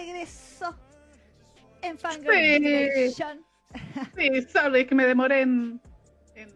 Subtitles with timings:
[0.00, 0.76] regreso
[1.82, 2.02] en Sí.
[2.02, 3.44] Fangirl
[4.16, 5.80] Sí, sorry, que me demoré en,
[6.34, 6.50] en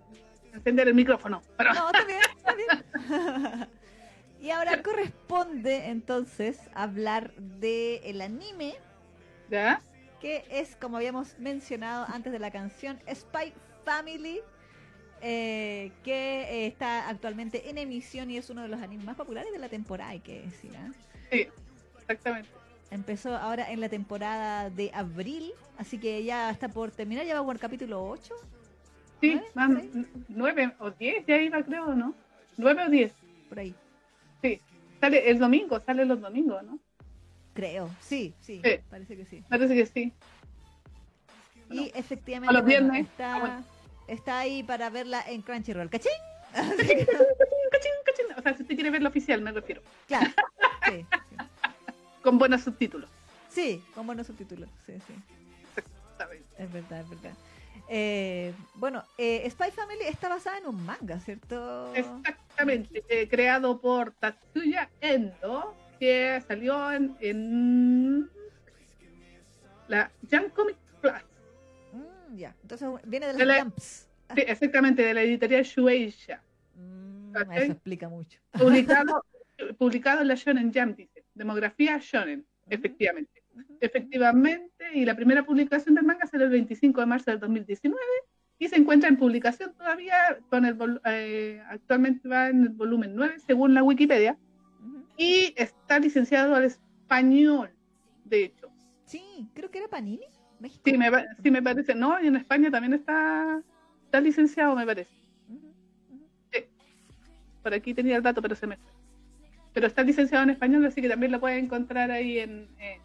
[0.52, 1.42] encender el micrófono.
[1.56, 3.68] Pero, No, está bien, está bien.
[4.40, 8.74] y ahora corresponde entonces hablar del anime
[9.48, 9.80] ¿Ya?
[10.20, 13.52] que es, como habíamos mencionado antes de la canción, Spy
[13.84, 14.40] Family,
[15.20, 19.52] eh, que eh, está actualmente en emisión y es uno de los animes más populares
[19.52, 20.72] de la temporada, hay que decir.
[20.76, 20.90] ¿ah?
[21.30, 21.48] Sí,
[22.00, 22.48] exactamente.
[22.90, 27.44] Empezó ahora en la temporada de abril, así que ya está por terminar, ya va
[27.44, 28.34] por el capítulo 8.
[29.20, 29.50] Sí, ¿Nueve?
[29.54, 30.06] van ¿Por ahí?
[30.28, 32.14] nueve o diez, ya iba creo, ¿no?
[32.56, 33.12] Nueve o diez.
[33.48, 33.74] Por ahí,
[34.42, 34.60] Sí.
[35.00, 36.78] Sale el domingo, sale los domingos, ¿no?
[37.54, 37.88] creo.
[38.00, 38.80] Sí, sí, Sí.
[38.90, 39.42] parece que sí.
[39.48, 40.12] Parece que sí.
[41.70, 43.06] Y efectivamente los bueno, viernes.
[43.10, 43.64] está, Ah, bueno.
[44.08, 45.88] está ahí para verla en Crunchyroll.
[45.88, 46.10] ¿Cachín?
[46.52, 46.76] Cachín,
[47.06, 48.26] cachín, cachín.
[48.38, 49.82] O sea, si usted quiere ver lo oficial, me refiero.
[50.08, 50.26] Claro,
[50.86, 51.36] sí, sí.
[52.24, 53.08] Con buenos subtítulos.
[53.50, 54.68] Sí, con buenos subtítulos.
[54.86, 55.14] Sí, sí.
[56.18, 56.40] ¿sabes?
[56.58, 57.32] Es verdad, es verdad.
[57.88, 61.94] Eh, bueno, eh, Spy Family está basada en un manga, ¿cierto?
[61.94, 63.04] Exactamente.
[63.10, 68.30] eh, creado por Tatsuya Endo, que salió en, en
[69.88, 71.12] la Jump Comic Plus.
[71.92, 74.08] Mm, ya, entonces viene de la- Jumps.
[74.34, 76.40] Sí, exactamente, de la editorial Shueisha.
[76.76, 78.40] Mm, eso explica mucho.
[78.52, 79.24] Publicado,
[79.78, 80.98] publicado en la Shonen Jump.
[81.34, 83.42] Demografía Shonen, efectivamente.
[83.80, 88.00] Efectivamente, y la primera publicación del manga será el 25 de marzo del 2019
[88.58, 90.14] y se encuentra en publicación todavía,
[90.48, 94.36] con el vol- eh, actualmente va en el volumen 9 según la Wikipedia
[95.16, 97.70] y está licenciado al español,
[98.24, 98.68] de hecho.
[99.04, 100.26] Sí, creo que era Panini,
[100.58, 100.82] México.
[100.84, 103.60] Sí, me, pa- sí me parece, no, y en España también está,
[104.06, 105.12] está licenciado, me parece.
[105.48, 105.74] Ujú.
[107.62, 108.93] Por aquí tenía el dato, pero se me fue.
[109.74, 113.00] Pero está licenciado en español, así que también lo pueden encontrar ahí en, en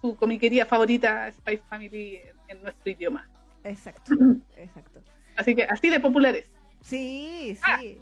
[0.00, 2.16] su comiquería favorita, Spice Family,
[2.48, 3.28] en, en nuestro idioma.
[3.64, 4.12] Exacto,
[4.56, 5.00] exacto.
[5.36, 6.46] Así que así de populares.
[6.80, 7.78] Sí, Ah.
[7.80, 7.98] sí.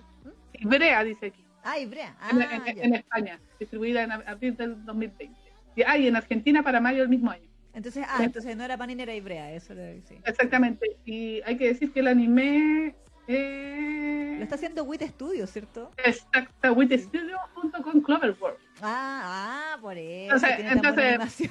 [0.54, 2.16] Y Brea dice aquí, Ah, Ibrea.
[2.20, 2.82] Ah, en, en- ya.
[2.82, 5.30] en España, distribuida en ab- abril del 2020.
[5.76, 7.48] Y, ah, y en Argentina para mayo del mismo año.
[7.72, 10.16] Entonces, ah, entonces no era Panini, era Ibrea, eso era, sí.
[10.24, 10.96] Exactamente.
[11.06, 12.94] Y hay que decir que el anime
[13.28, 15.90] eh, Lo está haciendo Wit Studios, ¿cierto?
[15.98, 18.58] exacta with Studio junto con Cloverworld.
[18.82, 20.34] Ah, ah, por eso.
[20.34, 21.50] Entonces-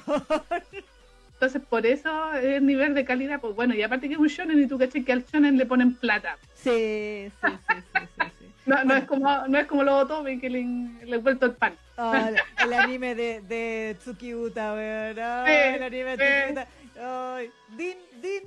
[1.40, 4.62] entonces- por eso el nivel de calidad, pues bueno, y aparte que es un shonen
[4.62, 6.38] y tú caché que al shonen le ponen plata.
[6.54, 8.48] sí, sí, sí, sí, sí, sí.
[8.66, 10.62] No, no es como no es como los otome que le,
[11.04, 11.74] le he vuelto el pan.
[11.96, 12.12] Oh,
[12.64, 15.18] el, anime de, de Tsukiuta, weón.
[15.18, 16.54] Oh, Sí, el anime de sí.
[16.54, 17.34] Tsukiuta.
[17.34, 18.42] Ay, Din, Din.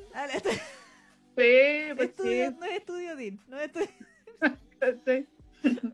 [1.38, 3.88] Sí, pues estudio, sí, no es estudio Din, no es estudio.
[5.06, 5.28] sí.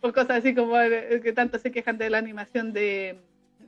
[0.00, 3.20] Por cosas así como eh, que tanto se quejan de la animación de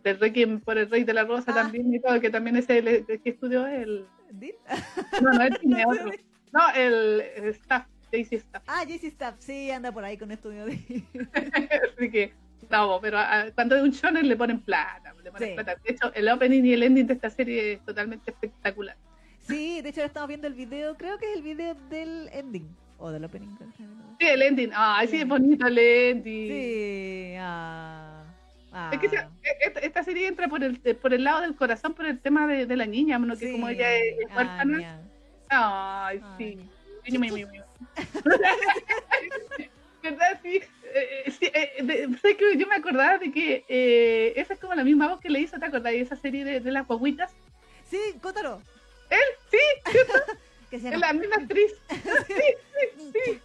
[0.03, 1.55] del Requiem por el Rey de la Rosa Ah.
[1.55, 4.53] también y todo, que también es el, el que estudió el ¿Din?
[5.23, 6.11] no, no es Disney, otro.
[6.53, 8.63] No, el, el staff, Daisy Staff.
[8.67, 11.07] Ah, JC Staff, sí, anda por ahí con estudio Din.
[11.35, 12.33] Así que,
[12.71, 15.55] no, pero ah, cuando es un shonen le ponen plata, le ponen Sí.
[15.55, 15.75] plata.
[15.85, 18.97] De hecho, el opening y el ending de esta serie es totalmente espectacular.
[19.49, 22.69] Sí, de hecho ahora estamos viendo el video, creo que es el video del ending.
[22.99, 23.49] O del opening.
[24.19, 26.49] Sí, el ending, ay, sí, es bonito el ending.
[26.49, 28.25] Sí, ah.
[28.73, 28.91] ah.
[28.93, 29.27] Es que se- e-
[29.67, 32.67] esta, esta serie entra por el, por el lado del corazón, por el tema de,
[32.67, 33.35] de la niña, ¿no?
[33.37, 33.53] que Sí.
[33.53, 35.01] como ella es, es Ah, huérfana.
[35.51, 36.59] Ay, Ay, sí.
[40.03, 40.41] ¿Verdad?
[40.43, 40.61] Sí.
[40.95, 44.59] Eh, eh, sí, eh, de- sé que yo me acordaba de que eh, esa es
[44.61, 45.93] como la misma voz que le hizo, ¿te acordás?
[45.93, 47.31] de esa serie de, de las guaguitas.
[47.91, 48.61] Sí, Kotaro.
[49.11, 49.19] Él,
[49.51, 49.59] sí,
[50.71, 51.73] Que se es la misma actriz.
[52.27, 52.35] Sí,
[53.13, 53.41] sí, sí.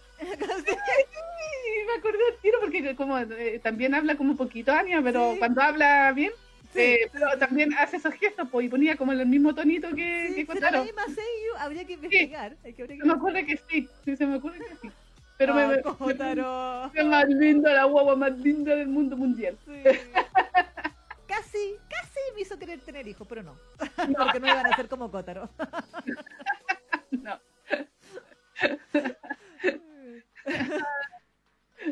[1.86, 5.38] Me acordé al tiro porque como eh, también habla como un poquito Anya, pero Sí.
[5.38, 6.32] cuando habla bien,
[6.72, 7.38] Sí, eh, pero sí.
[7.38, 10.82] también hace esos gestos pues, y ponía como el mismo tonito que, que ¿será la
[10.82, 11.54] misma Seiyu?
[11.58, 12.56] Habría que investigar.
[12.64, 14.90] Hay que, habría que Se me ocurre que sí, sí, se me ocurre que sí.
[15.36, 16.90] Pero me, me, Kotaro.
[16.94, 19.56] es más linda, la guagua más linda del mundo mundial.
[21.54, 23.56] Casi, casi me hizo querer tener hijos, pero no.
[24.18, 25.48] Porque no iban a ser como Kotaro.
[27.12, 27.40] No.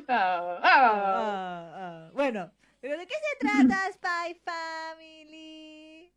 [0.08, 1.72] Ah, ah.
[1.74, 2.10] Ah.
[2.14, 2.50] Bueno,
[2.80, 6.12] ¿pero de qué se trata Spy Family?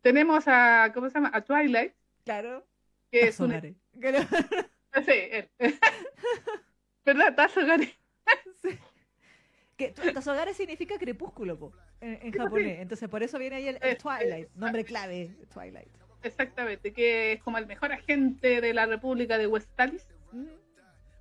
[0.00, 1.30] Tenemos a, ¿cómo se llama?
[1.34, 1.92] A Twilight,
[2.24, 2.64] Claro.
[3.10, 3.50] que es un...
[3.50, 3.74] Tazogare.
[4.00, 4.18] Claro.
[5.04, 5.50] Sí, él.
[7.04, 7.34] ¿Verdad?
[7.34, 7.94] Tazogare.
[8.62, 8.78] Sí.
[9.76, 11.72] Que tu- Tazogare significa crepúsculo po,
[12.04, 12.80] en, en japonés.
[12.80, 15.88] Entonces por eso viene ahí el, el Twilight, nombre clave, Twilight.
[16.22, 20.46] Exactamente, que es como el mejor agente de la República de Westalis Mm,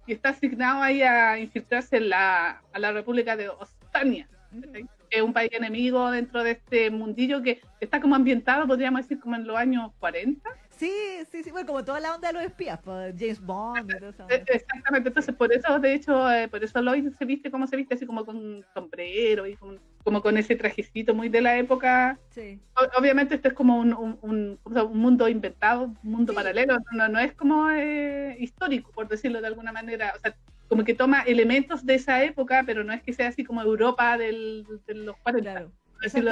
[0.08, 4.62] y está asignado ahí a infiltrarse en la, a la República de Ostania, mm.
[4.62, 4.90] ¿cachai?
[5.12, 9.36] es un país enemigo dentro de este mundillo que está como ambientado, podríamos decir, como
[9.36, 10.50] en los años 40.
[10.72, 10.92] Sí,
[11.30, 14.10] sí, sí, bueno, como toda la onda de los espías, pues, James Bond y todo
[14.10, 14.28] eso.
[14.28, 17.76] E- Exactamente, entonces por eso, de hecho, eh, por eso Lloyd se viste como se
[17.76, 22.20] viste, así como con sombrero y con- como con ese trajecito muy de la época.
[22.32, 22.60] Sí.
[22.98, 26.36] Obviamente esto es como un, un, un- o sea, un mundo inventado, un mundo Sí.
[26.36, 30.14] paralelo, no, no es como eh, histórico, por decirlo de alguna manera.
[30.16, 30.36] O sea,
[30.68, 34.18] como que toma elementos de esa época, pero no es que sea así como Europa
[34.18, 35.52] del, de los 40.
[35.54, 35.72] Claro.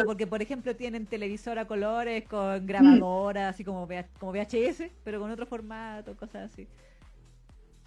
[0.06, 3.88] porque por ejemplo tienen televisor a colores con grabadora, así como,
[4.20, 6.68] como VHS, pero con otro formato, cosas así.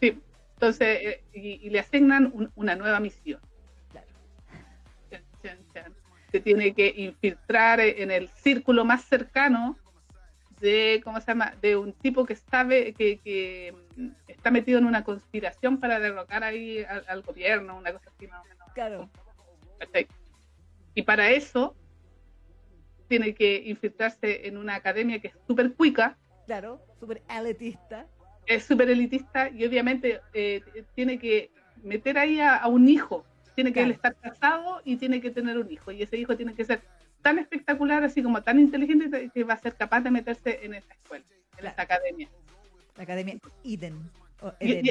[0.01, 0.19] Sí,
[0.55, 3.41] entonces, eh, y, y le asignan un- una nueva misión.
[5.73, 5.95] Chan.
[6.33, 9.77] Se tiene que infiltrar en el círculo más cercano
[10.61, 11.55] de, ¿cómo se llama?
[11.61, 16.43] De un tipo que sabe que, que mm, está metido en una conspiración para derrocar
[16.43, 18.69] ahí al, al gobierno, una cosa así más o menos.
[18.75, 19.11] Claro.
[20.95, 21.77] Y para eso
[23.09, 26.17] tiene que infiltrarse en una academia que es súper cuica,
[26.47, 28.07] Claro, súper elitista.
[28.47, 30.61] es súper elitista y obviamente eh,
[30.95, 31.51] tiene que
[31.83, 33.25] meter ahí a, a un hijo.
[33.55, 33.87] Tiene que Claro.
[33.87, 35.91] él estar casado y tiene que tener un hijo.
[35.93, 36.81] Y ese hijo tiene que ser
[37.23, 40.93] tan espectacular, así como tan inteligente, que va a ser capaz de meterse en esa
[40.93, 41.73] escuela, en Claro.
[41.73, 42.29] esa academia.
[42.97, 44.11] La Academia Eden.
[44.43, 44.87] o Eden.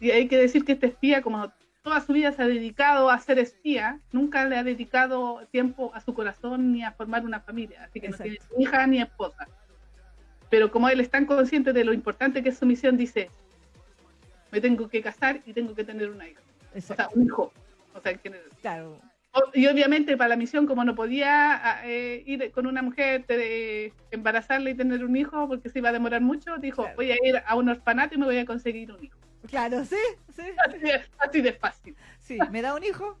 [0.00, 1.52] y- y hay que decir que este espía, como
[1.82, 6.00] toda su vida se ha dedicado a ser espía, nunca le ha dedicado tiempo a
[6.00, 7.84] su corazón ni a formar una familia.
[7.84, 8.32] Así que Exacto.
[8.32, 9.46] no tiene hija ni esposa.
[10.50, 13.28] Pero como él es tan consciente de lo importante que es su misión, dice,
[14.50, 16.40] me tengo que casar y tengo que tener una hija.
[16.76, 17.52] O sea, un hijo.
[17.94, 18.48] O sea, general.
[18.60, 19.00] Claro.
[19.52, 24.70] Y obviamente para la misión, como no podía eh, ir con una mujer, te- embarazarla
[24.70, 26.96] y tener un hijo, porque se iba a demorar mucho, dijo, Claro.
[26.96, 29.18] voy a ir a un orfanato y me voy a conseguir un hijo.
[29.48, 29.96] Claro, sí,
[30.34, 30.42] sí.
[30.66, 33.18] Así de, así de fácil, Sí, ¿me da un hijo?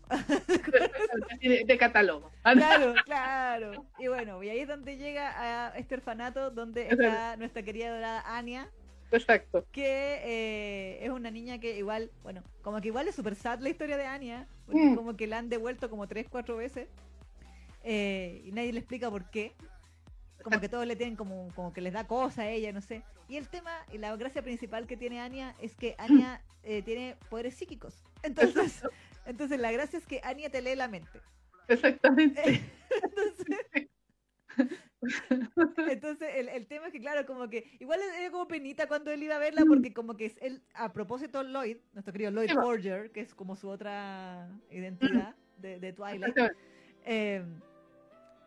[1.42, 2.30] de, de catálogo.
[2.42, 3.84] Claro, claro.
[3.98, 5.34] Y bueno, y ahí es donde llega
[5.68, 8.68] a este orfanato donde está nuestra querida dorada Anya,
[9.10, 9.66] Exacto.
[9.70, 9.84] que
[10.24, 13.96] eh, es una niña que igual, bueno, como que igual es super sad la historia
[13.96, 14.94] de Anya, porque Mm.
[14.96, 16.88] como que la han devuelto como tres, cuatro veces
[17.84, 19.52] eh, y nadie le explica por qué.
[20.42, 23.02] Como que todos le tienen como, como que les da cosa a ella, no sé.
[23.28, 27.16] Y el tema, y la gracia principal que tiene Anya es que Anya eh, tiene
[27.30, 27.94] poderes psíquicos.
[28.22, 28.82] Entonces,
[29.26, 31.20] entonces la gracia es que Anya te lee la mente.
[31.68, 32.42] Exactamente.
[33.02, 33.88] Entonces,
[35.88, 39.22] entonces el, el tema es que, claro, como que igual era como penita cuando él
[39.22, 42.54] iba a verla, porque como que es él, a propósito, Lloyd, nuestro querido Lloyd Sí.
[42.54, 46.36] Forger, que es como su otra identidad de, de Twilight,
[47.04, 47.42] eh,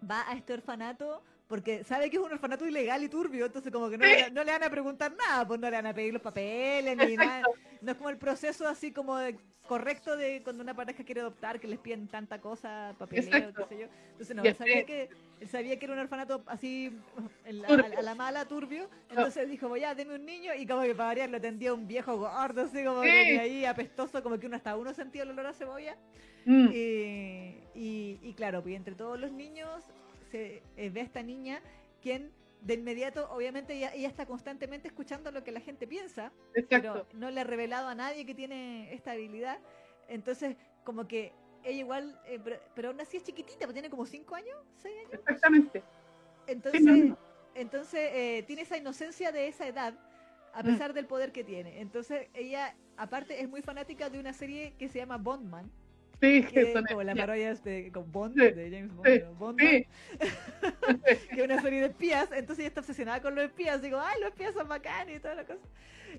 [0.10, 3.90] va a este orfanato porque sabe que es un orfanato ilegal y turbio, entonces como
[3.90, 4.12] que no, Sí.
[4.12, 6.98] le, no le van a preguntar nada, pues no le van a pedir los papeles
[6.98, 7.44] ni nada.
[7.82, 9.38] No es como el proceso así como de-
[9.68, 13.80] correcto de cuando una pareja quiere adoptar, que les piden tanta cosa, papeleo, qué sé
[13.82, 13.88] yo.
[14.12, 15.10] Entonces no, él sabía que,
[15.42, 16.98] él sabía que era un orfanato así
[17.44, 17.96] en la- Turbio.
[17.98, 18.90] a, a la mala, turbio.
[19.10, 21.86] Entonces dijo, voy a deme un niño y como que para variar lo atendía un
[21.86, 23.10] viejo gordo, así como Sí.
[23.10, 25.98] que ahí apestoso, como que uno hasta uno sentía el olor a cebolla.
[26.46, 26.70] Mm.
[26.74, 29.84] Eh, y, y claro, pues entre todos los niños
[30.32, 31.60] se eh, ve a esta niña
[32.02, 32.32] quien
[32.62, 36.32] de inmediato, obviamente ella, ella está constantemente escuchando lo que la gente piensa,
[36.70, 39.60] pero no le ha revelado a nadie que tiene esta habilidad.
[40.08, 41.34] Entonces, como que
[41.64, 44.96] ella igual, eh, pero, pero aún así es chiquitita, pues tiene como 5 años, 6
[45.00, 45.12] años.
[45.14, 45.84] Exactamente.
[46.48, 47.18] Entonces, no, no.
[47.56, 49.94] entonces eh, tiene esa inocencia de esa edad,
[50.54, 50.66] a Mm.
[50.66, 51.82] pesar del poder que tiene.
[51.82, 55.70] Entonces, ella, aparte, es muy fanática de una serie que se llama Bondman,
[56.22, 57.28] Sí, que es son como la espías.
[57.28, 58.92] parodia de, con Bond, Sí, de James
[59.38, 59.86] Bond, sí,
[61.30, 64.20] que es una serie de espías, entonces ella está obsesionada con los espías, digo, ay,
[64.22, 65.60] los espías son bacanes y toda la cosa.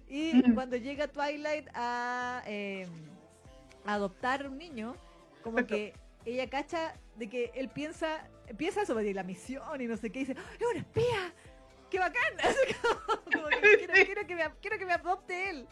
[0.08, 0.54] Y Mm.
[0.54, 2.86] cuando llega Twilight a, eh,
[3.84, 4.94] a adoptar un niño,
[5.42, 5.74] como Exacto.
[5.74, 5.94] que
[6.26, 10.24] ella cacha de que él piensa, piensa sobre la misión y no sé qué, y
[10.26, 11.32] dice, ¡es un espía!
[11.90, 12.34] ¡Qué bacán!
[13.32, 14.04] Como, que quiero, Sí.
[14.04, 15.66] quiero que me, quiero que me adopte él.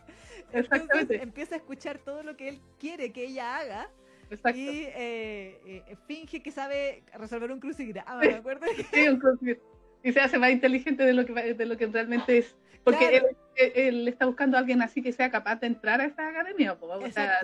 [0.52, 3.90] Entonces empieza a escuchar todo lo que él quiere que ella haga
[4.30, 4.58] Exacto.
[4.58, 8.66] y eh, eh, finge que sabe resolver un crucigrama, ¿me acuerdo?
[8.92, 9.58] Sí, un conci-
[10.02, 13.28] y se hace más inteligente de lo que de lo que realmente es porque Claro.
[13.56, 16.76] él, él- está buscando a alguien así que sea capaz de entrar a esa academia
[16.80, 17.38] o sea,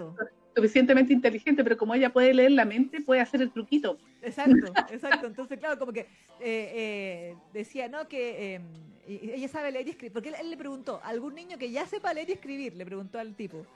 [0.55, 4.55] suficientemente inteligente pero como ella puede leer la mente puede hacer el truquito Exacto,
[4.93, 5.27] exacto.
[5.27, 6.07] Entonces, claro, como que eh,
[6.41, 8.07] eh, decía, ¿no?
[8.07, 8.61] Que eh,
[9.09, 10.12] y- ella sabe leer y escribir.
[10.12, 13.19] Porque él, él le preguntó, algún niño que ya sepa leer y escribir, le preguntó
[13.19, 13.67] al tipo.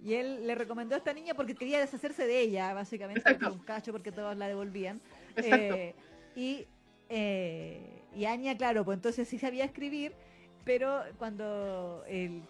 [0.00, 3.58] Y él le recomendó a esta niña porque quería deshacerse de ella, básicamente, por un
[3.60, 5.00] cacho, porque todos la devolvían.
[5.36, 5.94] Eh,
[6.36, 6.66] y,
[7.08, 10.12] eh, y Anya, claro, pues entonces sí sabía escribir,
[10.64, 12.42] pero cuando el,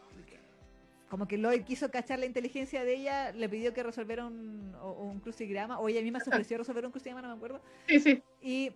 [1.09, 5.21] como que Lloyd quiso cachar la inteligencia de ella, le pidió que resolviera un, un
[5.21, 7.61] crucigrama, o ella misma se ofreció a resolver un crucigrama, no me acuerdo.
[7.87, 8.23] Sí, sí.
[8.43, 8.73] Y,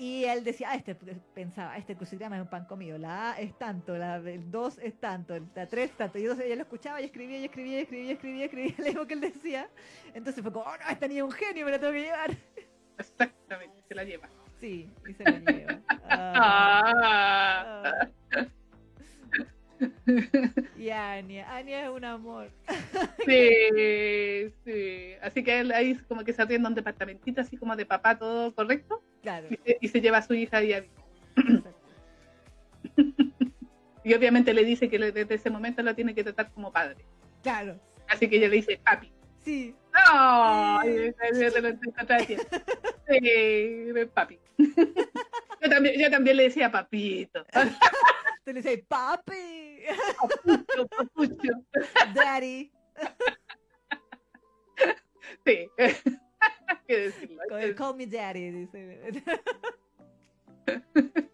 [0.00, 3.52] y él decía, ah, este, pensaba, este crucigrama es un pan comido, la A es
[3.58, 6.18] tanto, la el 2 es tanto, la 3 tanto.
[6.18, 8.84] Y entonces ella lo escuchaba y escribía y escribía y escribía y escribía, escribía lo
[8.84, 9.68] mismo que él decía.
[10.14, 12.30] Entonces fue como, oh no, esta niña es un genio, me la tengo que llevar.
[12.98, 14.30] Exactamente, se la lleva.
[14.58, 15.80] Sí, y se lo lleva.
[16.12, 16.92] Ah,
[17.84, 18.10] Ah.
[19.80, 20.62] Ah.
[20.78, 22.50] Y Anya, Anya es un amor.
[23.26, 25.12] Sí, sí.
[25.22, 28.54] Así que él ahí como que se arrienda un departamentito así como de papá, todo
[28.54, 29.48] correcto, Claro.
[29.50, 31.74] y se, y se lleva a su hija ahí a exacto.
[34.02, 37.04] Y obviamente le dice que desde ese momento lo tiene que tratar como padre.
[37.42, 37.78] Claro.
[38.08, 39.12] Así que ella le dice, papi.
[39.44, 39.74] Sí.
[39.92, 40.80] ¡No!
[40.82, 41.12] Sí.
[41.52, 41.70] te lo.
[43.08, 44.38] Sí, papi.
[45.62, 47.44] Yo también, yo también le decía papito.
[48.44, 49.82] Te le dice, papi,
[50.18, 51.52] Papucho, papucho.
[52.14, 52.72] daddy.
[55.44, 55.68] Sí.
[56.88, 57.42] ¿Qué decirlo?
[57.48, 59.22] Call call me daddy, dice.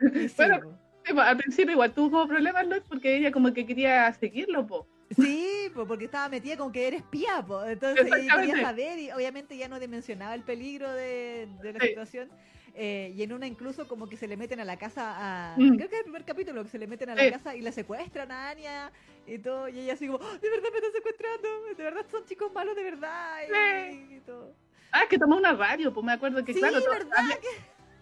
[0.00, 0.78] Sí, Bueno,
[1.20, 4.86] al principio igual tuvo problemas, Lois, porque ella como que quería seguirlo, po.
[5.10, 7.62] Sí, po, porque estaba metida con que eres espía, po.
[7.64, 11.88] entonces ella quería saber y obviamente ya no dimensionaba el peligro de, de la Sí.
[11.88, 12.30] situación.
[12.76, 15.54] Eh, y en una incluso como que se le meten a la casa a...
[15.56, 15.76] Mm.
[15.76, 17.26] Creo que es el primer capítulo que se le meten a Sí.
[17.26, 18.90] la casa y la secuestran a Anya
[19.28, 19.68] y todo.
[19.68, 22.74] Y ella así como, "Oh, de verdad me están secuestrando, de verdad son chicos malos
[22.74, 23.36] de verdad.
[23.92, 24.52] Y, y todo.
[24.90, 27.12] Ah, que tomó una radio, pues me acuerdo que Sí, claro, ¿verdad?
[27.16, 27.36] había-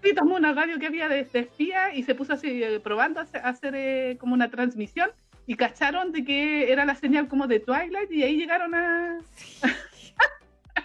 [0.02, 3.20] sí, tomó una radio que había de, de espía y se puso así eh, probando
[3.20, 5.10] a hacer, a hacer, eh, como una transmisión
[5.46, 9.18] y cacharon de que era la señal como de Twilight y ahí llegaron a...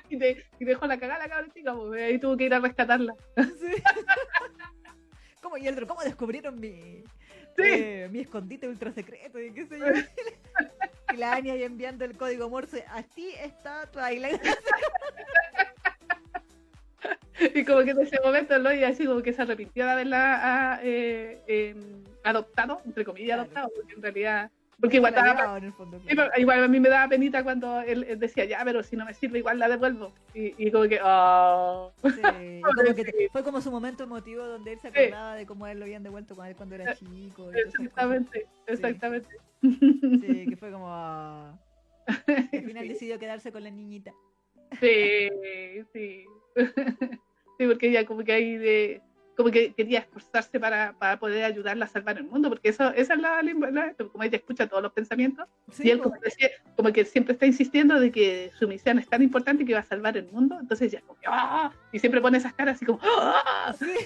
[0.09, 0.15] y,
[0.59, 3.13] y dejó la cagada la cabra chica, pues, ahí tuvo que ir a rescatarla.
[3.59, 3.83] Sí.
[5.41, 7.03] ¿Cómo, y el ¿cómo descubrieron mi,
[7.55, 7.63] Sí.
[7.63, 9.39] eh, mi escondite ultra secreto?
[9.39, 9.85] Y qué sé yo.
[11.13, 12.83] y la Anya ahí enviando el código Morse.
[12.89, 14.41] Así está Twilight.
[17.53, 20.79] Y como que en ese momento Lloyd así como que se arrepintió de haberla ah,
[20.83, 23.41] eh, em, adoptado, entre comillas Claro.
[23.43, 24.51] adoptado, porque en realidad...
[24.79, 26.31] Porque igual, daba- en el fondo, claro.
[26.37, 29.13] igual a mí me daba penita cuando él, él decía, ya, pero si no me
[29.15, 30.13] sirve igual la devuelvo.
[30.35, 31.91] Y, y como que, oh.
[32.03, 32.21] Sí,
[32.63, 34.99] como que te- fue como su momento emotivo donde él se Sí.
[34.99, 37.49] acordaba de cómo a él lo habían devuelto con él cuando era chico.
[37.51, 37.79] esas cosas.
[37.79, 39.29] Exactamente, exactamente.
[39.61, 40.85] Sí, que fue como.
[40.89, 41.57] ah,
[42.27, 44.13] al final decidió quedarse con la niñita.
[44.79, 45.29] Sí,
[45.93, 46.25] sí.
[47.59, 49.01] Sí, porque ella como que ahí de
[49.37, 53.13] como que quería esforzarse para, para poder ayudarla a salvar el mundo, porque eso esa
[53.13, 56.49] es la, la- como ella escucha todos los pensamientos, Sí, y él como, que decía-
[56.75, 59.83] como que siempre está insistiendo de que su misión es tan importante que va a
[59.83, 61.71] salvar el mundo, entonces ella como que, ¡ah!
[61.91, 63.73] y siempre pone esas caras así como ¡ah!
[63.77, 63.85] Sí.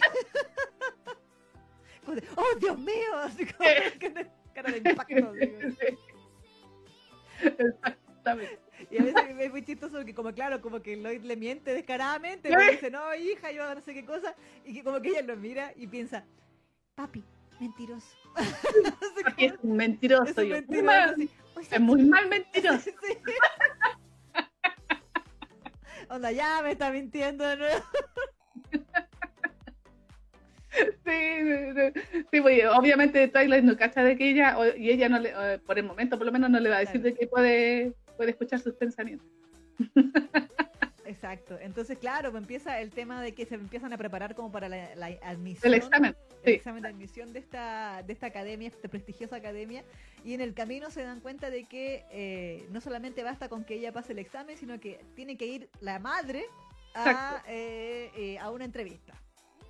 [2.05, 3.15] Como de, ¡Oh, Dios mío!
[3.23, 3.69] Así como
[4.55, 5.33] cara de impacto.
[7.41, 8.59] Exactamente.
[8.89, 12.50] Y a veces es muy chistoso porque como claro, como que Lloyd le miente descaradamente,
[12.50, 12.71] ¿Eh?
[12.71, 14.35] dice, no, hija, yo no sé qué cosa,
[14.65, 16.25] y que como que ella lo mira y piensa,
[16.95, 17.23] papi,
[17.59, 18.15] mentiroso.
[18.83, 22.03] No sé Porque es un mentiroso, es un yo, mentiroso, "Mal, así, "Oye, es muy
[22.03, 22.89] mal mentiroso.
[23.01, 23.17] Sí.
[26.09, 27.83] Onda, ya me está mintiendo de nuevo.
[30.71, 32.23] Sí, sí, sí.
[32.31, 35.85] Sí, pues, obviamente Twilight no cacha de que ella, y ella no le, por el
[35.85, 37.13] momento por lo menos no le va a decir Claro.
[37.13, 39.27] de que puede, puede escuchar sus pensamientos.
[41.05, 41.57] Exacto.
[41.59, 44.93] Entonces, claro, pues empieza el tema de que se empiezan a preparar como para la,
[44.95, 45.73] la admisión.
[45.73, 46.51] El examen, el sí.
[46.51, 49.83] examen de admisión de esta, de esta academia, esta prestigiosa academia,
[50.23, 53.73] y en el camino se dan cuenta de que eh, no solamente basta con que
[53.73, 56.45] ella pase el examen, sino que tiene que ir la madre
[56.93, 59.19] a, eh, eh, a una entrevista.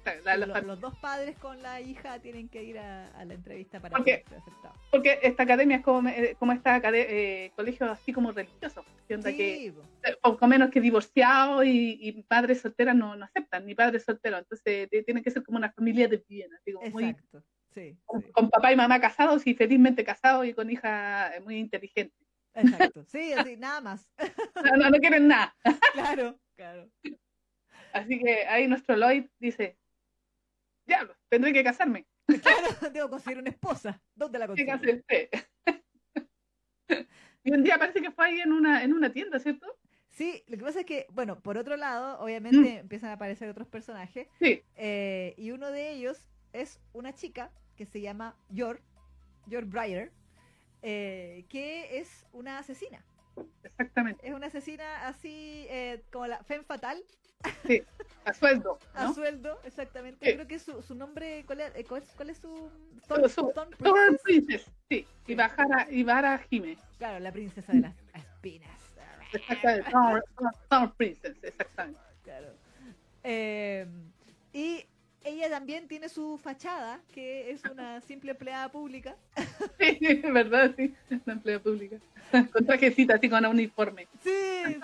[0.03, 3.35] La- la- Lo- los dos padres con la hija tienen que ir a, a la
[3.35, 4.77] entrevista para Porque- ser aceptados.
[4.89, 9.57] porque esta academia es como, eh, como acade- eh, colegio así como religioso, onda que
[9.57, 9.83] Sí, po.
[10.03, 14.39] eh, poco menos que divorciados y, y padres solteras no, no aceptan, ni padres solteros,
[14.39, 17.43] entonces eh, tiene que ser como una familia de bien, así como muy, exacto.
[17.73, 21.57] Sí, con, sí, con papá y mamá casados y felizmente casados y con hija muy
[21.57, 22.15] inteligente.
[22.55, 23.05] exacto.
[23.05, 24.09] Sí, así, nada más.
[24.75, 25.55] No, no, no quieren nada.
[25.93, 26.89] claro, claro.
[27.93, 29.77] Así que ahí nuestro Lloyd dice,
[30.85, 32.05] diablo, tendré que casarme.
[32.25, 34.01] Claro, debo conseguir una esposa.
[34.15, 35.01] ¿Dónde la ¿Qué consigo?
[37.43, 39.67] y un día parece que fue ahí en una, en una tienda, ¿cierto?
[40.09, 43.67] Sí, lo que pasa es que, bueno, por otro lado, obviamente empiezan a aparecer otros
[43.67, 44.27] personajes.
[44.39, 48.81] Sí, eh, y uno de ellos es una chica que se llama Yor,
[49.47, 50.11] Yor Breyer,
[50.81, 53.05] eh, que es una asesina.
[53.63, 54.27] Exactamente.
[54.27, 57.01] Es una asesina así eh, como la Femme Fatal.
[57.65, 57.81] Sí,
[58.25, 58.77] a sueldo.
[58.93, 59.13] A ¿no?
[59.13, 60.25] sueldo, exactamente.
[60.25, 60.33] Sí.
[60.35, 62.69] Creo que su, su nombre, ¿cuál es, eh, cuál es, cuál es su
[63.07, 64.21] Su- su- Thorn Thorn Princess?
[64.23, 65.07] Princess, sí.
[65.25, 65.35] Sí.
[65.91, 66.77] Y Vara Jime.
[66.97, 68.69] Claro, la princesa de las espinas.
[69.33, 69.89] Exactamente.
[69.89, 71.99] Thorn, Thorn- Thorn Princess, exactamente.
[72.23, 72.53] Claro.
[73.23, 73.87] Eh,
[74.53, 74.85] y
[75.23, 79.15] ella también tiene su fachada, que es una simple empleada pública.
[79.79, 80.93] Sí, verdad, sí.
[81.25, 81.97] La empleada pública.
[82.53, 84.07] Con trajecita, así con uniforme.
[84.23, 84.29] Sí,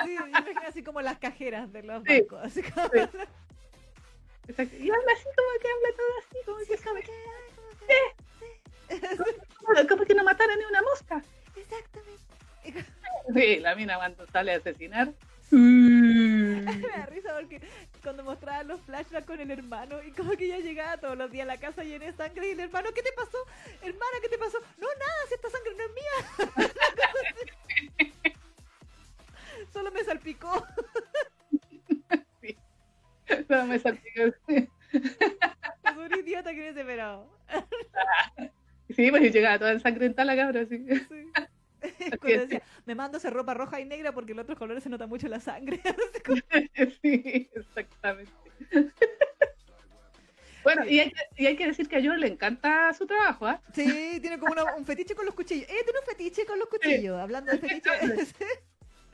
[0.04, 2.22] sí, yo imagino así como las cajeras de los Sí.
[2.22, 2.40] bancos.
[2.44, 3.00] Así como, Sí.
[4.50, 4.76] Exacto.
[4.78, 7.04] Y habla así como que habla todo así, como que sabe
[9.60, 11.22] como, como que no matara ni una mosca.
[11.56, 12.24] Exactamente.
[13.34, 15.14] Sí, la mina cuando sale a asesinar.
[15.52, 16.66] Mm.
[16.66, 17.62] Me da risa porque
[18.04, 21.44] cuando mostraban los flashbacks con el hermano y como que ella llegaba todos los días
[21.44, 23.38] a la casa llena de sangre y el hermano, ¿qué te pasó?
[23.82, 24.58] Hermana, ¿qué te pasó?
[24.78, 26.12] No, nada, si esta sangre no es mía.
[29.74, 30.66] Solo me salpicó.
[33.50, 34.22] No me salpicó.
[34.24, 34.36] Es
[35.98, 37.28] un idiota que hubiese esperado.
[38.90, 40.78] Sí, pues y llegaba toda ensangrentada la cabra, así.
[40.78, 41.28] Sí.
[42.20, 44.90] Cuando decía, me mando esa ropa roja y negra porque en los otros colores se
[44.90, 45.80] nota mucho la sangre.
[47.02, 48.32] Sí, exactamente.
[50.64, 53.48] Bueno, y hay, que, y hay que decir que a George le encanta su trabajo,
[53.48, 53.62] ¿ah?
[53.74, 55.68] Sí, tiene como una- un fetiche con los cuchillos.
[55.70, 57.18] Ella tiene un fetiche con los cuchillos.
[57.18, 57.90] Hablando de fetiche.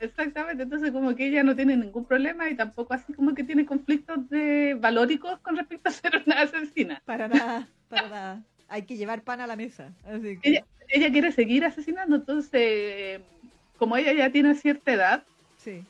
[0.00, 3.64] Exactamente, entonces como que ella no tiene ningún problema y tampoco así como que tiene
[3.64, 7.00] conflictos de valóricos con respecto a ser una asesina.
[7.06, 8.42] para nada, para nada.
[8.68, 9.92] Hay que llevar pan a la mesa.
[10.04, 13.20] Así que, Ella, ella quiere seguir asesinando, entonces
[13.78, 15.24] como ella ya tiene cierta edad,
[15.58, 15.82] sí.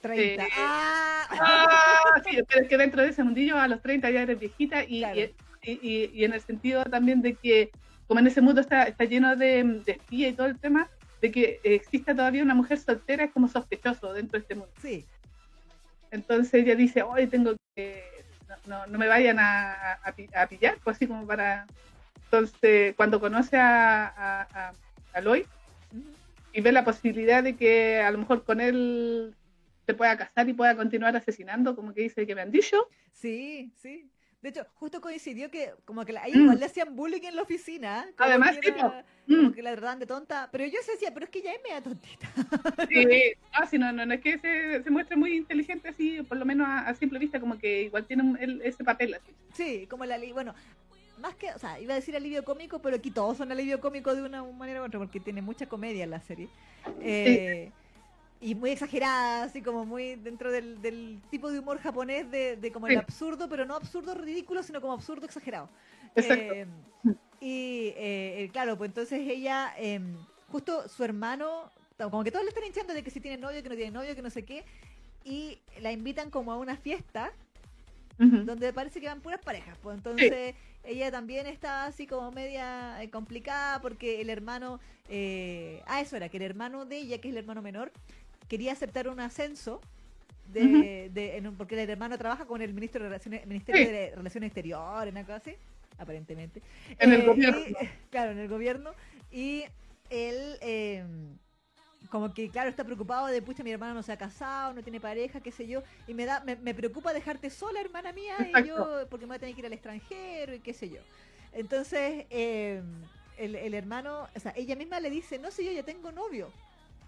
[0.00, 0.44] 30.
[0.44, 1.26] Eh, ¡Ah!
[1.30, 2.22] ¡ah!
[2.28, 5.00] Sí, pero es que dentro de ese mundillo a los 30 ya eres viejita y,
[5.00, 5.20] Claro.
[5.20, 7.70] y, y- y en el sentido también de que
[8.08, 10.88] como en ese mundo está, está lleno de, de espía y todo el tema,
[11.20, 14.72] de que exista todavía una mujer soltera es como sospechoso dentro de este mundo.
[14.82, 15.04] Sí,
[16.10, 18.02] Entonces ella dice, hoy tengo que,
[18.48, 21.66] no, no, no me vayan a, a pillar, pues así como para...
[22.36, 24.72] Entonces, cuando conoce a, a, a-
[25.12, 25.44] a Lloyd
[26.54, 29.34] y ve la posibilidad de que a lo mejor con él
[29.84, 33.70] se pueda casar y pueda continuar asesinando, como que dice que me han dicho, sí,
[33.76, 34.08] sí.
[34.40, 36.54] De hecho, justo coincidió que como que la- ahí Mm.
[36.58, 38.06] le hacían bullying en la oficina.
[38.16, 40.48] como Además, que era- tipo, como mm, que la trataban de tonta.
[40.50, 42.26] Pero yo se decía, pero es que ella es media tontita.
[42.88, 43.06] sí,
[43.60, 46.46] no, si no, no, no es que se, se muestre muy inteligente así, por lo
[46.46, 49.32] menos a, a simple vista, como que igual tiene un- el- ese papel así.
[49.52, 50.54] Sí, como la li- bueno,
[51.18, 54.14] más que, o sea, iba a decir alivio cómico, pero aquí todos son alivio cómico
[54.14, 56.48] de una manera u otra, porque tiene mucha comedia en la serie.
[57.00, 57.70] Eh,
[58.44, 62.72] Y muy exagerada, así como muy dentro del, del tipo de humor japonés de, de
[62.72, 65.68] como el absurdo, pero no absurdo ridículo, sino como absurdo exagerado.
[66.16, 66.52] Exacto.
[66.52, 66.66] Eh,
[67.40, 70.00] y eh, eh, claro, pues entonces ella, eh,
[70.50, 73.68] justo su hermano, como que todos le están hinchando de que si tiene novio, que
[73.68, 74.64] no tiene novio, que no sé qué,
[75.24, 77.30] y la invitan como a una fiesta
[78.44, 79.76] Donde parece que van puras parejas.
[79.82, 80.54] Pues entonces
[80.84, 86.28] ella también está así como media eh, complicada porque el hermano, eh, ah, eso era,
[86.28, 87.90] que el hermano de ella, que es el hermano menor,
[88.48, 89.80] quería aceptar un ascenso.
[90.52, 90.64] De,
[91.08, 91.14] Ujú.
[91.14, 93.90] de- en un- porque el hermano trabaja con el ministro de Relaciones, Ministerio Sí.
[93.92, 95.54] de Relaciones Exteriores, una cosa así,
[95.96, 96.60] aparentemente.
[96.98, 97.58] En el Eh, gobierno.
[97.60, 97.74] y-
[98.10, 98.90] claro, en el gobierno.
[99.30, 99.62] Y
[100.10, 101.04] él, eh,
[102.12, 105.00] como que, claro, está preocupado de, pucha, mi hermano no se ha casado, no tiene
[105.00, 105.82] pareja, qué sé yo.
[106.06, 109.36] Y me da me, me preocupa dejarte sola, hermana mía, y yo, porque me voy
[109.36, 111.00] a tener que ir al extranjero y qué sé yo.
[111.54, 112.82] Entonces, eh,
[113.38, 116.52] el, el hermano, o sea, ella misma le dice, no sé, yo ya tengo novio.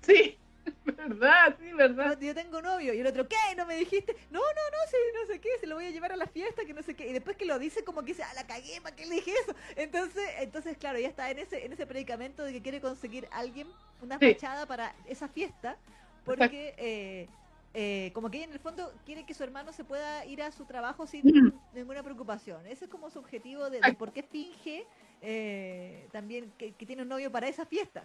[0.01, 0.39] Sí,
[0.85, 2.19] verdad, sí, verdad.
[2.21, 2.95] yo tengo novio.
[2.95, 3.37] Y el otro, ¿qué?
[3.57, 4.15] ¿No me dijiste?
[4.31, 6.65] No, no, no, sí, no sé qué, se lo voy a llevar a la fiesta,
[6.65, 7.09] que no sé qué.
[7.09, 9.33] Y después que lo dice, como que dice, ah, la cagué, ¿para qué le dije
[9.43, 9.55] eso?
[9.77, 13.69] Entonces, entonces claro, ya está en ese, en ese predicamento de que quiere conseguir alguien,
[14.01, 14.27] una Sí.
[14.35, 15.77] fachada para esa fiesta,
[16.25, 17.29] porque eh,
[17.75, 20.53] eh, como que ella en el fondo quiere que su hermano se pueda ir a
[20.53, 21.49] su trabajo sin Mm.
[21.73, 22.67] ninguna preocupación.
[22.67, 24.87] Ese es como su objetivo de, de por qué finge
[25.21, 28.05] eh, también que, que tiene un novio para esa fiesta.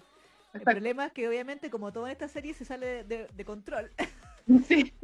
[0.54, 3.92] El problema es que obviamente como todo en esta serie se sale de, de control.
[4.68, 4.94] Sí,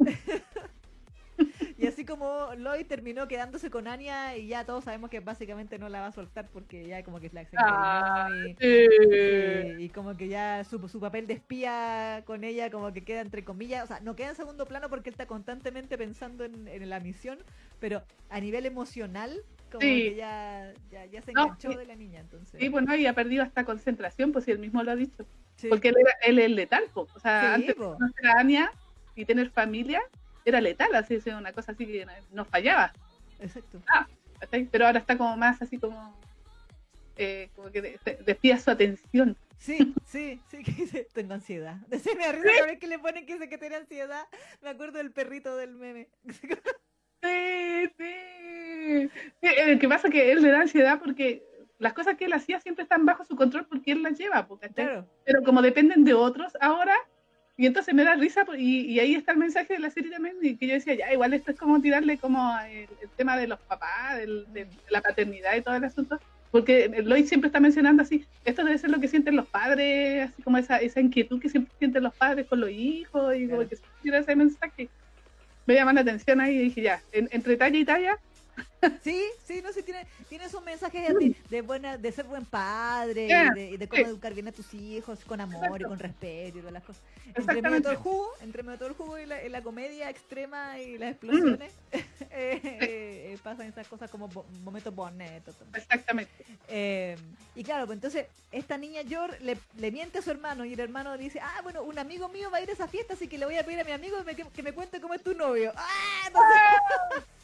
[1.78, 5.88] Y así como Lloyd terminó quedándose con Anya y ya todos sabemos que básicamente no
[5.90, 8.86] la va a soltar porque ya como que la se Ah, y, sí.
[9.78, 13.20] y- y como que ya su, su papel de espía con ella como que queda
[13.20, 16.66] entre comillas, o sea, no queda en segundo plano porque él está constantemente pensando en,
[16.66, 17.38] en la misión,
[17.78, 19.38] pero a nivel emocional
[19.70, 20.10] como Sí.
[20.10, 21.76] que ya, ya, ya se enganchó sí.
[21.76, 22.58] de la niña entonces.
[22.60, 25.24] Sí, bueno, y ha perdido hasta concentración, pues si él mismo lo ha dicho.
[25.56, 25.68] Sí.
[25.68, 27.08] Porque él, era, él es letal, po.
[27.14, 28.70] o sea, Sí, antes de conocer a Anya
[29.14, 30.02] y tener familia,
[30.44, 32.92] era letal, así es una cosa así que no, fallaba.
[33.40, 33.80] Exacto.
[34.38, 34.64] ¿cachai?
[34.70, 36.14] Pero ahora está como más así como,
[37.16, 39.36] eh, como que de- de- desvía su atención.
[39.58, 41.76] Sí, sí, sí, que dice, tengo ansiedad.
[41.88, 44.24] Decía, me arriba cada vez que le ponen que dice que tiene ansiedad.
[44.62, 46.08] Me acuerdo del perrito del meme.
[47.22, 48.14] Sí, sí.
[49.42, 51.42] El que pasa es que él le da ansiedad porque
[51.78, 55.06] las cosas que él hacía siempre están bajo su control porque él las lleva, Claro.
[55.24, 56.94] pero como dependen de otros ahora,
[57.58, 60.36] y entonces me da risa, y, y ahí está el mensaje de la serie también,
[60.42, 63.46] y que yo decía, ya, igual esto es como tirarle como el, el tema de
[63.48, 66.18] los papás, del- de, la paternidad y todo el asunto,
[66.50, 70.42] porque Lloyd siempre está mencionando así, esto debe ser lo que sienten los padres, así
[70.42, 73.68] como esa, esa inquietud que siempre sienten los padres con los hijos, y como Claro.
[73.68, 74.88] que siempre tira ese mensaje.
[75.66, 78.18] Me llama la atención ahí y dije, ya, en- entre talla y talla,
[79.02, 83.26] Sí, sí, no sé, tiene, tiene esos mensajes de, de buena, de ser buen padre
[83.28, 84.10] Yeah, y, de, y de cómo sí.
[84.10, 85.88] educar bien a tus hijos con amor y Exacto.
[85.88, 87.02] con respeto y todas las cosas.
[87.34, 89.48] Entre medio de todo el jugo, entre medio de todo el jugo y la, y
[89.48, 91.96] la comedia extrema y las explosiones, Mm.
[92.30, 92.60] eh,
[93.32, 95.54] eh, pasan esas cosas como bo- momentos bonitos.
[95.74, 96.32] exactamente.
[96.68, 97.16] Eh,
[97.54, 100.80] y claro, pues entonces esta niña Yor le, le miente a su hermano y el
[100.80, 103.28] hermano le dice, ah, bueno, un amigo mío va a ir a esa fiesta, así
[103.28, 105.22] que le voy a pedir a mi amigo que me, que me cuente cómo es
[105.22, 105.72] tu novio.
[105.76, 106.24] ¡Ah!
[106.26, 106.56] Entonces,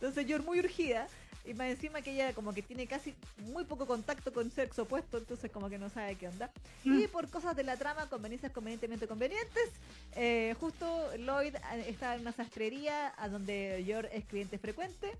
[0.00, 1.08] entonces Yor muy urgida
[1.46, 5.18] y más encima que ella como que tiene casi muy poco contacto con sexo opuesto,
[5.18, 6.50] entonces como que no sabe qué onda.
[6.84, 7.00] Mm.
[7.00, 9.70] Y por cosas de la trama, conveniencias convenientemente convenientes,
[10.16, 15.12] eh, justo Lloyd eh, está en una sastrería a donde Yor es cliente frecuente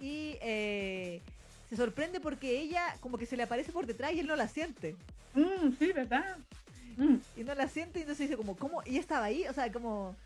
[0.00, 1.20] y eh,
[1.68, 4.48] se sorprende porque ella como que se le aparece por detrás y él no la
[4.48, 4.96] siente.
[5.34, 6.36] Mm, sí, ¿verdad?
[6.96, 7.16] Mm.
[7.36, 8.82] Y no la siente y entonces dice como, ¿cómo?
[8.84, 10.16] Y estaba ahí, o sea, como...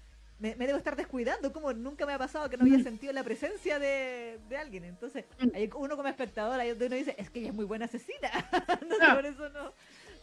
[0.40, 2.82] Me, me debo estar descuidando, como nunca me ha pasado que no había Mm.
[2.82, 4.84] sentido la presencia de, de alguien.
[4.84, 5.48] Entonces, Mm.
[5.76, 8.30] uno como espectador, ahí uno dice, es que ella es muy buena asesina.
[8.82, 9.14] Entonces, Ah.
[9.14, 9.72] por eso no,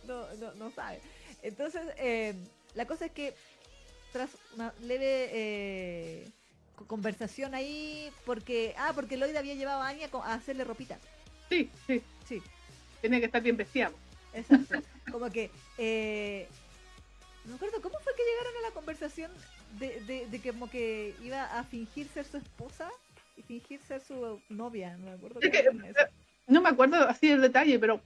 [0.07, 0.99] no, no, no sabe.
[1.41, 2.35] Entonces, eh,
[2.75, 3.33] la cosa es que
[4.11, 6.27] tras una leve eh,
[6.75, 10.99] co- conversación ahí, porque, ah, porque Lloyd había llevado a Anya a hacerle ropita.
[11.49, 12.41] Sí, sí, Sí,
[12.99, 13.91] tiene que estar bien vestido.
[14.33, 14.81] exacto.
[15.11, 16.47] Como que, eh,
[17.45, 19.31] no me acuerdo, ¿cómo fue que llegaron a la conversación
[19.79, 22.89] de, de, de que como que iba a fingir ser su esposa
[23.37, 24.97] y fingir ser su novia?
[24.97, 25.39] No me acuerdo.
[25.41, 25.99] Es que, eso.
[26.47, 28.01] no me acuerdo así el detalle, pero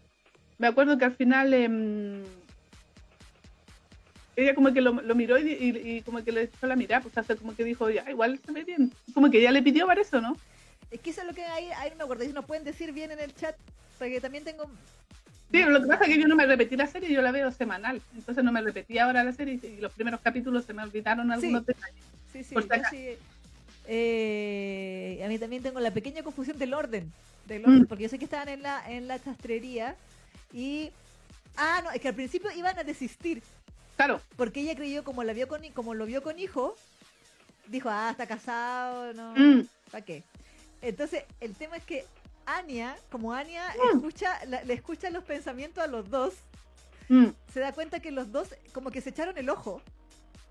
[0.57, 2.23] me acuerdo que al final em,
[4.35, 7.01] ella como que lo, lo miró y, y- y como que le echó la mirada,
[7.01, 8.91] pues hace como que dijo, ya, igual se ve bien.
[9.13, 10.35] Como que ella le pidió para eso, ¿no?
[10.91, 12.23] Es que eso es lo que ahí, ahí no me acuerdo.
[12.25, 13.55] Si nos pueden decir bien en el chat,
[13.97, 14.69] porque también tengo...
[15.51, 17.51] Sí, lo que pasa es que yo no me repetí la serie, yo la veo
[17.51, 21.31] semanal, entonces no me repetí ahora la serie y los primeros capítulos se me olvidaron
[21.31, 22.03] algunos detalles.
[22.33, 23.15] Sí, sí, Por sí.
[23.87, 27.11] Eh, a mí también tengo la pequeña confusión del orden.
[27.47, 27.85] Del orden, Mm.
[27.85, 29.95] porque yo sé que estaban en la, en la sastrería
[30.51, 30.91] y...
[31.57, 33.41] Ah, no, es que al principio iban a desistir,
[33.95, 36.75] Claro, porque ella creyó, como, la vio con, como lo vio con hijo,
[37.67, 39.65] dijo, ah, está casado, no, Mm.
[39.91, 40.23] ¿para qué?
[40.81, 42.03] Entonces, el tema es que
[42.45, 43.97] Anya, como Anya Mm.
[43.97, 46.33] escucha, la- le escucha los pensamientos a los dos,
[47.09, 49.81] mm, se da cuenta que los dos como que se echaron el ojo.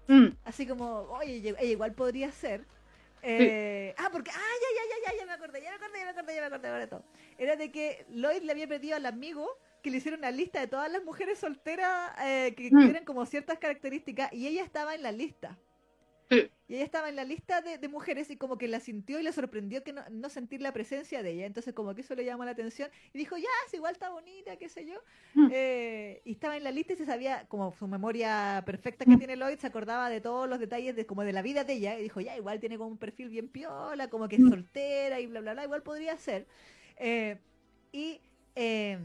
[0.08, 2.64] mm, Así como, oye, igual podría ser.
[3.22, 6.04] Eh, Ah, porque, ah, ya, ya, ya, ya, ya me acordé, ya me acordé, ya
[6.04, 7.04] me acordé, ya me acordé ahora todo.
[7.38, 9.48] Era de que Lloyd le había pedido al amigo
[9.82, 13.58] que le hiciera una lista de todas las mujeres solteras eh, que tuvieran como ciertas
[13.58, 15.56] características y ella estaba en la lista.
[16.30, 19.20] Sí, Y ella estaba en la lista de, de mujeres y como que la sintió
[19.20, 21.46] y le sorprendió que no, no sentir la presencia de ella.
[21.46, 24.56] Entonces como que eso le llamó la atención y dijo, ya, es igual está bonita,
[24.56, 24.94] qué sé yo.
[25.34, 25.48] Mm.
[25.52, 29.18] Eh, y estaba en la lista y se sabía, como su memoria perfecta que Mm.
[29.18, 31.98] tiene Lloyd, se acordaba de todos los detalles de como de la vida de ella.
[31.98, 34.48] Y dijo, ya, igual tiene como un perfil bien piola, como que es Mm.
[34.48, 36.46] soltera y bla, bla, bla, igual podría ser.
[36.96, 37.38] Eh,
[37.92, 38.20] y...
[38.56, 38.98] eh,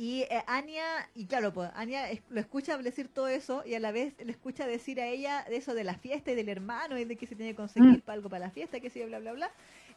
[0.00, 3.80] y eh, Anya, y claro, pues Anya es- lo escucha decir todo eso y a
[3.80, 6.98] la vez le escucha decir a ella de eso de la fiesta y del hermano
[6.98, 8.00] y de que se tiene que conseguir Mm.
[8.00, 9.50] para algo para la fiesta, que sí, bla, bla, bla.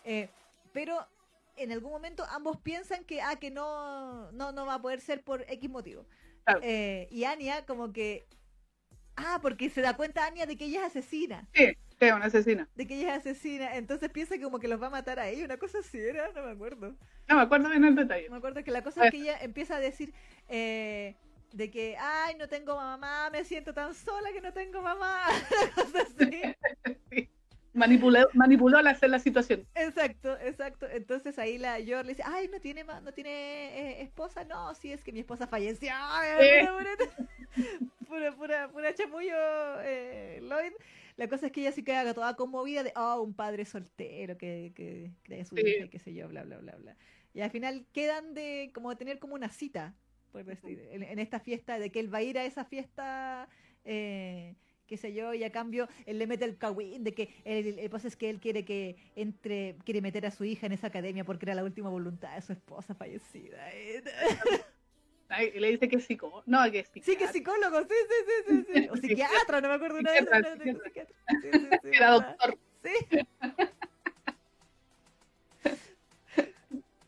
[0.04, 0.28] Eh,
[0.74, 1.08] pero
[1.56, 5.24] en algún momento ambos piensan que, ah, que no, no, no va a poder ser
[5.24, 6.06] por X motivo.
[6.44, 6.60] Claro.
[6.64, 8.26] Eh, y Anya como que,
[9.16, 12.70] ah, porque se da cuenta Anya de que ella es asesina, sí, sí, una asesina.
[12.76, 15.28] de que ella es asesina, entonces piensa que como que los va a matar a
[15.28, 16.96] ella, una cosa así era, no me acuerdo.
[17.28, 18.30] No me acuerdo bien el detalle.
[18.30, 20.14] Me acuerdo que la cosa es que ella empieza a decir
[20.50, 21.16] eh,
[21.52, 25.22] de que, ay, no tengo mamá, me siento tan sola que no tengo mamá.
[25.64, 27.30] Una cosa así.
[27.74, 29.66] Manipuló, manipuló la, la situación.
[29.76, 30.88] Exacto, exacto.
[30.90, 34.92] Entonces ahí la Yor le dice, ay, no tiene no tiene eh, esposa, no, sí
[34.92, 35.92] es que mi esposa falleció.
[36.40, 36.68] Eh.
[36.68, 36.96] Pura,
[38.08, 39.36] pura, pura, pura chamullo,
[39.84, 40.74] eh, Lloyd.
[41.16, 44.72] La cosa es que ella sí queda toda conmovida de, oh, un padre soltero que,
[44.76, 45.62] que crea su Sí.
[45.62, 46.96] hija y qué sé yo, bla, bla, bla, bla.
[47.34, 49.94] Y al final quedan de como tener como una cita,
[50.32, 53.48] por decir, en, en esta fiesta, de que él va a ir a esa fiesta,
[53.86, 54.56] eh,
[54.88, 57.90] qué sé yo, y a cambio él le mete el cagüín de que el, el
[57.90, 61.24] pasa es que él quiere que entre, quiere meter a su hija en esa academia
[61.24, 63.64] porque era la última voluntad de su esposa fallecida.
[65.30, 66.44] Ay, y le dice que es psicólogo.
[66.46, 68.90] No, que es Sí, que es psicólogo, sí, sí, sí, sí, sí.
[68.90, 70.00] O psiquiatra, no me acuerdo.
[70.00, 70.06] Sí,
[71.42, 72.58] sí, sí, Era doctor.
[72.84, 73.20] Sí.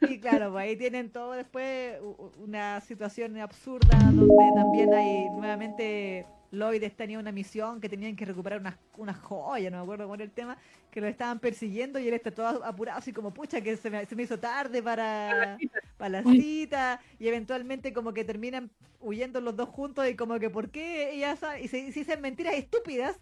[0.02, 2.00] Y claro, pues ahí tienen todo después
[2.38, 8.60] una situación absurda donde también hay nuevamente Lloyd tenía una misión que tenían que recuperar
[8.60, 10.58] unas unas joyas, no me acuerdo cuál era el tema,
[10.92, 14.06] que lo estaban persiguiendo y él está todo apurado así como pucha que se me,
[14.06, 15.58] se me hizo tarde para,
[15.98, 18.70] para la cita y eventualmente como que terminan
[19.02, 22.22] huyendo los dos juntos y como que por qué ella sabe, y se, se dicen
[22.22, 23.20] mentiras estúpidas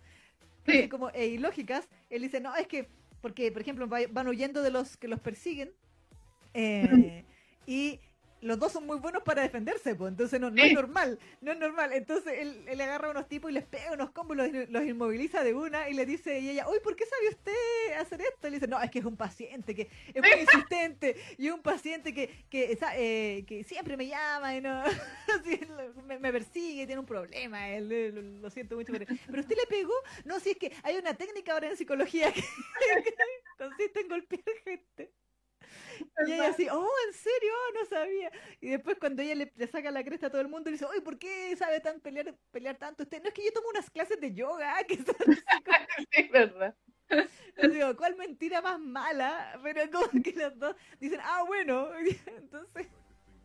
[0.65, 0.87] Sí.
[0.87, 2.87] como e ilógicas, él dice, no, es que,
[3.21, 5.71] porque, por ejemplo, va- van huyendo de los que los persiguen,
[6.53, 7.23] eh,
[7.67, 7.99] y
[8.43, 11.57] los dos son muy buenos para defenderse, pues, entonces no, no es normal, no es
[11.57, 11.93] normal.
[11.93, 15.43] Entonces él, él agarra a unos tipos y les pega unos combos, los, los inmoviliza
[15.43, 18.47] de una y le dice, y ella, uy, ¿por qué sabe usted hacer esto?
[18.47, 21.61] Y le dice, no, es que es un paciente que es muy insistente y un
[21.61, 24.83] paciente que, que, eh, que siempre me llama y no,
[26.05, 28.91] me, me persigue, tiene un problema, él, eh, lo, lo siento mucho.
[28.91, 29.93] Pero, pero usted le pegó,
[30.25, 33.15] no, si es que hay una técnica ahora en psicología que, que
[33.57, 35.13] consiste en golpear gente.
[36.25, 37.51] Y ella así, oh, ¿en serio?
[37.53, 38.31] Oh, no sabía.
[38.61, 40.85] Y después cuando ella le, le saca la cresta a todo el mundo, le dice,
[40.85, 43.21] oye, ¿por qué sabe tan pelear, pelear tanto usted?
[43.21, 45.15] No, es que yo tomo unas clases de yoga, que son
[46.11, 46.75] Sí, verdad.
[47.61, 49.59] yo digo, ¿cuál mentira más mala?
[49.63, 51.89] Pero como que los dos dicen, ah, bueno.
[52.27, 52.87] Entonces...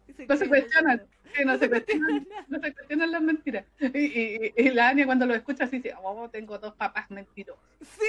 [0.07, 0.49] dice, No se "¿Qué?
[0.49, 1.07] cuestionan.
[1.35, 2.45] Sí, no, No se se cuestionan, cuestionan.
[2.49, 3.67] no se cuestionan las mentiras.
[3.81, 3.99] Y,
[4.47, 7.63] y, y la Anya cuando lo escucha así dice, oh, tengo dos papás mentirosos.
[7.83, 8.07] Sí.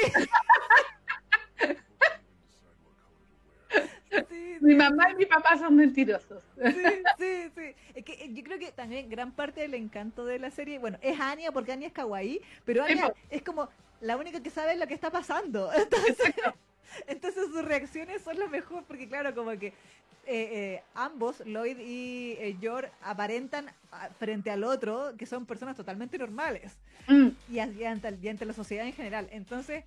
[4.09, 6.43] Sí, Mi sí, mamá y mi papá son mentirosos.
[6.55, 6.63] Sí,
[7.19, 7.75] sí, sí.
[7.93, 10.97] Es que eh, yo creo que también gran parte del encanto de la serie, bueno,
[11.01, 13.69] es Anya porque Anya es kawaii, pero Anya es como
[14.01, 15.71] la única que sabe lo que está pasando.
[15.73, 16.33] Entonces,
[17.07, 19.73] entonces sus reacciones son las mejor porque claro, como que eh,
[20.25, 26.17] eh, ambos, Lloyd y eh, Yor, aparentan ah, frente al otro que son personas totalmente
[26.17, 29.27] normales Mm, y, ante, y ante la sociedad en general.
[29.31, 29.83] Entonces,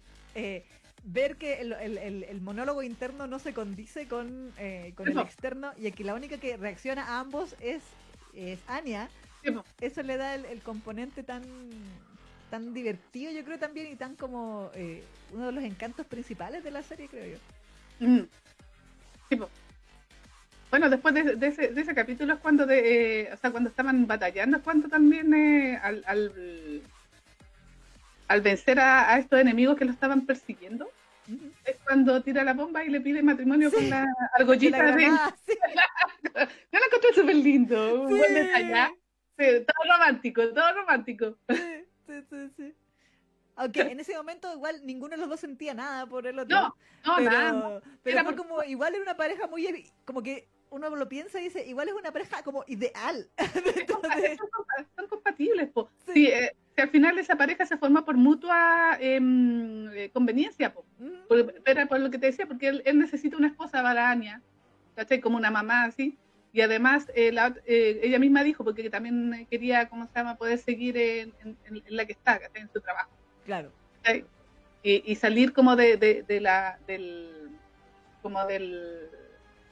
[1.04, 5.18] ver que el, el- el- el monólogo interno no se condice con, eh, con el
[5.18, 7.82] externo y que la única que reacciona a ambos es,
[8.34, 9.08] es Anya,
[9.80, 11.42] eso le da el, componente tan
[12.50, 16.70] tan divertido yo creo también y tan como eh, uno de los encantos principales de
[16.70, 18.06] la serie creo yo.
[18.06, 18.28] Mm.
[20.70, 23.68] Bueno, después de, de ese, de ese capítulo es cuando, de, eh, o sea, cuando
[23.68, 26.82] estaban batallando, es cuando también eh, al, al,
[28.33, 30.88] al vencer a, a estos enemigos que lo estaban persiguiendo,
[31.64, 33.77] es cuando tira la bomba y le pide matrimonio Sí.
[33.77, 34.07] con la
[34.38, 35.03] argollita de...
[35.47, 35.53] sí,
[36.73, 38.35] Yo lo encontré súper lindo, un buen Sí.
[38.35, 38.99] detalle.
[39.38, 41.37] Sí, todo romántico, todo romántico.
[41.49, 42.75] sí, sí, sí, sí.
[43.57, 46.75] aunque en ese momento igual ninguno de los dos sentía nada por el otro No,
[47.07, 47.83] no, pero, nada.
[48.03, 51.45] pero Era por- como igual era una pareja muy como que uno lo piensa y
[51.45, 53.29] dice igual es una pareja como ideal
[53.77, 54.38] Entonces,
[54.97, 55.88] son compatibles, po.
[56.07, 56.12] Sí.
[56.14, 60.85] Sí, eh, si al final esa pareja se formó por mutua em, eh, conveniencia, po.
[60.98, 64.11] mm, Por, era por lo que te decía, porque él, él necesita una esposa para
[64.11, 64.42] Anya,
[64.96, 65.20] ¿cachai?
[65.20, 66.18] Como una mamá así.
[66.54, 70.37] Y además, eh, la eh, ella misma dijo, porque también eh, quería, ¿cómo se llama?,
[70.37, 72.62] poder seguir en, en- en- la que está, ¿cachai?
[72.62, 73.11] En su trabajo.
[73.44, 73.72] claro.
[74.85, 77.50] Y, y salir como de, de, de la, del,
[78.20, 79.08] como del,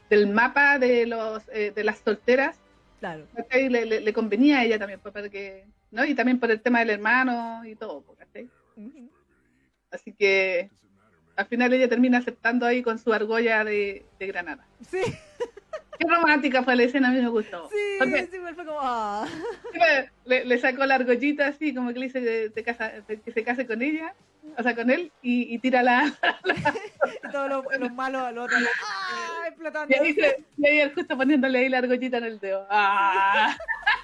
[0.09, 2.57] del mapa de, los, eh, de las solteras
[3.01, 3.69] claro ¿cachai?
[3.69, 6.05] Le, le, le convenía a ella también, pues, para que, ¿no?
[6.05, 8.05] Y también por el tema del hermano y todo.
[8.77, 9.11] Ujú.
[9.91, 10.71] Así que
[11.37, 14.67] al final ella termina aceptando ahí con su argolla de, de Granada.
[14.89, 15.01] sí
[15.99, 17.69] Qué romántica fue la escena, a mí me gustó.
[17.69, 19.29] sí Porque sí fue como ah.
[20.25, 23.45] le, le sacó la argollita así, como que le dice que, te casa- que se
[23.45, 24.15] case con ella,
[24.57, 26.07] o sea, con él, y, y tira la...
[27.25, 29.45] y todos los, los malos al otro ¡ah!
[29.49, 32.67] explotando Y ahí, se- y ahí él justo poniéndole ahí la argollita en el dedo.
[32.71, 33.55] ¡Ah!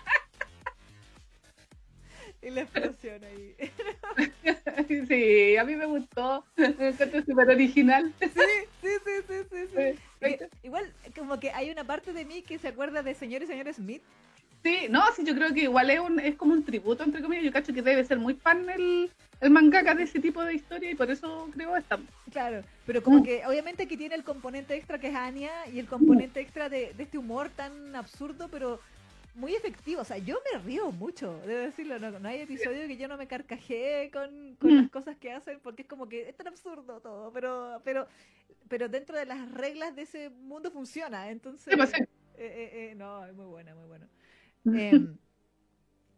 [2.47, 3.55] y la explosión ahí
[5.09, 6.45] Sí, a mí me gustó.
[6.57, 8.13] Me encuentro súper original.
[8.21, 8.29] sí
[8.83, 10.01] sí sí sí sí, sí.
[10.21, 13.47] Que igual como que hay una parte de mí que se acuerda de señor y
[13.47, 14.03] señor Smith
[14.65, 17.45] Sí, no, sí, yo creo que igual es, un, es como un tributo, entre comillas.
[17.45, 20.91] Yo cacho que debe ser muy fan el, el mangaka de ese tipo de historia
[20.91, 22.01] y por eso creo esta.
[22.33, 23.23] Claro, pero como Mm.
[23.23, 26.93] que obviamente aquí tiene el componente extra que es Anya y el componente extra de,
[26.95, 28.81] de este humor tan absurdo, pero
[29.37, 30.03] muy efectivo.
[30.03, 31.99] O sea, yo me río mucho, debo decirlo.
[31.99, 34.77] No, no hay episodio que yo no me carcajee con, con Mm.
[34.77, 38.09] las cosas que hacen porque es como que es tan absurdo todo, pero pero
[38.69, 41.31] pero dentro de las reglas de ese mundo funciona.
[41.31, 42.03] Entonces, pues, eh,
[42.37, 44.09] eh, eh, no, es muy buena, muy bueno.
[44.73, 45.19] Em,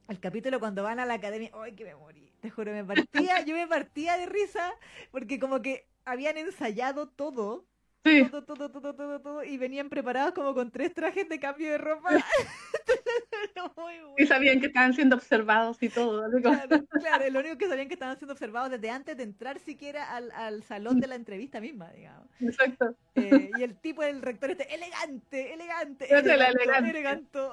[0.08, 2.32] el capítulo cuando van a la academia, ¡ay, que me morí!
[2.40, 4.72] Te juro, me partía, yo me partía de risa
[5.10, 7.67] porque como que habían ensayado todo
[8.04, 8.24] Sí.
[8.30, 11.78] todo, todo, todo, todo, todo, y venían preparados como con tres trajes de cambio de
[11.78, 12.10] ropa.
[13.76, 14.14] Bueno.
[14.16, 16.28] Y sabían que estaban siendo observados y todo.
[16.40, 20.14] Claro, claro, lo único que sabían que estaban siendo observados desde antes de entrar siquiera
[20.14, 22.28] al, al salón de la entrevista misma, digamos.
[22.40, 22.96] Exacto.
[23.14, 26.90] Eh, y el tipo del rector este, elegante, elegante, el eleganto, elegante.
[26.90, 27.52] eleganto.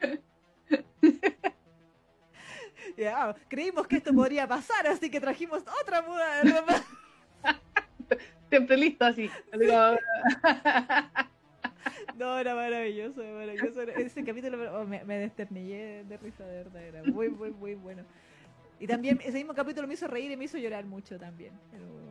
[2.96, 6.84] Ya, creímos que esto podría pasar, así que trajimos otra muda de ropa.
[8.52, 9.30] Siempre listo así.
[9.50, 9.96] así como-
[12.18, 13.80] No, era maravilloso, maravilloso.
[13.82, 16.82] Ese capítulo oh, me, me desternillé de risa, de verdad.
[16.82, 18.02] Era muy, muy, muy bueno.
[18.78, 21.52] Y también ese mismo capítulo me hizo reír y me hizo llorar mucho también.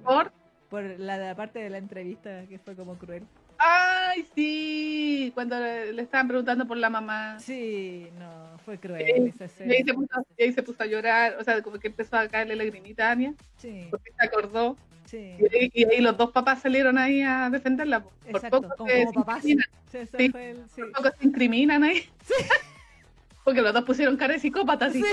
[0.03, 0.31] ¿Por?
[0.69, 3.23] Por la, la parte de la entrevista que fue como cruel.
[3.59, 5.31] Ay, sí.
[5.35, 7.39] Cuando le, le estaban preguntando por la mamá.
[7.39, 9.01] Sí, no, fue cruel
[9.39, 11.35] esa Y ahí, se puso, y ahí se puso a llorar.
[11.39, 13.35] O sea, como que empezó a caerle lagrimita a Anya.
[13.57, 14.75] Sí, Porque se acordó.
[15.11, 15.35] Sí.
[15.39, 18.03] Y ahí, y ahí los dos papás salieron ahí a defenderla.
[18.03, 19.43] Por Exacto, poco como, se como papás.
[19.43, 19.57] Sí,
[19.91, 20.29] Sí.
[20.29, 20.81] fue el- sí.
[20.81, 22.09] Por poco se incriminan ahí.
[23.43, 25.01] Porque los dos pusieron cara de psicópata así.
[25.01, 25.07] Sí,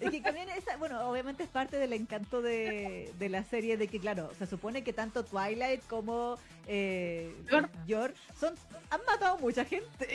[0.00, 3.88] Y que también esa, bueno, obviamente es parte del encanto de, de la serie de
[3.88, 7.32] que, claro, se supone que tanto Twilight como eh.
[7.86, 8.54] Yor son,
[8.90, 10.08] han matado mucha gente.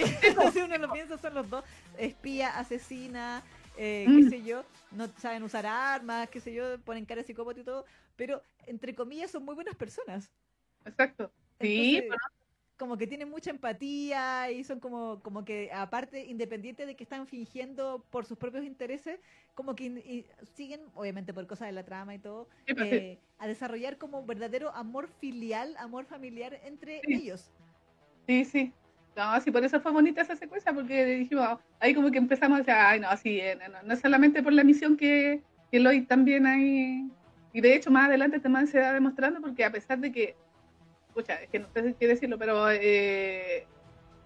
[0.54, 1.64] si uno lo piensa, son los dos
[1.98, 3.42] espía, asesina,
[3.76, 4.30] eh, qué Mm.
[4.30, 7.86] sé yo, no saben usar armas, qué sé yo, ponen cara de psicópata y todo,
[8.16, 10.32] pero entre comillas son muy buenas personas.
[10.86, 11.32] Exacto.
[11.62, 12.20] Sí, Entonces,
[12.78, 17.28] como que tienen mucha empatía y son como, como que aparte, independiente de que están
[17.28, 19.22] fingiendo por sus propios intereses,
[19.56, 23.06] como que y siguen, obviamente por cosas de la trama y todo, Sí, pues, sí.
[23.06, 27.18] eh, a desarrollar como un verdadero amor filial, amor familiar entre Sí.
[27.18, 27.54] ellos.
[28.28, 28.74] Sí, sí.
[29.16, 32.60] No, sí, por eso fue bonita esa secuencia, porque dijimos, ahí como que empezamos a
[32.60, 35.80] decir, ay, no, sí, eh, no, no, no es solamente por la misión que, que
[35.80, 37.08] Lloyd también ahí,
[37.54, 40.36] y de hecho más adelante también se va demostrando, porque a pesar de que,
[41.10, 43.68] escucha, es que no sé qué decirlo, pero eh,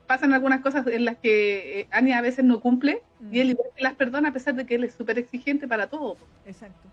[0.07, 3.69] pasan algunas cosas en las que eh, Anya a veces no cumple, y él igual
[3.75, 6.87] que las perdona a pesar de que él es súper exigente para todo, Mm, Exacto.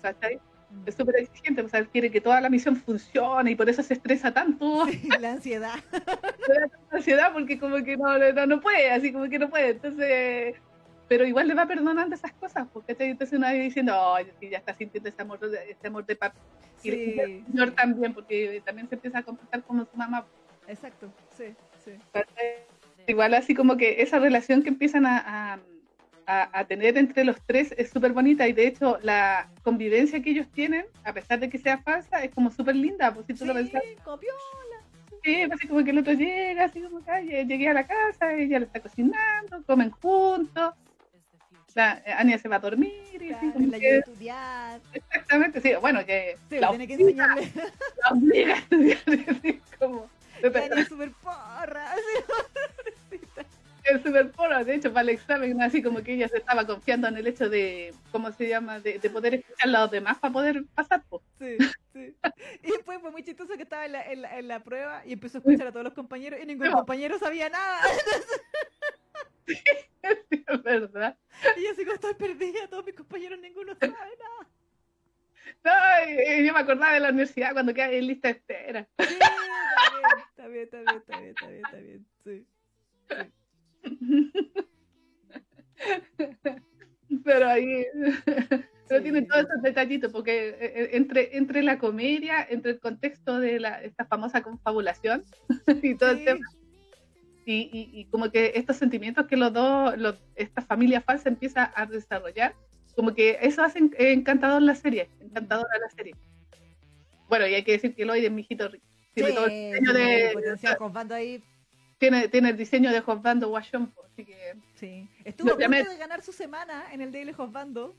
[0.00, 0.40] ¿cachai?
[0.86, 3.94] Es súper exigente, o sea, quiere que toda la misión funcione, y por eso se
[3.94, 4.86] estresa tanto.
[4.86, 5.74] Sí, la ansiedad.
[5.90, 9.70] tanta ansiedad porque como que no, no, no puede, así como que no puede.
[9.70, 10.56] Entonces,
[11.08, 14.74] pero igual le va perdonando esas cosas, porque entonces uno va diciendo, sí, ya está
[14.74, 16.36] sintiendo ese amor, ese amor de papá.
[16.82, 20.26] Y Sí, el señor también, porque también se empieza a comportar como su mamá.
[20.68, 21.10] exacto.
[21.36, 21.92] Sí, sí.
[23.06, 25.58] Igual así como que esa relación que empiezan a, a,
[26.26, 30.30] a- a tener entre los tres es súper bonita y de hecho la convivencia que
[30.30, 33.44] ellos tienen, a pesar de que sea falsa, es como súper linda, pues si tú
[33.44, 33.82] lo pensás.
[33.82, 34.30] Sí, copió.
[35.22, 38.34] Sí, así como que el otro llega, así como que "Ay, llegué a la casa,
[38.34, 40.74] ella le está cocinando, comen juntos,
[41.74, 44.80] la, Anya se va a dormir y así Claro, como la que- a estudiar.
[44.92, 47.52] exactamente, sí, bueno, que Sí, la, tiene que obliga, enseñarle.
[48.02, 48.98] la obliga a estudiar,
[49.42, 50.10] así como,
[50.52, 51.92] Tania es súper porra.
[51.92, 52.02] así.
[53.84, 57.08] Es súper puro, de hecho para el examen, así como que ella se estaba confiando
[57.08, 60.32] en el hecho de, ¿cómo se llama?, de, de poder escuchar a los demás para
[60.32, 61.22] poder pasar, pues.
[61.38, 61.56] Sí,
[61.92, 62.16] sí.
[62.62, 65.12] Y después fue muy chistoso que estaba en la, en la, en la prueba y
[65.12, 66.72] empezó a escuchar a todos los compañeros y ningún Sí.
[66.72, 67.80] compañero sabía nada.
[69.46, 71.16] Sí, es verdad.
[71.56, 74.48] Y yo así como estoy perdida, todos mis compañeros ninguno sabe nada.
[75.64, 78.88] No, y yo me acordaba de la universidad cuando quedaba en lista de espera.
[78.98, 82.46] Sí, está bien, está bien, está bien, está bien, está bien, sí.
[87.24, 87.84] Pero ahí,
[88.88, 89.02] pero Sí.
[89.02, 93.60] tiene todos esos detallitos, porque eh, eh, entre, entre la comedia, entre el contexto de
[93.60, 95.24] la, esta famosa confabulación
[95.82, 96.24] y todo el Sí.
[96.24, 96.46] tema,
[97.46, 101.72] y, y, y como que estos sentimientos que los dos, los, esta familia falsa empieza
[101.76, 102.54] a desarrollar,
[102.96, 106.14] como que eso hace en- encantador la serie, encantadora la serie.
[107.28, 108.84] Bueno, y hay que decir que Lloyd es mi hijito rico.
[109.14, 111.42] Tiene todo el Sí, diseño de, el potencial Osvaldo ahí,
[112.10, 115.08] tiene, tiene el diseño de Osvaldo Washington, así que sí.
[115.24, 117.94] Estuvo a punto de ganar su semana en el Daily Osvaldo,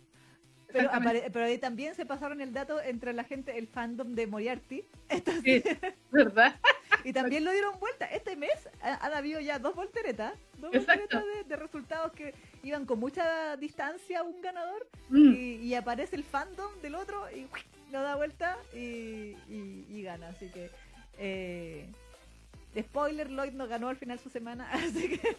[0.71, 0.89] pero,
[1.31, 4.83] pero ahí también se pasaron el dato entre la gente, el fandom de Moriarty.
[5.43, 5.63] Sí,
[6.11, 6.55] ¿verdad?
[7.03, 8.05] Y también lo dieron vuelta.
[8.07, 11.01] Este mes ha- han habido ya dos volteretas, dos Exacto.
[11.19, 15.33] volteretas de, de resultados que iban con mucha distancia a un ganador Mm.
[15.35, 17.45] y, y aparece el fandom del otro y
[17.91, 20.29] lo da vuelta y, y- y gana.
[20.29, 20.71] Así que,
[21.19, 21.87] eh,
[22.81, 25.35] spoiler, Lloyd no ganó al final su semana, así que,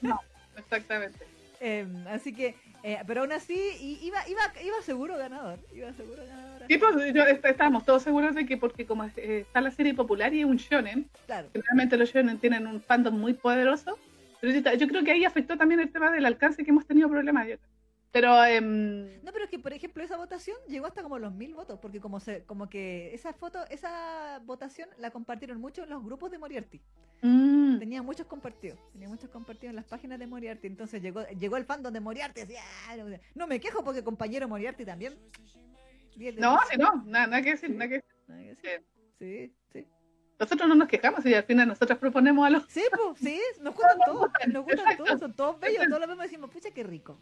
[0.57, 1.19] Exactamente.
[1.61, 3.55] eh, así que, eh, pero aún así
[4.03, 6.63] iba, iba, iba seguro ganador, iba seguro ganador.
[6.69, 9.11] Sí, pues yo, est- estábamos todos seguros de que porque como eh,
[9.47, 13.19] está la serie popular y es un shonen, Claro, generalmente los shonen tienen un fandom
[13.19, 13.99] muy poderoso,
[14.41, 17.47] pero yo, creo que ahí afectó también el tema del alcance que hemos tenido problemas.
[17.49, 17.57] Yo-
[18.17, 21.55] Pero em, No, pero es que, por ejemplo, esa votación llegó hasta como los mil
[21.55, 26.03] votos, porque como se, como que esa foto, esa votación la compartieron mucho en los
[26.03, 26.81] grupos de Moriarty.
[27.21, 30.67] mm, Tenía muchos compartidos, tenía muchos compartidos en las páginas de Moriarty.
[30.67, 33.05] Entonces llegó, llegó el fandom de Moriarty, decía, "Ah, no,
[33.35, 35.15] no me quejo porque compañero Moriarty también.
[35.15, 35.19] no,
[36.17, 36.35] diez".
[36.71, 38.15] sí, no, nada, nada que decir, nada que decir.
[38.29, 38.87] Nada que decir.
[39.19, 39.55] Sí, sí.
[40.39, 42.65] Nosotros no nos quejamos y al final nosotros proponemos a los...
[42.69, 46.25] Sí, pues, sí, nos gustan todos, nos gustan todos, son todos bellos, todos los vemos
[46.25, 47.17] y decimos, pucha, qué rico.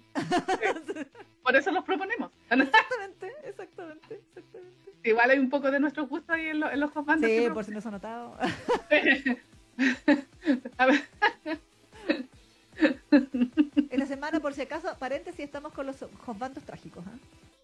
[1.42, 2.32] Por eso los proponemos.
[2.50, 4.74] Exactamente, exactamente, exactamente.
[5.04, 7.30] Igual hay un poco de nuestro gusto ahí en, lo- en los comandos.
[7.30, 8.36] Sí, por si no se ha notado.
[10.78, 11.02] A ver,
[13.90, 17.04] Esta semana, por si acaso, paréntesis, estamos con los josbandos trágicos.
[17.06, 17.12] ¿ah?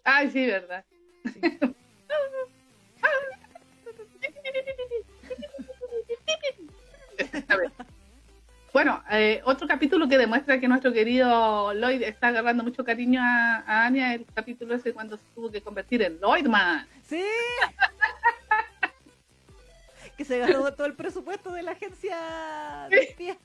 [0.05, 0.85] Ay, sí, verdad.
[1.25, 1.41] Sí.
[8.73, 13.65] Bueno, eh, otro capítulo que demuestra que nuestro querido Lloyd está agarrando mucho cariño a,
[13.67, 16.87] a Anya, el capítulo ese cuando se tuvo que convertir en Lloydman.
[17.05, 17.25] Sí.
[20.17, 22.17] que se ganó todo el presupuesto de la agencia
[22.91, 23.39] de espías.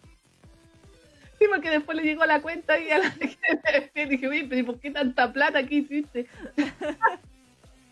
[1.39, 3.13] Sí, porque después le llegó la cuenta y a la
[3.95, 6.27] y dije, oye, pero ¿y por qué tanta plata que hiciste?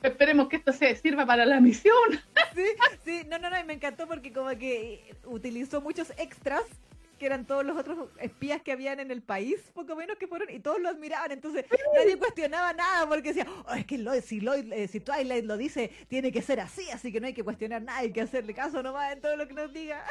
[0.04, 1.94] Esperemos que esto se sirva para la misión.
[2.56, 2.66] Sí,
[3.04, 6.62] sí, no, no, no, y me encantó porque como que utilizó muchos extras
[7.18, 10.52] que eran todos los otros espías que habían en el país, poco menos que fueron,
[10.52, 14.40] y todos lo admiraban, entonces nadie cuestionaba nada porque decía, oh, es que Lloyd, si,
[14.40, 17.44] Lloyd, eh, si Twilight lo dice, tiene que ser así, así que no hay que
[17.44, 20.04] cuestionar nada, hay que hacerle caso nomás en todo lo que nos diga.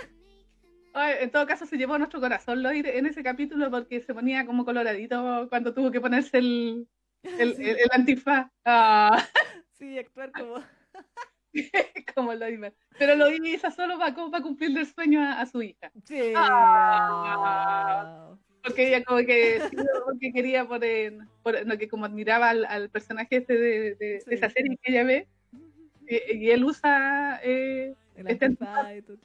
[0.95, 4.13] Ay, en todo caso se llevó a nuestro corazón Lloyd en ese capítulo porque se
[4.15, 6.89] ponía como coloradito cuando tuvo que ponerse el,
[7.23, 7.63] el, Sí.
[7.71, 8.49] el- el antifaz.
[8.65, 9.25] Ah,
[9.83, 10.63] Sí, actuar como...
[12.15, 12.73] como Lloyd.
[13.01, 15.91] Pero lo hizo solo para, como para cumplirle el sueño a, a su hija.
[16.05, 16.33] Sí.
[16.37, 17.35] Ah.
[17.37, 18.37] ah.
[18.63, 19.61] Porque ella como que,
[20.05, 20.81] porque quería por,
[21.43, 25.03] por- no, que como admiraba al, al personaje este de, de- esa serie que ella
[25.03, 25.27] ve
[26.07, 28.89] y, y él usa eh, El Este claro.
[28.89, 29.25] entonces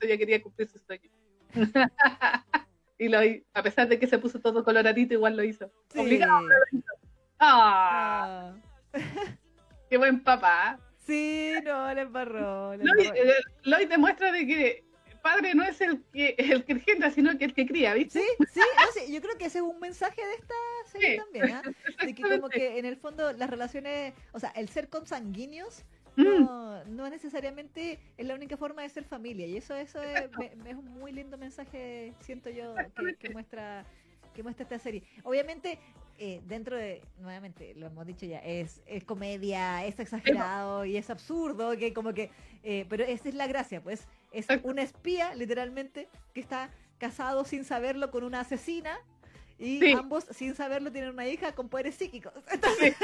[0.00, 1.10] ella quería cumplir su sueño
[2.98, 3.18] y lo
[3.52, 5.98] a pesar de que se puso todo coloradito igual lo hizo Sí.
[6.00, 6.46] obligado
[7.38, 8.54] ¡Ah!
[8.94, 9.00] Ah.
[9.92, 12.74] Qué buen papá Sí, no, le embarró.
[12.76, 13.14] Lloyd, embarró.
[13.14, 13.34] eh,
[13.64, 14.84] Lloyd demuestra de que
[15.20, 18.20] padre no es el que el que engendra sino que el que cría ¿viste?
[18.20, 20.54] Sí, sí, no sé, yo creo que ese es un mensaje de esta
[20.86, 21.16] serie Sí.
[21.18, 21.62] también, ¿ah?
[22.02, 25.84] De que como que en el fondo las relaciones, o sea, el ser consanguíneos
[26.14, 29.46] Mm, no, no necesariamente es la única forma de ser familia.
[29.46, 33.86] Y eso, eso es, me- es un muy lindo mensaje, siento yo, que, que muestra
[34.34, 35.02] que muestra esta serie.
[35.24, 35.78] Obviamente,
[36.24, 41.10] eh, dentro de, nuevamente, lo hemos dicho ya, es, es comedia, es exagerado y es
[41.10, 42.30] absurdo, que como que,
[42.62, 44.68] eh, pero esa es la gracia, pues, es Exacto.
[44.68, 48.96] un espía, literalmente, que está casado sin saberlo con una asesina
[49.58, 49.92] y Sí.
[49.94, 52.32] ambos, sin saberlo, tienen una hija con poderes psíquicos.
[52.52, 52.94] Entonces,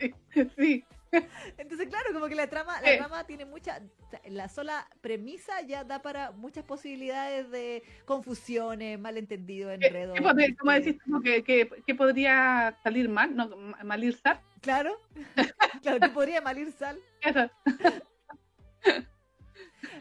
[0.00, 0.12] sí,
[0.58, 0.84] sí,
[1.58, 3.80] entonces, claro, como que la trama, la trama tiene mucha,
[4.28, 10.14] la sola premisa ya da para muchas posibilidades de confusiones, malentendidos, ¿Qué- enredos.
[10.16, 13.36] qué podría- ¿Cómo este, decís tú que, que, que podría salir mal?
[13.36, 13.48] ¿No?
[13.56, 14.40] ma- ¿Malizar?
[14.60, 14.96] Claro,
[15.82, 16.98] claro, que podría malir sal.
[17.20, 17.50] Eso.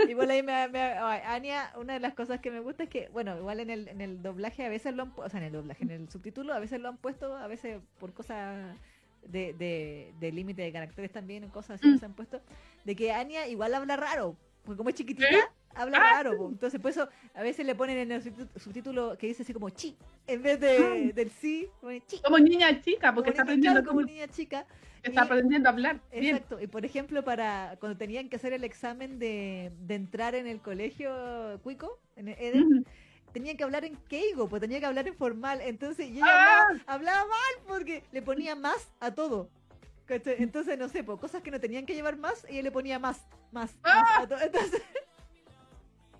[0.08, 3.36] Igual ahí me, me- Ania, una de las cosas que me gusta es que, bueno,
[3.38, 5.84] igual en el, en el doblaje a veces lo han o sea, en el doblaje,
[5.84, 8.78] en el subtítulo a veces lo han puesto, a veces por cosas
[9.28, 11.94] de, de, de límite de caracteres también, cosas así Mm.
[11.94, 12.42] que se han puesto,
[12.86, 15.42] de que Ania igual habla raro, porque como es chiquitita, ¿Eh?
[15.76, 16.50] habla Ah, raro, po.
[16.50, 18.22] entonces por eso a veces le ponen en el
[18.58, 19.96] subtítulo, que dice así como chi,
[20.28, 21.14] en vez de, Ah.
[21.16, 21.68] del sí,
[22.08, 22.20] chi.
[22.24, 24.66] Como niña chica, porque Como está aprendiendo, como niña chica.
[25.04, 26.00] está y- aprendiendo a hablar.
[26.12, 26.36] Bien.
[26.36, 30.46] Exacto, y por ejemplo, para cuando tenían que hacer el examen de, de entrar en
[30.48, 32.86] el colegio Cuico, en el Eden.
[33.34, 36.62] Tenían que hablar en Keigo, pues tenía que hablar en formal, entonces y ella Ah.
[36.68, 39.50] hablaba, hablaba mal porque le ponía más a todo.
[40.06, 40.36] ¿cachai?
[40.40, 43.22] Entonces, no sé, pues cosas que no tenían que llevar más, ella le ponía más,
[43.52, 44.04] más, Ah.
[44.04, 44.42] más a todo.
[44.42, 44.82] Entonces,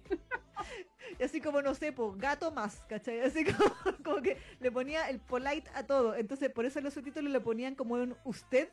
[1.20, 3.22] y así como, no sé, pues gato más, ¿cachai?
[3.22, 6.16] Así como, como que le ponía el polite a todo.
[6.16, 8.70] Entonces, por eso los subtítulos le ponían como un usted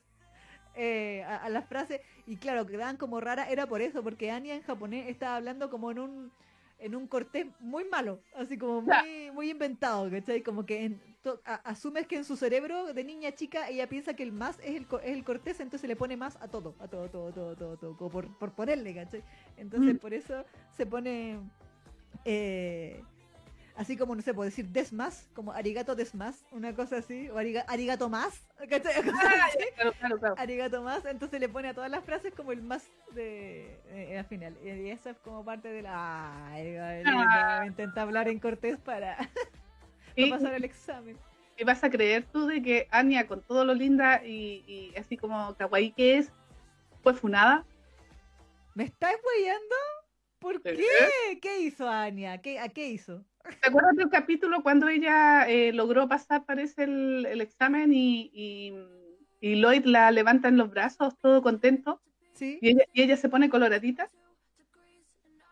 [0.77, 2.01] eh, a, a las frases.
[2.27, 5.91] Y claro, quedaban como raras, era por eso, porque Anya en japonés estaba hablando como
[5.91, 6.33] en un
[6.79, 10.43] en un cortés muy malo, así como muy, muy inventado, ¿cachai?
[10.43, 14.15] Como que en to- a- asumes que en su cerebro de niña chica ella piensa
[14.15, 16.87] que el más es el, es el cortés, entonces le pone más a todo, a
[16.89, 19.23] todo, todo, todo, todo, todo, como por, por ponerle, ¿cachai?
[19.57, 19.99] Entonces Mm.
[19.99, 20.45] por eso
[20.77, 21.39] se pone
[22.25, 23.03] eh,
[23.79, 27.31] así como, no sé, puedo decir des más, como arigato des más, una cosa así,
[27.31, 30.35] o ariga- arigato más, Ah, claro, claro, claro.
[30.37, 34.25] Arigato más, entonces le pone a todas las frases como el más de eh, al
[34.27, 34.57] final.
[34.63, 37.63] Y eso es como parte de la ay, ay, Ah.
[37.67, 39.17] intenta hablar en cortés para,
[40.17, 41.17] para pasar el examen.
[41.57, 45.17] y vas a creer tú de que Anya, con todo lo linda y, y así
[45.17, 46.33] como kawaii que es,
[47.03, 47.65] fue funada.
[48.75, 49.75] ¿Me estás weyando?
[50.39, 50.61] ¿Por ¿Sí?
[50.63, 51.41] qué?
[51.41, 52.41] ¿Qué hizo Anya?
[52.41, 53.25] ¿Qué, ¿A qué hizo?
[53.61, 58.75] ¿Te acuerdas del capítulo cuando ella eh, logró pasar, parece, el, el examen y, y,
[59.41, 62.01] y Lloyd la levanta en los brazos, todo contento,
[62.35, 62.59] ¿Sí?
[62.61, 64.11] y ella, y ella se pone coloradita?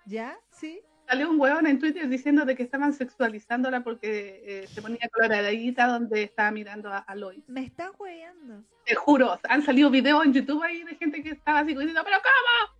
[0.05, 0.39] ¿Ya?
[0.51, 0.81] ¿Sí?
[1.09, 5.87] Salió un huevón en Twitter diciendo de que estaban sexualizándola porque eh, se ponía coloradita
[5.87, 7.45] donde estaba mirando a, a Lloyd.
[7.47, 8.65] ¿Me estás weyando?
[8.85, 12.19] Te juro, han salido videos en YouTube ahí de gente que estaba así diciendo, pero
[12.19, 12.76] ¿cómo?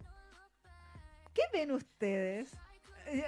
[1.37, 2.51] ¿Qué ven ustedes?
[3.07, 3.23] Eh,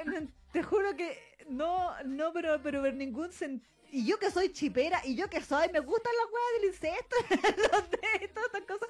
[0.53, 3.69] Te juro que no, no, pero, pero en ningún sentido.
[3.93, 7.17] Y yo que soy chipera, y yo que soy, me gustan las weas del incesto,
[8.21, 8.89] de- todas estas cosas.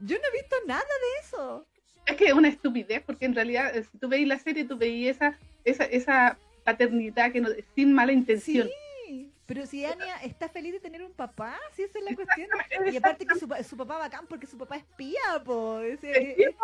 [0.00, 1.66] Yo no he visto nada de eso.
[2.06, 4.76] Es que es una estupidez, porque en realidad, eh, si tú veis la serie, tú
[4.76, 8.68] veis esa, esa, esa paternidad que no, sin mala intención.
[9.06, 12.48] Sí, pero si Anya está feliz de tener un papá, si esa es la cuestión.
[12.92, 15.78] Y aparte que su, su papá bacán porque su papá es espía, po.
[15.80, 16.54] Ese- Sí, eh,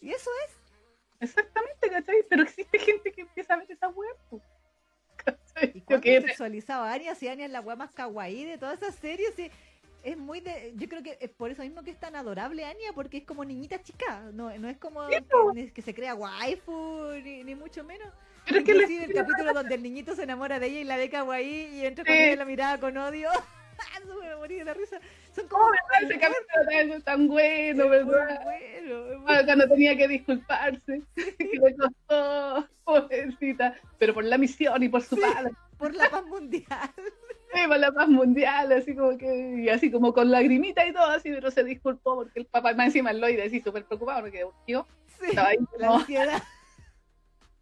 [0.00, 0.56] y eso es.
[1.20, 2.16] Exactamente, ¿cachai?
[2.28, 4.16] Pero existe gente que empieza a ver esa web.
[4.28, 4.40] po.
[5.16, 5.72] ¿Cachai?
[5.74, 7.14] ¿Y Yo que- sexualizado a Anya?
[7.14, 9.50] Si Anya es la wea más kawaii de toda esa serie, sí.
[10.02, 10.72] Es muy de.
[10.76, 13.44] Yo creo que es por eso mismo que es tan adorable Anya, porque es como
[13.44, 14.20] niñita chica.
[14.32, 18.08] No, no es como Sí, que, se crea waifu, ni, ni mucho menos.
[18.46, 20.96] Pero es que Inclusive el capítulo donde el niñito se enamora de ella y la
[20.96, 22.08] ve kawaii y entra Sí.
[22.08, 23.28] con ella y la mirada con odio.
[24.02, 24.98] Eso me morí de la risa.
[25.34, 25.64] Son como.
[25.64, 26.10] Oh, ¿verdad?
[26.10, 28.40] Ese capítulo es tan bueno, es ¿verdad?
[28.44, 34.88] bueno, Ah, Cuando tenía que disculparse, que le costó, pobrecita, pero por la misión y
[34.88, 35.20] por su Sí.
[35.20, 36.66] padre, Por la paz mundial.
[37.54, 41.06] sí, por la paz mundial, así como que, y así como con lagrimita y todo,
[41.06, 44.44] así, pero se disculpó porque el papá, más encima el Lloyd, así súper preocupado, porque
[44.66, 44.86] yo
[45.20, 46.04] Sí, estaba ahí, la como,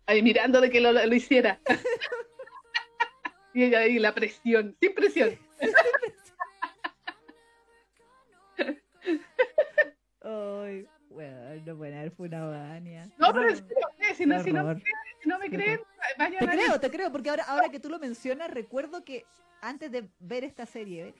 [0.06, 1.58] ahí mirando de que lo, lo hiciera.
[3.54, 5.30] y ella ahí, la presión, sin presión.
[10.22, 12.80] Ay, bueno, no puede haber funado a.
[12.80, 14.82] No, pero serio, eh, si, no, si, no, horror.
[15.22, 15.80] si no me creen,
[16.18, 19.24] vayan Te a creo, te creo, porque ahora, ahora que tú lo mencionas, recuerdo que
[19.60, 21.14] antes de ver esta serie,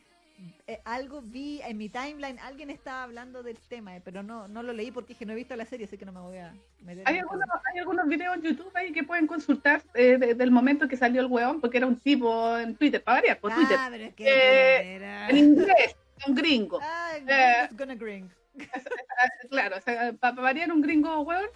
[0.69, 4.63] eh, algo vi en mi timeline, alguien estaba hablando del tema, eh, pero no, no
[4.63, 6.55] lo leí porque dije no he visto la serie, así que no me voy a
[6.83, 7.03] meter.
[7.09, 10.87] Hay algunos, hay algunos videos en YouTube ahí que pueden consultar eh, de- del momento
[10.87, 13.89] que salió el weón, porque era un tipo en Twitter, para variar, por Twitter, Ah,
[13.91, 14.95] pero es que.
[14.97, 16.79] Era- en inglés, un gringo.
[16.83, 16.98] Ah,
[17.29, 18.31] eh, gonna gring.
[19.51, 21.47] Claro, o sea, para variar un gringo weón,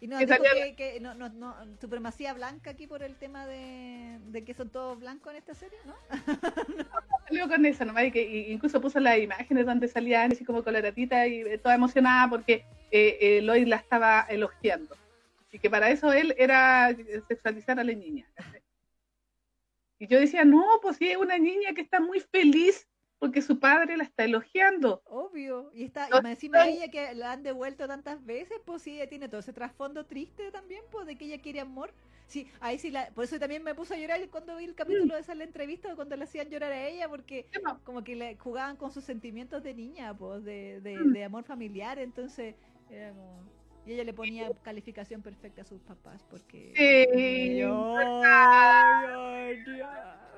[0.00, 4.18] Y no, que que, que no, no, no, supremacía blanca aquí por el tema de,
[4.20, 5.94] de que son todos blancos en esta serie, ¿no?
[7.28, 10.64] salió con eso nomás, y que y- incluso puso las imágenes donde salía así como
[10.64, 14.96] coloradita y eh, toda emocionada porque eh, eh, Lloyd la estaba elogiando.
[15.52, 16.94] Y que para eso él era
[17.28, 18.26] sexualizar a la niña.
[19.98, 22.88] Y yo decía, no, pues sí, es una niña que está muy feliz
[23.22, 25.00] porque su padre la está elogiando.
[25.04, 25.70] Obvio.
[25.74, 26.70] Y está, y No más encima sé.
[26.70, 30.50] ella que la han devuelto tantas veces, pues sí, ella tiene todo ese trasfondo triste
[30.50, 31.92] también, pues de que ella quiere amor.
[32.26, 35.14] Sí, ahí sí la, por eso también me puse a llorar cuando vi el capítulo
[35.14, 37.46] de esa la entrevista cuando le hacían llorar a ella, porque
[37.84, 41.12] como que le jugaban con sus sentimientos de niña, pues, de, de, Mm.
[41.12, 42.56] de amor familiar, entonces
[42.88, 43.50] era como
[43.84, 50.31] y ella le ponía calificación perfecta a sus papás porque Sí, Y ay, ay, Dios.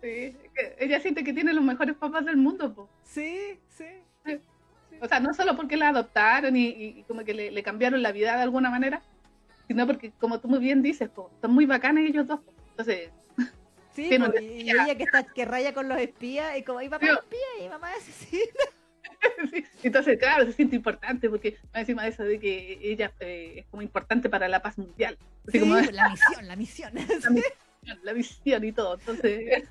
[0.00, 0.36] Sí,
[0.78, 2.88] ella siente que tiene los mejores papás del mundo, po.
[3.02, 3.84] sí, sí.
[5.00, 8.12] O sea, no solo porque la adoptaron y, y como que le, le cambiaron la
[8.12, 9.02] vida de alguna manera,
[9.68, 12.40] sino porque, como tú muy bien dices, po, son muy bacanes ellos dos.
[12.40, 12.52] po.
[12.70, 13.12] Entonces,
[13.90, 16.88] Sí, po, y, y ella que está que raya con los espías y como, y
[16.88, 18.52] papá espía y mamá es asesina.
[19.50, 23.66] sí, entonces claro, se siente importante porque encima de eso de que ella eh, es
[23.66, 25.18] como importante para la paz mundial.
[25.46, 26.92] Así Sí, como la misión, la misión.
[26.94, 28.94] la misión, la visión y todo.
[28.98, 29.68] Entonces,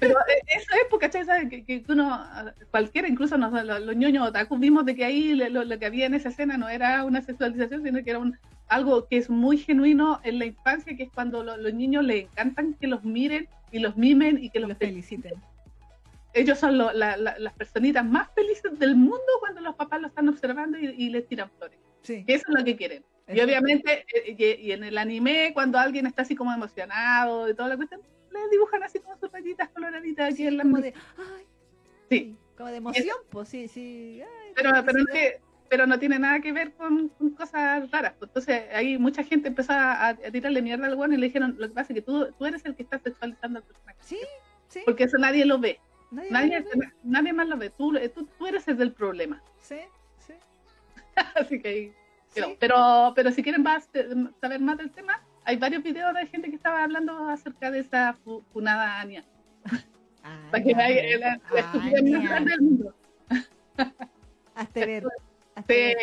[0.00, 1.24] pero eh, eso es porque, ¿cachai?
[1.24, 1.48] ¿Sabes?
[1.50, 2.24] Que, que uno,
[2.70, 6.06] cualquiera, incluso nos- los, los ñoños otaku, vimos de que ahí lo, lo- que había
[6.06, 8.36] en esa escena no era una sexualización, sino que era un,
[8.68, 12.24] algo que es muy genuino en la infancia, que es cuando lo- los niños les
[12.24, 15.34] encantan que los miren y los mimen y que los Los feliciten.
[16.34, 20.08] Ellos son lo- la- la- las personitas más felices del mundo cuando los papás lo
[20.08, 21.78] están observando y, y les tiran flores.
[22.02, 22.24] Sí.
[22.24, 23.04] Que eso es lo que quieren.
[23.28, 27.54] Y obviamente, eh, y, y en el anime, cuando alguien está así como emocionado y
[27.54, 28.00] toda la cuestión,
[28.32, 31.46] le dibujan así como sus rayitas coloraditas aquí en la como de, ay,
[32.10, 34.20] Sí, como de emoción, pues sí, sí.
[34.22, 38.14] ay, pero, pero, no tiene, pero no tiene nada que ver con, con cosas raras.
[38.18, 38.28] pues.
[38.28, 41.68] Entonces, ahí mucha gente empezó a, a tirarle mierda al guano y le dijeron, lo
[41.68, 43.98] que pasa es que tú, tú eres el que está sexualizando al personaje.
[44.02, 44.18] Sí,
[44.68, 44.80] sí.
[44.84, 45.80] Porque eso nadie lo ve.
[46.10, 46.92] Nadie, Nadie, lo ve.
[47.02, 47.70] nadie más lo ve.
[47.70, 49.42] Tú, tú, tú eres el del problema.
[49.62, 49.78] Sí,
[50.18, 50.34] sí.
[51.36, 51.86] Así que ahí
[52.28, 52.34] sí.
[52.34, 52.56] quedó.
[52.58, 53.88] Pero, pero si quieren más,
[54.40, 58.16] saber más del tema, hay varios videos de gente que estaba hablando acerca de esa
[58.52, 59.24] funada Ania.
[60.22, 62.28] Ah, Para que ya, vaya la, la estupidez más Ania.
[62.28, 62.94] grande del mundo.
[64.54, 65.04] Hazte ver.
[65.56, 65.96] Sí, ver.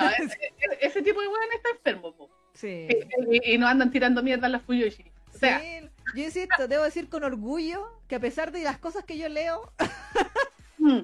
[0.00, 0.24] no, ese,
[0.58, 2.30] ese- ese tipo de weón está enfermo, po.
[2.54, 2.88] Sí.
[3.30, 5.04] Y, y no andan tirando mierda a las Fuyoshi.
[5.34, 9.04] O sea, Sí, yo insisto, debo decir con orgullo que a pesar de las cosas
[9.04, 9.72] que yo leo
[10.78, 10.98] mm,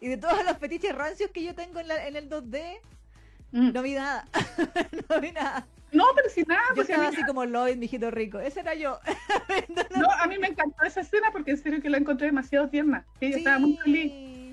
[0.00, 2.78] y de todos los fetiches rancios que yo tengo en, la- en el 2D,
[3.52, 3.72] mm.
[3.72, 4.26] no vi nada.
[5.08, 5.66] no vi nada.
[5.94, 8.38] No, pero si nada, Yo pues, estaba así como Lloyd, mi hijito rico.
[8.40, 8.98] Ese era yo.
[9.96, 13.06] no, a mí me encantó esa escena porque en serio que la encontré demasiado tierna.
[13.20, 14.12] Ella estaba muy feliz.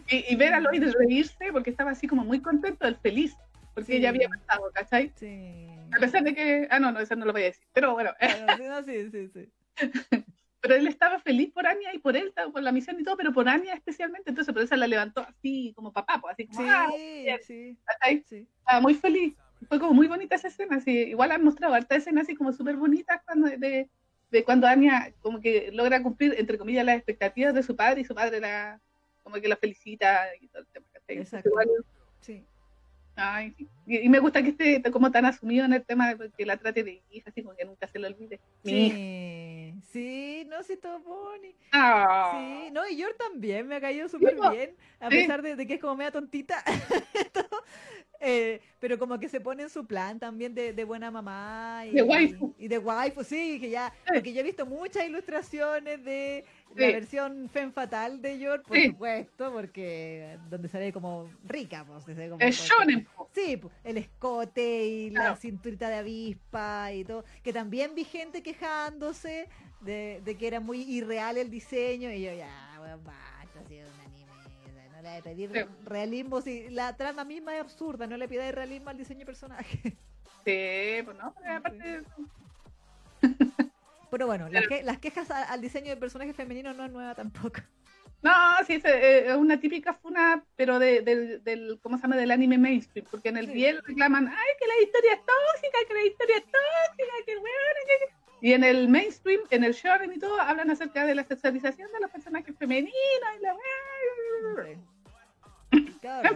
[0.09, 3.35] Y, y ver a Lloyd reírse porque estaba así como muy contento, el feliz,
[3.73, 3.97] porque Sí.
[3.97, 5.11] ella había pasado, ¿cachai?
[5.15, 5.67] Sí.
[5.95, 8.11] A pesar de que, ah, no, no, eso no lo voy a decir, pero bueno,
[8.19, 8.47] Claro,
[8.85, 10.23] sí, sí, sí, sí.
[10.61, 13.31] pero él estaba feliz por Anya y por él, por la misión y todo, pero
[13.33, 16.87] por Anya especialmente, entonces por eso la levantó así como papá, pues, así como, ah,
[16.95, 18.23] Sí, bien, sí, ¿cachai?
[18.27, 18.47] sí.
[18.59, 19.33] Estaba muy feliz,
[19.68, 22.76] fue como muy bonita esa escena, así, igual han mostrado harta escenas así como súper
[22.76, 23.89] bonitas cuando, de,
[24.32, 28.05] de cuando Anya como que logra cumplir, entre comillas, las expectativas de su padre y
[28.05, 28.80] su padre la,
[29.24, 31.49] como que la felicita y todo el tema, Exacto.
[31.49, 31.70] igual,
[32.22, 32.45] sí.
[33.16, 33.53] Ay,
[33.86, 36.57] y, y me gusta que esté como tan asumido en el tema de que la
[36.57, 38.39] trate de hija, así como que nunca se lo olvide.
[38.64, 38.89] Mi.
[38.91, 41.57] Sí, sí, no, sí, todo bonito.
[41.74, 42.32] Ah.
[42.34, 45.76] Sí, no, y Yor también me ha caído súper bien, a pesar de, de que
[45.76, 46.64] es como media tontita.
[48.24, 51.93] Eh, pero como que se pone en su plan también de, de buena mamá y
[51.93, 52.53] De waifu.
[52.59, 56.45] y de waifu, sí, que ya, porque yo he visto muchas ilustraciones de
[56.76, 56.93] la Sí.
[56.93, 58.88] versión femme fatal de Yor, por Sí.
[58.88, 63.07] supuesto, porque donde se ve como rica, pues, se ve como shonen.
[63.34, 67.24] Sí, el escote y la cinturita de avispa y todo.
[67.43, 69.47] Que también vi gente quejándose
[69.82, 72.11] de, de que era muy irreal el diseño.
[72.11, 74.32] Y yo, ya, weón, basta, si es un anime.
[74.91, 75.59] No le voy a pedir Sí.
[75.86, 78.05] realismo si la trama misma es absurda.
[78.07, 79.80] No le pidáis realismo al diseño de personaje.
[80.45, 82.01] Sí, pues no, pero aparte.
[84.12, 87.62] Pero bueno, las, que- las quejas al diseño de personaje femenino no es nueva tampoco.
[88.22, 88.32] No,
[88.68, 92.18] sí, es, eh, es una típica funa, pero de, del, del, ¿cómo se llama?
[92.18, 93.53] Del anime mainstream, porque en el Sí.
[93.53, 97.55] Biel reclaman, ay, que la historia es tóxica, que la historia es tóxica, que bueno,
[97.88, 98.05] que...
[98.05, 98.47] que-".
[98.47, 101.99] Y en el mainstream, en el shonen y todo, hablan acerca de la sexualización de
[101.99, 102.93] los personajes femeninos
[103.39, 103.55] y la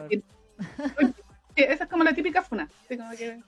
[0.10, 0.24] Sí.
[1.58, 2.68] Sí, esa es como la típica funa.
[2.86, 3.42] así como que-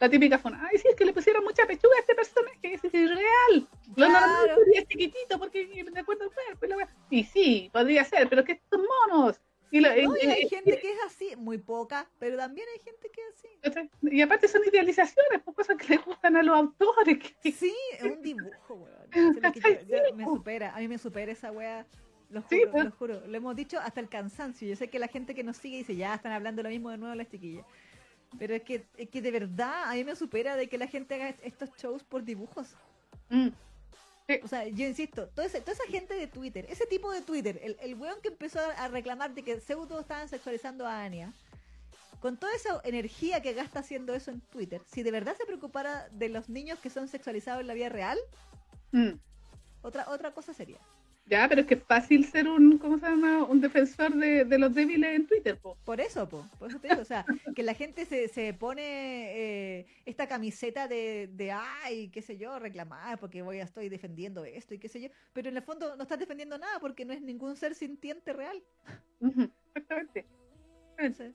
[0.00, 0.66] la típica funa.
[0.70, 3.68] Ay, sí, es que le pusieron mucha pechuga a este personaje, es irreal.
[3.88, 4.26] Lo Claro.
[4.26, 6.66] normal sería chiquitito porque de acuerdo al cuerpo.
[6.66, 9.40] Y, la y sí, podría ser, pero es que son monos.
[9.70, 12.80] Y, lo- No, y y- hay gente que es así, muy poca, pero también hay
[12.82, 13.90] gente que es así.
[14.02, 17.18] y aparte son idealizaciones, pues, cosas que les gustan a los autores.
[17.42, 19.08] que- Sí, es un dibujo, weón.
[19.12, 20.36] Es lo me po.
[20.36, 21.86] supera, a mí me supera esa wea.
[22.30, 22.84] Lo Sí, juro, pues.
[22.84, 23.26] lo juro.
[23.26, 24.68] Lo hemos dicho hasta el cansancio.
[24.68, 26.98] Yo sé que la gente que nos sigue dice, ya están hablando lo mismo de
[26.98, 27.64] nuevo las chiquillas.
[28.38, 31.14] Pero es que, es que de verdad a mí me supera de que la gente
[31.14, 32.74] haga estos shows por dibujos.
[33.30, 33.48] Mm,
[34.44, 37.58] O sea, yo insisto, toda esa, toda esa gente de Twitter, ese tipo de Twitter,
[37.62, 41.32] el, el weón que empezó a, a reclamar de que pseudo estaban sexualizando a Anya,
[42.20, 46.08] con toda esa energía que gasta haciendo eso en Twitter, si de verdad se preocupara
[46.10, 48.18] de los niños que son sexualizados en la vida real,
[48.92, 49.12] mm.
[49.82, 50.80] otra, otra cosa sería.
[51.28, 53.44] Ya, pero es que es fácil ser un, ¿cómo se llama?
[53.44, 55.76] Un defensor de, de los débiles en Twitter, po.
[55.84, 58.82] Por eso, po, por eso te digo, o sea, que la gente se, se pone
[58.82, 64.44] eh, esta camiseta de, de, ay, qué sé yo, reclamar porque voy a estoy defendiendo
[64.46, 67.12] esto y qué sé yo, pero en el fondo no estás defendiendo nada porque no
[67.12, 68.62] es ningún ser sintiente real.
[69.74, 70.26] Exactamente.
[70.96, 71.34] Entonces,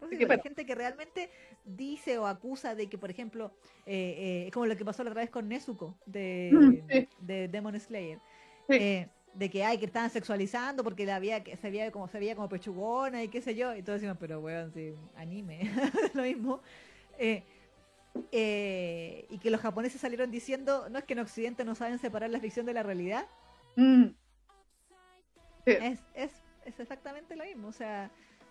[0.00, 0.32] bueno.
[0.34, 1.30] hay gente que realmente
[1.64, 3.52] dice o acusa de que, por ejemplo,
[3.86, 7.08] eh, eh, como lo que pasó la otra vez con Nezuko de, Mm, sí.
[7.20, 8.18] de Demon Slayer,
[8.68, 8.76] Sí.
[8.76, 12.34] eh, de que hay que estaban sexualizando porque la había, se veía como se veía
[12.34, 15.60] como pechugona y qué sé yo, y todos decimos, pero weón, sí, anime,
[16.14, 16.60] lo mismo.
[17.18, 17.44] Eh,
[18.32, 22.28] eh, y que los japoneses salieron diciendo, no es que en Occidente no saben separar
[22.30, 23.26] la ficción de la realidad,
[23.76, 24.06] Mm.
[25.66, 25.72] Sí.
[25.80, 26.32] es, es,
[26.64, 27.68] es exactamente lo mismo.
[27.68, 28.10] O sea,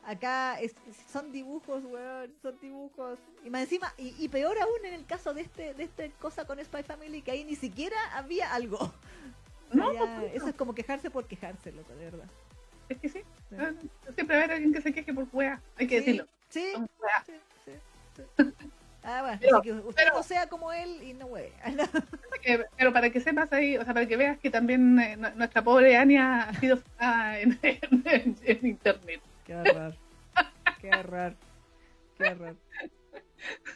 [0.10, 0.76] acá es-
[1.12, 3.20] son dibujos, weón, son dibujos.
[3.46, 6.46] Y más encima, y, y peor aún en el caso de este, de esta cosa
[6.46, 8.78] con Spy Family, que ahí ni siquiera había algo.
[9.72, 10.26] No, supuesto.
[10.34, 12.26] eso es como quejarse por quejarse, loco, de verdad.
[12.90, 13.20] Es que sí.
[13.52, 13.56] Sí.
[13.60, 13.72] Ah,
[14.16, 15.62] Siempre va a haber alguien que se queje por wea.
[15.78, 16.28] Hay que Sí, decirlo.
[16.50, 16.74] Sí,
[17.26, 17.34] sí,
[17.66, 17.72] sí,
[18.36, 18.44] sí.
[19.04, 21.54] Ah, bueno, Pero- así que usted pero- no sea como él y no hueve.
[22.78, 25.64] Pero para que sepas ahí, o sea, para que veas que también eh, nu- nuestra
[25.64, 29.22] pobre Ania ha sido ah, en- en- en internet.
[29.50, 29.96] Qué horror.
[30.80, 31.36] Qué horror.
[32.20, 32.56] Qué horror.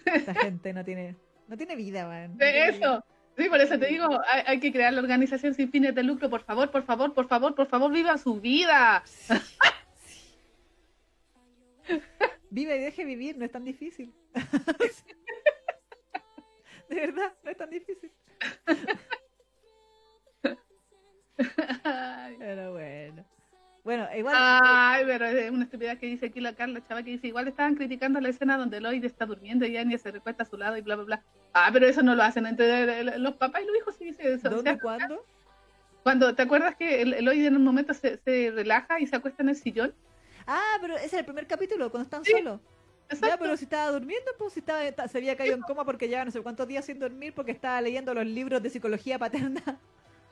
[0.05, 1.15] Esta gente no tiene,
[1.47, 2.34] no tiene vida, man.
[2.34, 2.67] No De vida.
[2.67, 3.03] eso.
[3.36, 6.30] Sí, por eso te digo, hay, hay que crear la organización sin fines de lucro.
[6.30, 9.03] Por favor, por favor, por favor, por favor, viva su vida.
[12.51, 14.13] Vive y deje vivir, no es tan difícil.
[16.88, 18.11] De verdad, no es tan difícil.
[22.38, 23.26] Pero bueno.
[23.84, 24.36] Bueno, igual.
[24.38, 27.75] Ay, pero es una estupidez que dice aquí la Carla Chava que dice, igual estaban
[27.75, 30.81] criticando la escena donde Lloyd está durmiendo y Anya se recuesta a su lado y
[30.81, 31.23] bla, bla, bla.
[31.53, 34.49] Ah, pero eso no lo hacen entre los papás y los hijos, sí dice eso.
[34.49, 35.25] ¿Dónde, cuándo?
[36.03, 39.43] Cuando, ¿te acuerdas que el, Lloyd en un momento se, se, relaja y se acuesta
[39.43, 39.93] en el sillón?
[40.47, 42.59] Ah, pero ese es el primer capítulo, cuando están solos.
[43.21, 46.25] Ya, pero si estaba durmiendo, pues si estaba, se había caído en coma porque lleva
[46.25, 49.61] no sé cuántos días sin dormir porque estaba leyendo los libros de psicología paterna.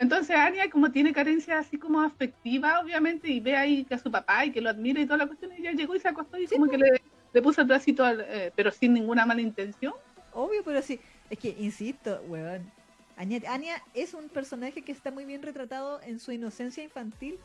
[0.01, 4.09] Entonces Anya como tiene carencia así como afectiva, obviamente, y ve ahí que a su
[4.09, 6.39] papá y que lo admira y toda la cuestión, y ella llegó y se acostó
[6.39, 9.93] y como que le, le, puso el bracito, eh, pero sin ninguna mala intención.
[10.33, 10.99] Obvio, pero sí,
[11.29, 12.71] es que, insisto, weón,
[13.15, 17.37] Anya, es un personaje que está muy bien retratado en su inocencia infantil.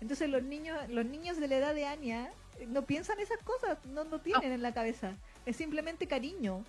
[0.00, 3.78] Entonces los niños, los niños de la edad de Anya eh, no piensan esas cosas,
[3.86, 5.16] no, no tienen en la cabeza.
[5.46, 6.64] Es simplemente cariño.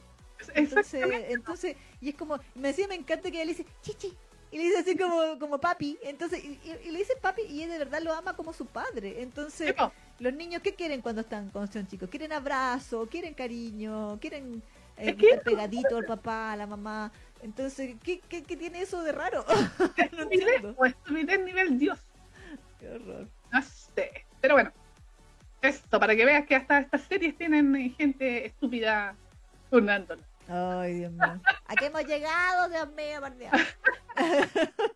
[0.53, 4.13] Entonces, entonces, y es como, me decía, me encanta que ella le dice, chichi,
[4.51, 5.97] y le dice así como, como papi.
[6.03, 9.21] Entonces, y, le dice papi y él de verdad lo ama como su padre.
[9.21, 9.75] Entonces,
[10.19, 12.09] los niños, ¿qué quieren cuando están cuando son chicos?
[12.09, 14.63] Quieren abrazo, quieren cariño, quieren
[14.97, 17.11] eh, estar pegadito al papá, a la mamá.
[17.41, 19.45] Entonces, ¿qué, qué, qué tiene eso de raro?
[20.63, 20.73] no.
[20.75, 21.99] Pues nivel Dios.
[22.79, 23.27] Qué horror.
[23.51, 24.25] No sé.
[24.41, 24.71] Pero bueno,
[25.61, 29.15] esto, para que veas que hasta estas series tienen gente estúpida
[29.69, 30.21] turnándola.
[30.47, 31.41] Ay, Dios mío.
[31.67, 33.51] ¿A qué hemos llegado, Dios mío, por Dios?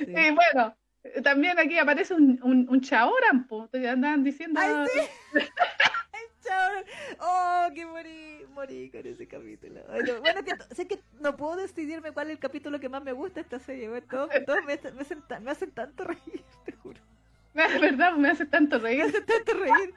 [0.00, 0.76] Y bueno,
[1.22, 4.58] también aquí aparece un, un, un chaoran, te andan diciendo.
[4.60, 5.00] ¡Ay, sí!
[5.32, 6.84] El chaoran.
[7.20, 8.46] ¡Oh, qué morí!
[8.52, 9.80] Morí con ese capítulo.
[10.20, 13.58] Bueno, sé que no puedo decidirme cuál es el capítulo que más me gusta esta
[13.58, 13.88] serie.
[14.02, 14.30] todos,
[14.66, 17.00] me, me, hacen, me hacen tanto reír, te juro.
[17.54, 19.04] Es verdad, me hace tanto reír.
[19.04, 19.94] Me hace tanto reír.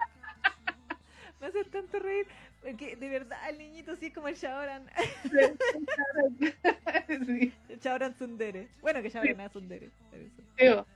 [1.39, 2.28] Me hace tanto reír.
[2.66, 4.89] Porque de verdad el niñito sí es como el Shaoran.
[7.07, 7.53] sí.
[7.70, 8.68] El Shaoran Sundere.
[8.82, 9.91] Bueno, que Shaoran es Sundere.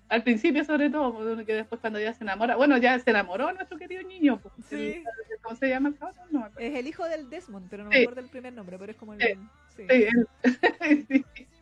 [0.10, 3.78] al principio sobre todo, que después cuando ya se enamora, bueno, ya se enamoró nuestro
[3.78, 4.42] querido niño.
[4.42, 5.04] Pues, sí.
[5.44, 5.96] ¿Cómo se llama el
[6.32, 8.98] No es el hijo del Desmond, pero no me acuerdo el primer nombre, pero es
[8.98, 9.38] como el...
[9.76, 9.86] Sí,
[11.08, 11.24] sí.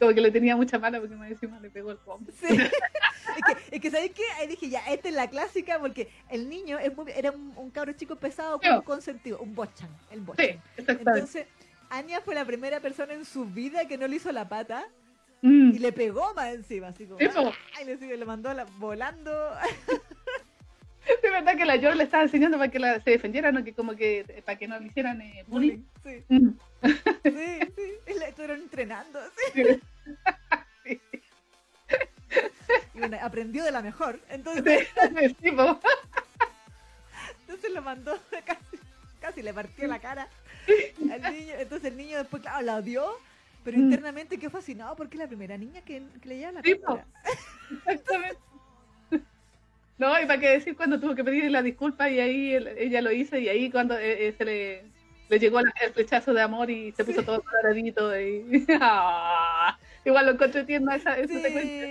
[0.00, 2.32] Como que le tenía mucha mala porque me encima le pegó el pombo.
[2.32, 2.46] Sí.
[2.56, 4.22] es que, es que ¿sabéis qué?
[4.38, 8.16] Ahí dije, ya, esta es la clásica porque el niño era un, un, cabro chico
[8.16, 10.46] pesado con consentido, un bochan, el bochan.
[10.46, 11.46] Sí, Entonces,
[11.90, 14.88] Anya fue la primera persona en su vida que no le hizo la pata
[15.42, 15.72] mm.
[15.74, 19.30] y le pegó más encima, así como, y le, le mandó la, volando.
[21.22, 23.64] De verdad que la George le estaba enseñando para que la, se defendiera, ¿no?
[23.64, 25.82] Que como que para que no le hicieran eh, bullying.
[26.04, 26.24] Sí.
[26.82, 26.92] Mm.
[27.22, 28.14] sí, sí.
[28.18, 29.20] La estuvieron entrenando.
[29.52, 29.62] Sí.
[30.84, 31.00] sí.
[32.94, 34.18] Y bueno, aprendió de la mejor.
[34.30, 34.88] Entonces,
[37.40, 38.78] entonces lo mandó casi,
[39.20, 40.28] casi le partió la cara
[41.12, 41.52] al niño.
[41.58, 43.10] Entonces el niño después, claro, la odió,
[43.64, 43.80] pero mm.
[43.80, 47.06] internamente quedó fascinado porque es la primera niña que, que le lleva la cara.
[47.86, 48.49] Exactamente.
[50.00, 53.12] No, y para qué decir cuando tuvo que pedirle la disculpa y ahí ella lo
[53.12, 54.84] hizo y ahí cuando eh, eh, se le,
[55.28, 60.32] le llegó el flechazo de amor y se puso todo coloradito y ah, igual lo
[60.32, 61.86] encontré tierno esa, esa sí, secuencia.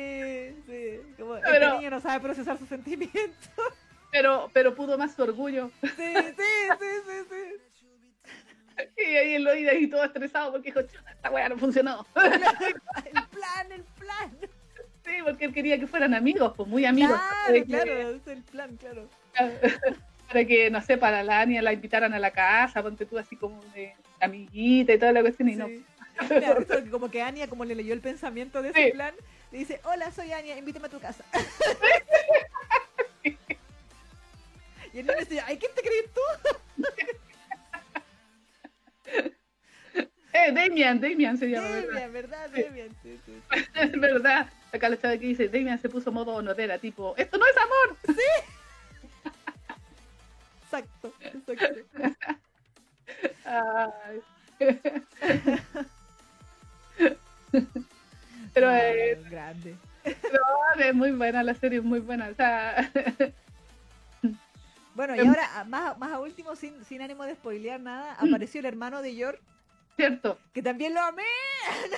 [0.65, 3.35] Sí, como pero, el niño no sabe procesar sus sentimientos.
[4.11, 5.69] Pero, pero pudo más su orgullo.
[5.83, 6.43] Sí, sí,
[6.79, 8.83] sí, sí, sí.
[8.97, 12.07] Y ahí lo iba ahí todo estresado porque dijo, esta weá no funcionó.
[12.15, 14.49] el plan, el plan.
[15.09, 17.19] Sí, porque él quería que fueran amigos, pues muy amigos.
[17.47, 19.09] Claro, claro, es el plan, claro.
[20.27, 23.35] Para que, no sé, para la Ania la invitaran a la casa, ponte tú así
[23.35, 25.67] como de amiguita y toda la cuestión y no.
[26.91, 29.15] como que Ania, como le leyó el pensamiento de ese plan,
[29.51, 31.23] le dice, hola, soy Ania, invítame a tu casa.
[33.23, 36.21] y él le dice, ay, ¿quién te crees tú?
[40.47, 41.67] eh, Damian, Damian se llama.
[41.69, 42.49] Damian, ¿verdad?
[42.49, 43.33] Damian, sí, sí.
[43.99, 44.49] Verdad.
[44.71, 47.97] Acá la chava que dice, Damian se puso modo honorera, tipo, esto no es amor.
[48.05, 48.21] Sí.
[50.63, 51.79] exacto, exacto.
[53.45, 54.21] Ay.
[58.53, 59.75] Pero es grande.
[60.05, 62.29] No, es muy buena la serie, es muy buena.
[62.29, 62.91] O sea,
[64.99, 68.65] bueno, y ahora, más, más a último, sin, sin ánimo de spoilear nada, apareció el
[68.65, 69.41] hermano de George.
[69.99, 70.39] Cierto.
[70.53, 71.23] Que también lo amé.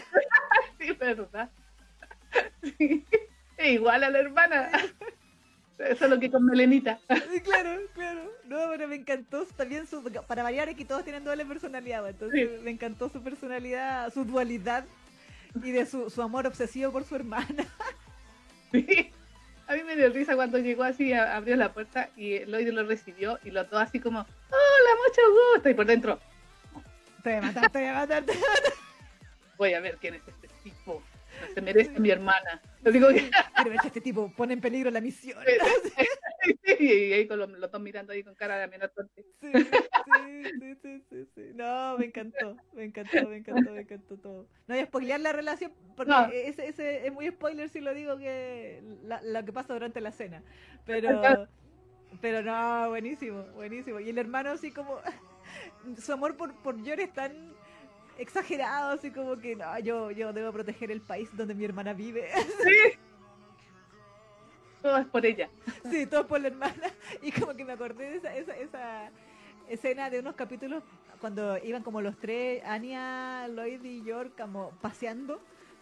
[0.79, 1.51] sí, verdad.
[3.63, 4.71] igual a la hermana.
[5.99, 6.99] Solo que con melenita.
[7.43, 8.31] claro, claro.
[8.45, 10.01] No, pero me encantó también su.
[10.27, 12.09] Para variar, es que todos tienen doble personalidad.
[12.09, 14.83] Entonces me encantó su personalidad, su dualidad
[15.63, 17.67] y de su, su amor obsesivo por su hermana.
[18.71, 19.11] Sí.
[19.67, 23.37] A mí me dio risa cuando llegó así, abrió la puerta y Lloyd lo recibió
[23.43, 25.21] y lo todo así como, hola, mucho
[25.53, 25.69] gusto.
[25.69, 26.19] Y por dentro,
[27.23, 28.23] Te voy a matar, te voy a matar.
[28.25, 28.73] te voy a matar.
[29.57, 31.01] Voy a ver quién es este tipo.
[31.41, 32.61] No se merece mi hermana.
[32.83, 33.29] Lo digo que...
[33.81, 35.37] Si este tipo pone en peligro la misión.
[36.79, 39.03] y ahí con los, los dos mirando ahí con cara de amenaza.
[39.15, 41.41] Sí, sí, sí, sí, sí, sí.
[41.55, 44.41] No, me encantó, me encantó, me encantó, me encantó todo.
[44.67, 46.25] No voy a spoilear la relación porque No.
[46.31, 50.11] ese, ese es muy spoiler si lo digo que la- lo que pasa durante la
[50.11, 50.41] cena.
[50.85, 51.47] Pero,
[52.19, 53.99] pero no, buenísimo, buenísimo.
[53.99, 54.99] Y el hermano así como
[55.99, 57.53] su amor por, por Yor es tan
[58.17, 62.29] exagerado, así como que no, yo, yo debo proteger el país donde mi hermana vive.
[62.63, 62.97] Sí.
[64.81, 65.47] Todo es por ella.
[65.91, 66.91] Sí, todo por la hermana.
[67.21, 69.11] Y como que me acordé de esa, esa, esa
[69.69, 70.83] escena de unos capítulos
[71.19, 75.39] cuando iban como los tres, Anya, Lloyd y York, como paseando.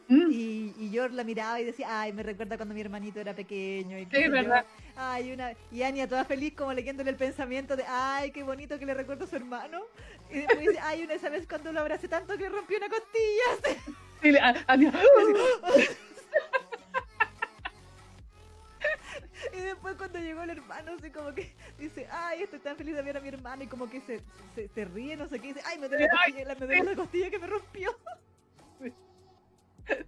[0.10, 0.32] Mm.
[0.32, 3.98] Y, y York la miraba y decía, ay, me recuerda cuando mi hermanito era pequeño.
[3.98, 4.54] Y Sí, yo.
[5.02, 5.54] Ay, una...
[5.72, 9.24] Y Anya toda feliz como leyéndole el pensamiento de, ay, qué bonito que le recuerdo
[9.24, 9.80] a su hermano.
[10.30, 13.80] Y después dice, ay, una esa vez cuando lo abracé tanto que rompió una costilla.
[14.22, 14.66] Sí, a-
[19.54, 23.02] Y después cuando llegó el hermano, así como que dice, ay, estoy tan feliz de
[23.02, 24.20] ver a mi hermano, y como que se,
[24.54, 26.10] se, se ríe, no sé qué, y dice, ay, me duele
[26.84, 27.96] la costilla que me rompió.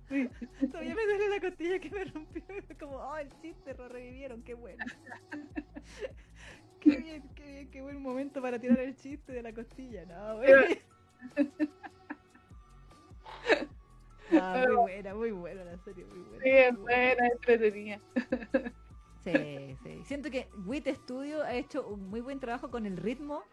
[0.09, 0.29] Sí.
[0.67, 2.43] Todavía me duele la costilla que me rompió.
[2.79, 4.83] Como, oh, el chiste, lo revivieron, qué bueno.
[6.79, 10.37] Qué bien, qué bien, qué buen momento para tirar el chiste de la costilla, no,
[10.37, 10.81] güey.
[14.33, 16.41] Ah, muy buena, muy buena la serie, muy buena.
[16.41, 17.99] Sí, es buena, entretenida.
[19.23, 20.01] Sí, sí.
[20.05, 23.43] Siento que WIT Studio ha hecho un muy buen trabajo con el ritmo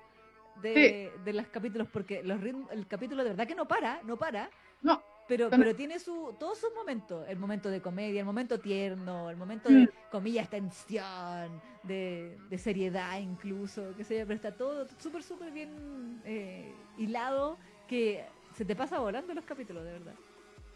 [0.62, 4.16] de, de los capítulos, porque los ritmos, el capítulo de verdad que no para, no
[4.16, 4.50] para,
[4.82, 9.30] No, pero, pero tiene su, todos sus momentos, el momento de comedia, el momento tierno,
[9.30, 10.08] el momento de, Mm.
[10.10, 16.20] comillas, tensión, de, de seriedad incluso, que sé yo, pero está todo súper, súper bien
[16.24, 20.18] eh, hilado, que se te pasa volando los capítulos, de verdad.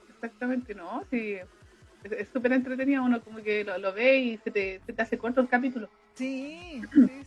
[0.09, 1.07] exactamente, no.
[1.11, 1.37] Sí,
[2.05, 3.05] es- súper entretenido.
[3.05, 5.91] Uno como que lo, lo ve y se te, se te hace corto el capítulo.
[6.15, 7.25] Sí, sí,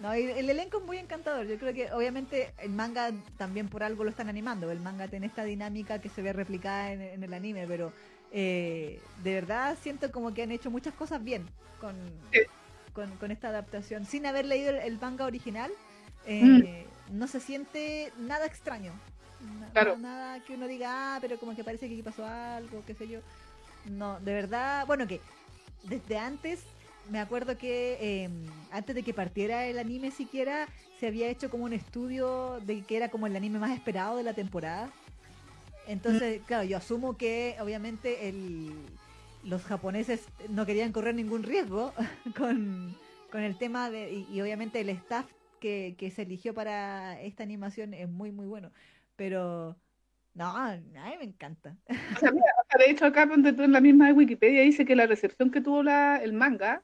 [0.00, 1.46] No, el elenco es muy encantador.
[1.46, 4.70] Yo creo que obviamente el manga también por algo lo están animando.
[4.70, 7.92] El manga tiene esta dinámica que se ve replicada en, en el anime, pero
[8.30, 11.46] eh, de verdad siento como que han hecho muchas cosas bien
[11.80, 11.96] con,
[12.32, 12.40] Sí.
[12.92, 14.04] con, con esta adaptación.
[14.04, 15.72] Sin haber leído el, el manga original,
[16.26, 18.92] eh, no se siente nada extraño.
[19.72, 19.96] Claro.
[19.96, 23.08] Nada que uno diga, ah, pero como que parece que aquí pasó algo, qué sé
[23.08, 23.20] yo.
[23.84, 25.20] No, de verdad, bueno, que
[25.84, 26.60] desde antes,
[27.10, 28.30] me acuerdo que eh,
[28.70, 30.68] antes de que partiera el anime siquiera,
[31.00, 34.22] se había hecho como un estudio de que era como el anime más esperado de
[34.24, 34.90] la temporada.
[35.86, 38.72] Entonces, claro, yo asumo que obviamente el,
[39.44, 41.92] los japoneses no querían correr ningún riesgo
[42.36, 42.94] con,
[43.30, 45.26] con el tema de, y, y obviamente el staff
[45.60, 48.70] que, que se eligió para esta animación es muy, muy bueno.
[49.16, 49.76] Pero,
[50.34, 51.74] no, a mí me encanta.
[51.88, 54.84] O sea, mira, o sea, de hecho acá ponte tú en la misma Wikipedia dice
[54.84, 56.82] que la recepción que tuvo la, el manga,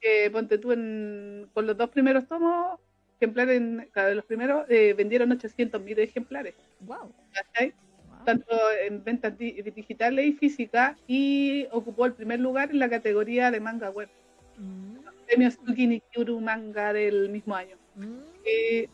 [0.00, 2.78] eh, ponte tú en, con los dos primeros tomos,
[3.18, 6.54] ejemplares, en, cada de los primeros, eh, vendieron 800.000 ejemplares.
[6.80, 6.98] Wow.
[6.98, 8.24] wow.
[8.24, 8.54] tanto
[8.86, 13.60] en ventas di- digitales y físicas, y ocupó el primer lugar en la categoría de
[13.60, 14.08] manga web,
[14.58, 17.76] Mm, premios Tsuki Nikyuru Manga del mismo año.
[17.94, 18.18] mm.
[18.44, 18.88] Eh,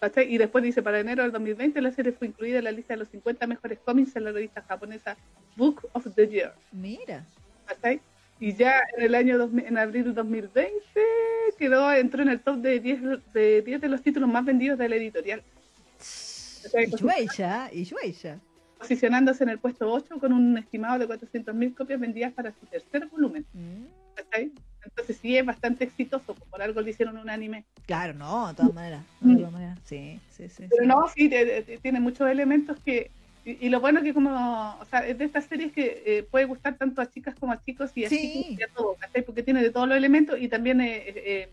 [0.00, 0.32] ¿cachai?
[0.32, 2.98] Y después dice, para enero del 2020 la serie fue incluida en la lista de
[2.98, 5.16] los 50 mejores cómics en la revista japonesa
[5.56, 6.54] Book of the Year.
[6.72, 7.24] Mira.
[7.66, 8.00] ¿cachai?
[8.40, 10.72] Y ya en el año 2000 en abril del 2020
[11.58, 13.00] quedó, entró en el top de 10
[13.32, 15.42] de, 10 de los títulos más vendidos de la editorial,
[16.00, 18.38] Y Shueisha, y Shueisha.
[18.78, 23.06] posicionándose en el puesto 8 con un estimado de 400.000 copias vendidas para su tercer
[23.06, 23.44] volumen.
[23.52, 23.86] Mm.
[24.14, 24.52] ¿cachai?
[24.90, 27.64] Entonces sí es bastante exitoso, pues, por algo le hicieron un anime.
[27.86, 29.02] Claro, no, de todas maneras.
[29.20, 29.78] De todas maneras.
[29.84, 30.64] Sí, sí, sí.
[30.68, 30.86] Pero sí.
[30.88, 33.10] no, sí, te- te- tiene muchos elementos que...
[33.44, 36.44] Y, y lo bueno que como, o sea, es de estas series que eh, puede
[36.44, 38.18] gustar tanto a chicas como a chicos y a Sí.
[38.20, 39.22] chicos y a todo, ¿cachai?
[39.22, 41.48] Porque tiene de todos los elementos y también eh, eh, eh,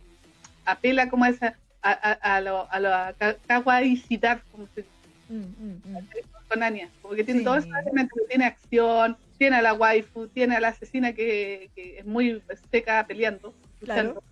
[0.66, 4.84] apela como a esa, a, a, a lo, a la ka- kawaiicidad, como se
[5.28, 6.08] Mm, mm, mm.
[6.50, 7.46] con Anya, porque tiene Sí.
[7.46, 12.00] todos esos elementos, tiene acción, tiene a la waifu, tiene a la asesina que, que
[12.00, 14.02] es muy seca peleando, Claro.
[14.10, 14.24] luchando.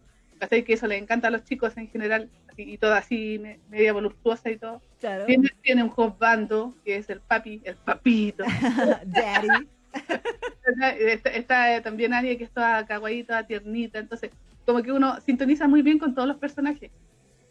[0.65, 3.93] Que eso le encanta a los chicos en general, y, y toda así me- media
[3.93, 4.81] voluptuosa y todo.
[4.99, 5.25] Claro.
[5.25, 8.43] Tiene, tiene un husbando, que es el papi, el papito.
[9.05, 9.67] Daddy.
[10.99, 14.31] está, está, eh, también Anya, que es toda kawaii, toda tiernita, entonces
[14.65, 16.91] como que uno sintoniza muy bien con todos los personajes.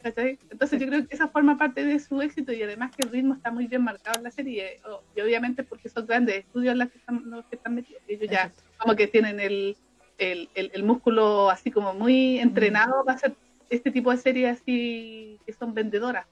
[0.02, 0.38] ¿Cachai?
[0.50, 3.34] Entonces yo creo que esa forma parte de su éxito y además que el ritmo
[3.34, 6.90] está muy bien marcado en la serie o- y obviamente porque son grandes estudios las
[6.90, 8.02] que están, los que están metidos.
[8.08, 8.62] Ellos ya Exacto.
[8.78, 9.76] como que tienen el,
[10.18, 13.34] el, el, el músculo así como muy entrenado para hacer
[13.70, 16.26] este tipo de series así que son vendedoras.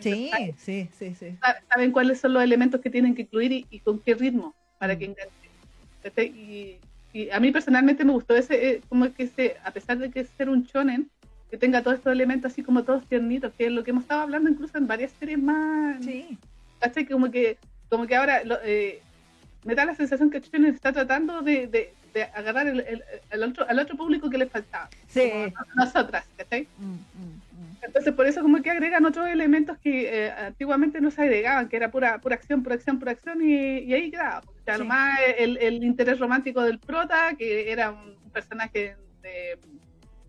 [0.00, 1.38] Sí, sí, sí, sí.
[1.68, 5.04] Saben cuáles son los elementos que tienen que incluir y, con qué ritmo para que
[5.06, 6.32] enganche.
[6.34, 6.78] Y,
[7.12, 10.24] y, a mí personalmente me gustó ese, eh, como que ese, a pesar de que
[10.24, 11.10] ser un shonen,
[11.54, 14.22] que tenga todos estos elementos así como todos tiernitos, que es lo que hemos estado
[14.22, 16.04] hablando incluso en varias series más.
[16.04, 16.36] Sí.
[17.08, 19.00] Como que, como que ahora eh,
[19.62, 23.78] me da la sensación que Shonen está tratando de, de, agarrar el, el, otro, al
[23.78, 24.88] otro público que les faltaba.
[25.06, 25.30] Sí.
[25.76, 26.66] Nosotras, ¿cachai?
[26.76, 27.76] Mm, mm, mm.
[27.82, 31.76] Entonces por eso como que agregan otros elementos que eh, antiguamente no se agregaban, que
[31.76, 34.40] era pura, pura acción, pura acción, pura acción, y, y ahí quedaba.
[34.40, 39.56] O sea, lo más el, el, interés romántico del prota, que era un personaje de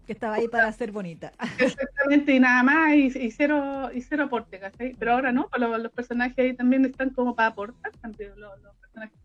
[0.05, 1.33] que estaba ahí para ser bonita.
[1.59, 4.95] Exactamente, y nada más, y, cero, y cero aporte, ¿cachai?
[4.97, 7.91] Pero ahora no, pues los, personajes ahí también están como para aportar,
[8.37, 9.17] los, los personajes,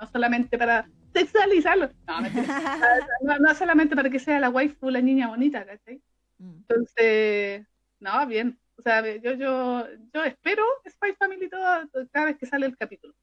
[0.00, 1.90] no solamente para sexualizarlos,
[3.22, 6.02] no, no, solamente para que sea la waifu, la niña bonita, ¿cachai?
[6.38, 6.56] Mm.
[6.68, 7.66] Entonces,
[8.00, 12.66] no, bien, o sea, yo, yo, yo espero Spy Family todo, cada vez que sale
[12.66, 13.14] el capítulo.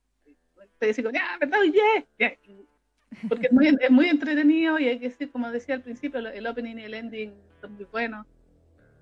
[0.80, 1.59] Te digo, ya, ¿verdad?
[2.18, 2.36] Yeah,
[3.28, 6.47] porque es muy, es muy entretenido y hay que decir, como decía al principio, el
[6.47, 8.26] opening y el ending son muy buenos.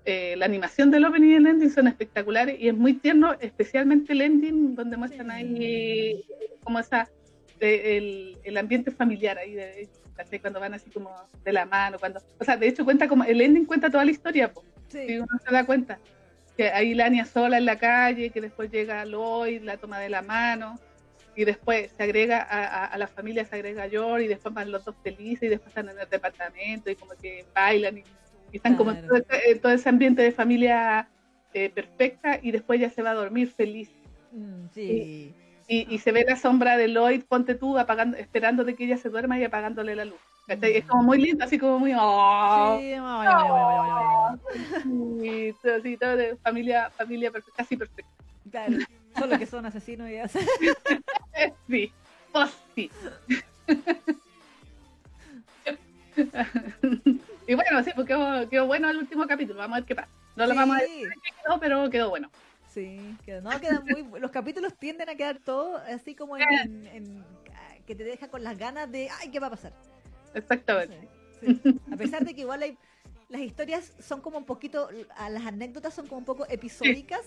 [0.04, 4.12] Eh, la animación del opening y el ending son espectaculares y es muy tierno, especialmente
[4.12, 6.24] el ending, donde muestran ahí
[6.64, 7.08] como esa
[7.60, 9.88] el, el, ambiente familiar ahí de,
[10.40, 11.10] cuando van así como
[11.44, 14.10] de la mano, cuando, o sea, de hecho cuenta como, el ending cuenta toda la
[14.10, 14.50] historia,
[14.88, 15.98] si uno se da cuenta,
[16.56, 20.22] que ahí Lania sola en la calle, que después llega Lloyd, la toma de la
[20.22, 20.78] mano,
[21.36, 24.94] y después se agrega a, la familia, se agrega George y después van los dos
[25.02, 28.04] felices y después están en el departamento y como que bailan y,
[28.52, 29.06] están como en
[29.60, 31.08] todo, ese ambiente de familia
[31.54, 33.90] eh, perfecta y después ya se va a dormir feliz.
[34.32, 35.34] Mm, sí.
[35.68, 39.08] Y, se ve la sombra de Lloyd, ponte tú, apagando, esperando de que ella se
[39.08, 40.18] duerma y apagándole la luz.
[40.48, 41.92] Es como muy lindo, así como muy...
[41.96, 42.80] Oh,
[45.20, 48.10] sí, sí, todo de familia, familia perfecta, casi perfecta.
[48.50, 48.78] Claro.
[49.18, 50.38] Solo que son asesinos y así.
[51.68, 51.92] sí,
[52.32, 52.90] oh, sí.
[57.46, 59.58] y bueno, sí, pues quedó, bueno el último capítulo.
[59.58, 60.08] Vamos a ver qué pasa.
[60.36, 61.08] No lo vamos a decir
[61.42, 62.30] quedó, pero quedó bueno.
[62.68, 67.24] Sí, quedó, no, quedan muy, los capítulos tienden a quedar todos así como en,
[67.84, 69.72] que te deja con las ganas de, ay, ¿qué va a pasar?
[70.34, 71.08] Exactamente.
[71.92, 72.78] A pesar de que igual hay,
[73.28, 74.88] las historias son como un poquito,
[75.30, 77.22] las anécdotas son como un poco episódicas.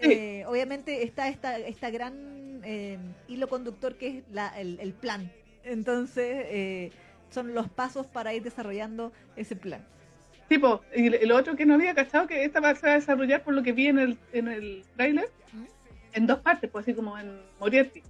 [0.00, 4.24] Eh, obviamente está esta, esta gran eh, hilo conductor que es
[4.56, 5.30] el, plan.
[5.64, 6.90] Entonces, eh,
[7.30, 9.84] son los pasos para ir desarrollando ese plan.
[10.48, 13.62] Tipo, y lo otro que no había cachado que esta va a desarrollar por lo
[13.62, 15.64] que vi en el, en el trailer, ¿Mm?
[16.14, 18.02] en dos partes, pues así como en Moriarty.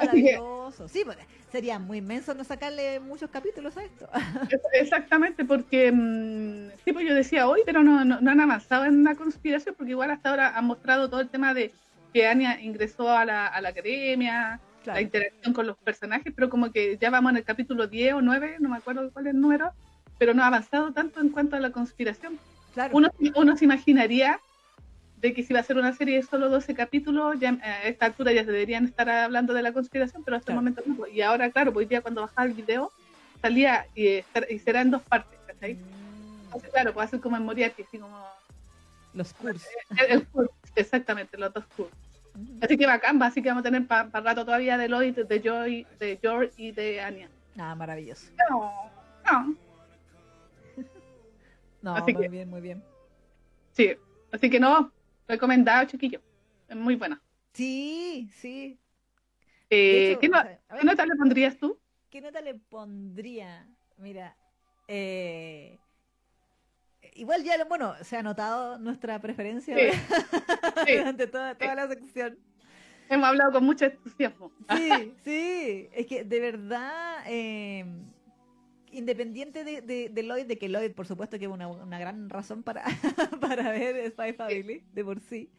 [0.00, 0.88] Maravilloso.
[0.88, 1.18] Sí, pues,
[1.50, 4.08] sería muy inmenso no sacarle muchos capítulos a esto.
[4.72, 9.14] Exactamente, porque mm, sí, pues yo decía hoy, pero no, no, han avanzado en la
[9.14, 11.72] conspiración, porque igual hasta ahora han mostrado todo el tema de
[12.12, 16.72] que Anya ingresó a la, a la academia, la interacción con los personajes, pero como
[16.72, 19.40] que ya vamos en el capítulo 10 o 9, no me acuerdo cuál es el
[19.40, 19.72] número,
[20.18, 22.38] pero no ha avanzado tanto en cuanto a la conspiración.
[22.92, 24.40] Uno, uno se imaginaría
[25.20, 28.06] de que si va a ser una serie de solo 12 capítulos, ya a esta
[28.06, 31.06] altura ya se deberían estar hablando de la conspiración, pero hasta el momento no.
[31.06, 32.90] Y ahora, claro, pues hoy día cuando bajaba el video,
[33.42, 35.74] salía y, y será en dos partes, ¿cachai?
[35.74, 36.44] Mm.
[36.44, 38.18] Entonces, claro, puede ser como en Moriarty, así como...
[39.12, 39.68] Los cursos.
[40.08, 40.26] El,
[40.74, 41.98] exactamente, los dos cursos.
[42.34, 42.64] Mm.
[42.64, 45.86] Así que bacán, así que vamos a tener para rato todavía de Lloyd, de Joy,
[45.98, 47.28] de George y de Anya.
[47.58, 48.30] Ah, maravilloso.
[48.48, 48.72] No,
[49.26, 49.54] no.
[51.82, 52.82] no, muy bien, muy bien.
[53.72, 53.92] Sí,
[54.32, 54.90] así que no,
[55.30, 56.20] Recomendado, chiquillo.
[56.68, 57.22] Es muy buena.
[57.52, 58.80] Sí, sí.
[59.70, 61.78] Eh, ¿qué, nota le pondrías tú?
[62.10, 63.68] ¿Qué nota le pondría?
[63.96, 64.36] Mira,
[64.88, 65.78] eh,
[67.14, 69.76] igual ya, bueno, se ha notado nuestra preferencia
[70.88, 72.36] durante toda, toda la sección.
[73.08, 74.50] Hemos hablado con mucho entusiasmo.
[74.74, 77.84] Sí, sí, es que de verdad, eh,
[78.92, 82.62] independiente de, de, Lloyd, de que Lloyd, por supuesto, que es una, una gran razón
[82.62, 82.84] para,
[83.40, 85.50] para ver Spy Family, de por sí,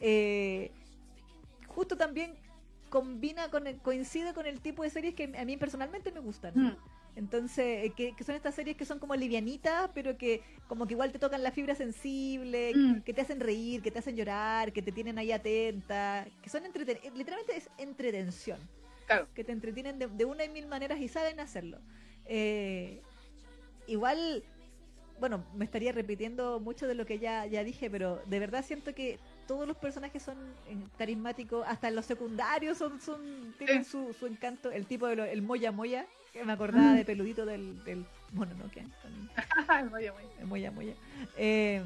[0.00, 0.70] eh,
[1.68, 2.34] justo también
[2.88, 6.52] combina con coincide con el tipo de series que a mí personalmente me gustan.
[6.54, 6.76] Mm.
[7.16, 11.12] Entonces, eh, que, son estas series que son como livianitas, pero que como que igual
[11.12, 13.00] te tocan la fibra sensible, mm.
[13.02, 16.64] que te hacen reír, que te hacen llorar, que te tienen ahí atenta, que son
[16.64, 17.14] entretenidas.
[17.16, 18.58] Literalmente es entretención.
[19.06, 19.28] Claro.
[19.34, 21.78] Que te entretienen de, de, una y mil maneras y saben hacerlo.
[22.32, 23.02] Eh,
[23.88, 24.44] igual,
[25.18, 28.94] bueno, me estaría repitiendo mucho de lo que ya, ya dije, pero de verdad siento
[28.94, 29.18] que
[29.48, 34.70] todos los personajes son eh, carismáticos, hasta los secundarios son, son tienen su, su encanto.
[34.70, 36.96] El tipo de el Moya Moya, que me acordaba mm.
[36.96, 38.84] de peludito del, del Mononoke.
[39.02, 40.46] con- Moya, moya.
[40.46, 40.94] Moya, Moya.
[41.36, 41.82] Eh,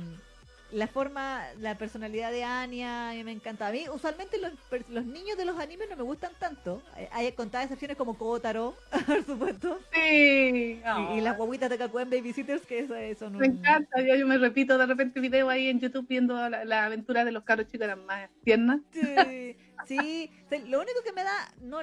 [0.75, 3.69] la forma, la personalidad de Anya, a mí me encanta.
[3.69, 4.53] A mí, usualmente los,
[4.89, 6.83] los niños de los animes no me gustan tanto.
[6.97, 8.75] Eh, Hay contadas excepciones como Kotaro,
[9.07, 9.79] por supuesto.
[9.93, 10.81] Sí.
[10.83, 14.27] Y, y las guaguitas de Kakuen Babysitters, que eso, eh, son Me encanta, yo, yo
[14.27, 17.69] me repito de repente video ahí en YouTube viendo la, la aventura de los cabros
[17.69, 18.81] chicos, eran más tiernas.
[18.93, 19.57] Sí,
[19.87, 20.31] sí.
[20.47, 21.79] O sea, lo único que me da, no,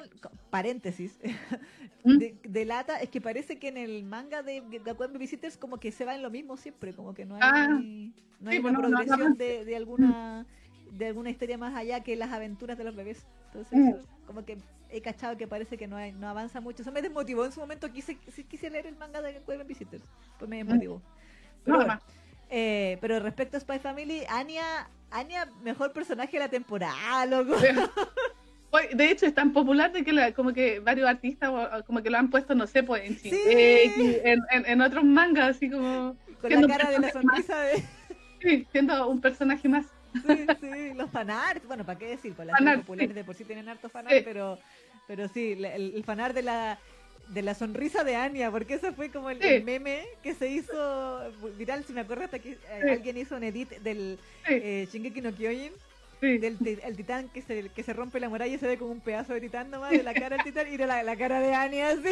[0.50, 1.18] paréntesis,
[2.04, 2.18] ¿Mm?
[2.18, 5.92] de, de lata es que parece que en el manga de Gakuen Babysitters como que
[5.92, 8.72] se va en lo mismo siempre, como que no hay, Ah, no sí, hay una
[8.72, 10.46] no, no progresión de, de alguna
[10.92, 13.24] de alguna historia más allá que las aventuras de los bebés.
[13.46, 14.26] Entonces, Mm.
[14.26, 14.58] como que
[14.90, 16.82] he cachado que parece que no hay, no avanza mucho.
[16.82, 20.04] Eso me desmotivó en su momento, quise, quise leer el manga de Gakuen Babysitters,
[20.38, 21.00] pues me desmotivó.
[21.64, 22.02] Pero, No, bueno, más.
[22.54, 27.56] Eh, pero respecto a Spy Family, Anya, Anya, mejor personaje de la temporada, loco.
[28.94, 31.50] De hecho, es tan popular de que la- como que varios artistas
[31.86, 33.30] como que lo han puesto, no sé, pues en Sí.
[33.44, 37.82] En, en, en otros mangas, así como Con la cara de la más, sonrisa de...
[38.40, 39.84] sí, siendo un personaje más.
[40.26, 42.32] Sí, sí, los fanarts, bueno, ¿para qué decir?
[42.34, 43.14] Pues las populares sí.
[43.14, 44.22] de por sí tienen harto fanart, Sí.
[44.24, 44.58] pero,
[45.06, 46.78] pero sí, el, el fanart de la
[47.28, 49.48] de la sonrisa de Anya, porque ese fue como el, Sí.
[49.48, 52.88] el meme que se hizo viral, si me acuerdo, hasta que eh, Sí.
[52.90, 55.72] alguien hizo un edit del Sí, eh, Shingeki no Kyojin,
[56.20, 56.38] sí.
[56.38, 59.00] del el titán que se, que se rompe la muralla y se ve como un
[59.00, 61.54] pedazo de titán nomás de la cara del titán y de la, la cara de
[61.54, 62.10] Anya así.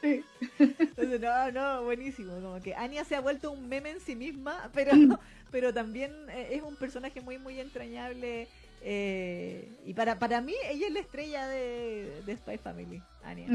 [0.00, 0.24] sí.
[0.58, 2.34] Entonces, no, no, buenísimo.
[2.40, 5.16] Como que Anya se ha vuelto un meme en sí misma, pero, Mm.
[5.50, 8.48] pero también eh, es un personaje muy, muy entrañable.
[8.84, 13.48] Eh, y para, para mí, ella es la estrella de, de Spy Family, Anya.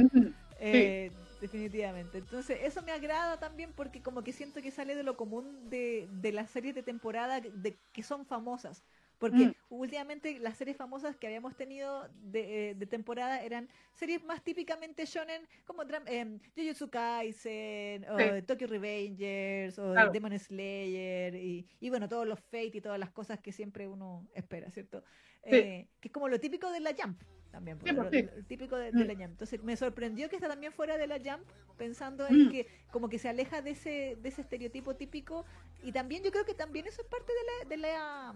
[0.59, 2.17] Eh, Definitivamente.
[2.17, 6.07] Entonces, eso me agrada también porque como que siento que sale de lo común de,
[6.11, 8.83] de las series de temporada de, que son famosas.
[9.19, 9.53] Porque Mm.
[9.69, 15.05] últimamente las series famosas que habíamos tenido de, eh, de temporada eran series más típicamente
[15.05, 18.41] shonen, como em, Jujutsu Kaisen, o Sí.
[18.43, 20.11] Tokyo Revengers, o Claro.
[20.11, 24.27] Demon Slayer, y, y bueno, todos los Fate y todas las cosas que siempre uno
[24.35, 25.03] espera, ¿cierto?
[25.43, 25.49] Sí.
[25.55, 27.19] Eh, que es como lo típico de la Jump
[27.51, 28.29] también, pues, Sí, lo- pues, sí.
[28.35, 29.07] lo típico de, de Mm.
[29.07, 29.31] la Jump.
[29.31, 31.47] Entonces me sorprendió que está también fuera de la Jump,
[31.77, 32.51] pensando en Mm.
[32.51, 35.43] que como que se aleja de ese, de ese estereotipo típico,
[35.81, 38.35] y también yo creo que también eso es parte de la, de la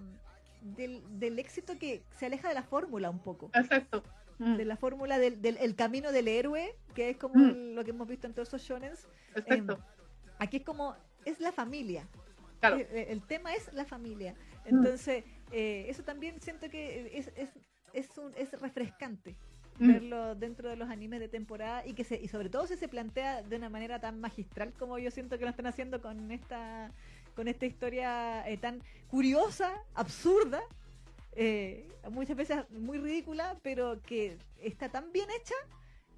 [0.62, 4.04] del, del éxito que se aleja de la fórmula un poco Exacto.
[4.40, 7.74] Mm, de la fórmula del, del el camino del héroe que es como Mm.
[7.76, 9.74] lo que hemos visto en todos esos shonens Exacto.
[9.74, 9.80] em,
[10.40, 10.96] aquí es como
[11.26, 12.08] es la familia
[12.60, 12.78] Claro.
[12.78, 14.34] el, el tema es la familia.
[14.34, 14.76] Mm.
[14.76, 17.50] Entonces, eh, eso también siento que es, es,
[17.94, 19.36] es, un- es refrescante
[19.80, 22.88] verlo dentro de los animes de temporada y que se, y sobre todo si se
[22.88, 26.92] plantea de una manera tan magistral como yo siento que lo están haciendo con esta
[27.36, 30.62] con esta historia eh, tan curiosa, absurda,
[31.36, 35.56] eh, muchas veces muy ridícula, pero que está tan bien hecha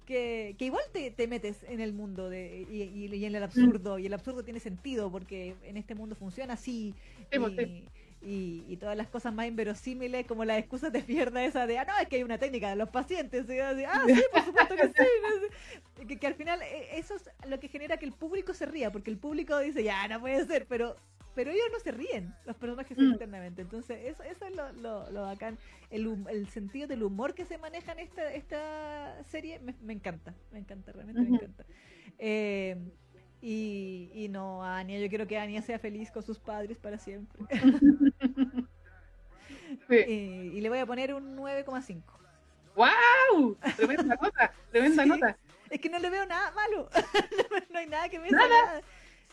[0.06, 3.42] que, que igual te, te metes en el mundo de, y, y- y en el
[3.42, 6.94] absurdo, y el absurdo tiene sentido porque en este mundo funciona así.
[7.30, 7.54] Sí, pues,
[8.24, 11.84] y- y todas las cosas más inverosímiles, como las excusas de mierda esa de, ah,
[11.84, 13.48] no, es que hay una técnica de los pacientes.
[13.48, 16.06] y así, ah, sí, por supuesto que sí.
[16.06, 18.90] que, que al final eh, eso es lo que genera que el público se ría,
[18.90, 20.96] porque el público dice, ya, no puede ser, pero
[21.34, 23.02] pero ellos no se ríen, los personajes Mm.
[23.02, 23.62] internamente.
[23.62, 25.58] Entonces, eso, eso es lo, lo, lo bacán.
[25.90, 30.32] El, el sentido del humor que se maneja en esta, esta serie me, me encanta,
[30.52, 31.64] me encanta, realmente me encanta.
[32.18, 32.76] Eh,
[33.46, 37.38] y, y no, Anya, yo quiero que Anya sea feliz con sus padres para siempre.
[39.88, 39.96] Sí.
[40.06, 40.12] y,
[40.56, 42.02] y le voy a poner un 9,5.
[42.76, 43.56] ¡Wow!
[43.76, 45.08] Tremenda nota, tremenda Sí.
[45.08, 45.36] nota.
[45.70, 46.88] Es que no le veo nada malo.
[47.70, 48.48] no hay nada que me Nada.
[48.48, 48.80] nada.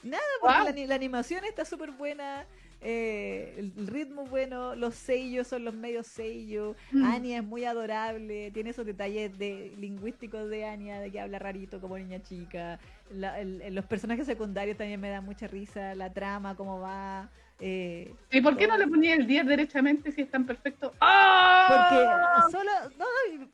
[0.04, 0.74] Nada, porque Guau.
[0.76, 2.46] la, la animación está súper buena.
[2.82, 6.76] Eh, el, ritmo bueno, los sellos son los medios sellos.
[6.92, 7.04] Mm.
[7.06, 11.80] Anya es muy adorable, tiene esos detalles de lingüísticos de Anya, de que habla rarito
[11.80, 12.80] como niña chica.
[13.12, 17.30] La- el- los personajes secundarios también me dan mucha risa, la trama, cómo va.
[17.64, 18.86] eh, ¿Y por qué no todo.
[18.86, 20.88] le ponía el 10 derechamente si es tan perfecto?
[20.90, 22.48] Porque ¡Ah!
[22.50, 23.06] solo, no,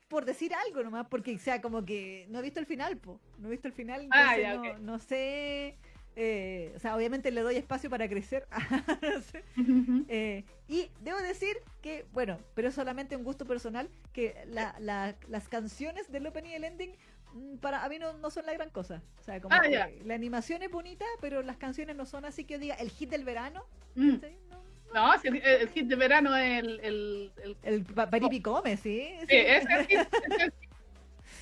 [0.08, 3.20] por decir algo nomás, porque, o sea, como que no he visto el final, po.
[3.38, 4.80] No he visto el final, Ah, entonces ya, no, ok.
[4.80, 5.76] no sé.
[6.20, 8.48] Eh, o sea, obviamente le doy espacio para crecer.
[9.56, 10.06] No.
[10.10, 15.48] Eh, y debo decir que, bueno, pero solamente un gusto personal, que la- la- las
[15.48, 16.96] canciones del opening y el ending
[17.34, 19.02] mm, para a mí no, no son la gran cosa.
[19.20, 22.44] O sea, como Ah, que la animación es bonita, pero las canciones no son así
[22.46, 23.64] que yo diga el hit del verano.
[23.96, 24.16] Mm.
[24.20, 24.38] ¿sí?
[24.50, 24.58] No.
[24.94, 26.80] No, si el, el hit de verano es el.
[26.80, 29.12] el, el El pa- Paripi Come, sí.
[29.20, 29.36] sí, sí.
[29.36, 30.00] es el hit.
[30.00, 30.54] es el.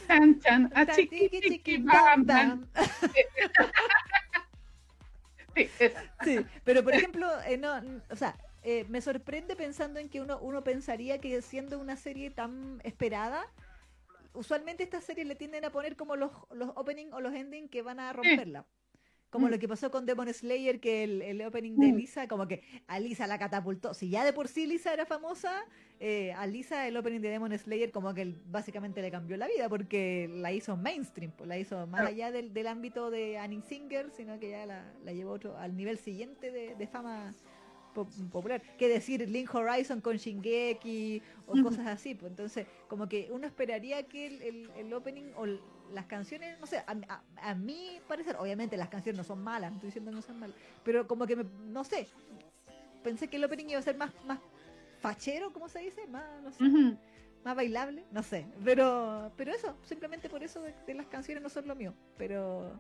[0.07, 2.68] Chan, chan, a chiqui, chiqui, bam, bam.
[2.76, 3.72] Esa.
[6.23, 10.40] Sí, pero por ejemplo, eh, no, o sea, eh, me sorprende pensando en que uno,
[10.40, 13.45] uno pensaría que siendo una serie tan esperada,
[14.34, 17.82] usualmente estas series le tienden a poner como los, los opening o los ending que
[17.82, 18.65] van a romperla.
[19.35, 19.51] Como Mm.
[19.51, 21.95] lo que pasó con Demon Slayer, que el, el opening de Mm.
[21.95, 23.93] Lisa, como que a Lisa la catapultó.
[23.93, 25.63] Si ya de por sí Lisa era famosa,
[25.99, 29.69] eh, a Lisa el opening de Demon Slayer como que básicamente le cambió la vida
[29.69, 32.07] porque la hizo mainstream, pues, la hizo más Claro.
[32.15, 35.75] allá del, del ámbito de Annie Singer, sino que ya la, la llevó otro, al
[35.75, 37.33] nivel siguiente de, de fama
[37.93, 38.61] po- popular.
[38.77, 42.13] Que decir Link Horizon con Shingeki o cosas así.
[42.15, 45.45] Pues entonces, como que uno esperaría que el, el- el opening o
[45.93, 49.71] las canciones, no sé, a, a, a mi parecer, obviamente las canciones no son malas,
[49.71, 52.07] no estoy diciendo que no son malas, pero como que me- no sé,
[53.03, 54.39] pensé que el opening iba a ser más, más
[54.99, 56.05] fachero, ¿cómo se dice?
[56.07, 56.63] Más, no sé,
[57.43, 58.47] más bailable, no sé.
[58.63, 61.93] Pero, pero eso, simplemente por eso de, de las canciones no son lo mío.
[62.17, 62.79] Pero,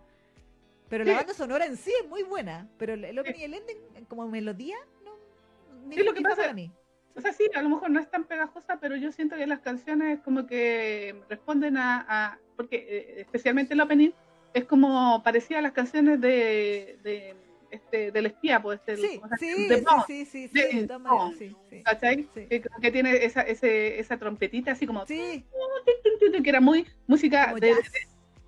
[0.89, 2.67] pero la banda sonora en sí es muy buena.
[2.79, 5.11] Pero el, opening y el ending, como melodía, no.
[5.85, 6.71] Ni Sí, lo que pasa- para mí.
[7.15, 9.59] O sea, sí, a lo mejor no es tan pegajosa, pero yo siento que las
[9.59, 12.03] canciones como que responden a...
[12.07, 14.11] a- porque eh, especialmente el opening
[14.53, 17.35] es como parecía a las canciones de, de
[17.71, 20.87] este, del espía, pues, este, Sí, ¿cómo se sí, De sí, sí, sí, de de
[20.87, 21.37] todas maneras, Bond.
[21.37, 21.83] sí, sí.
[21.83, 22.27] ¿cachai?
[22.33, 22.47] Sí.
[22.47, 25.05] Que, que tiene esa, ese, esa trompetita así como...
[25.05, 25.43] Sí,
[26.43, 27.73] que era muy música de,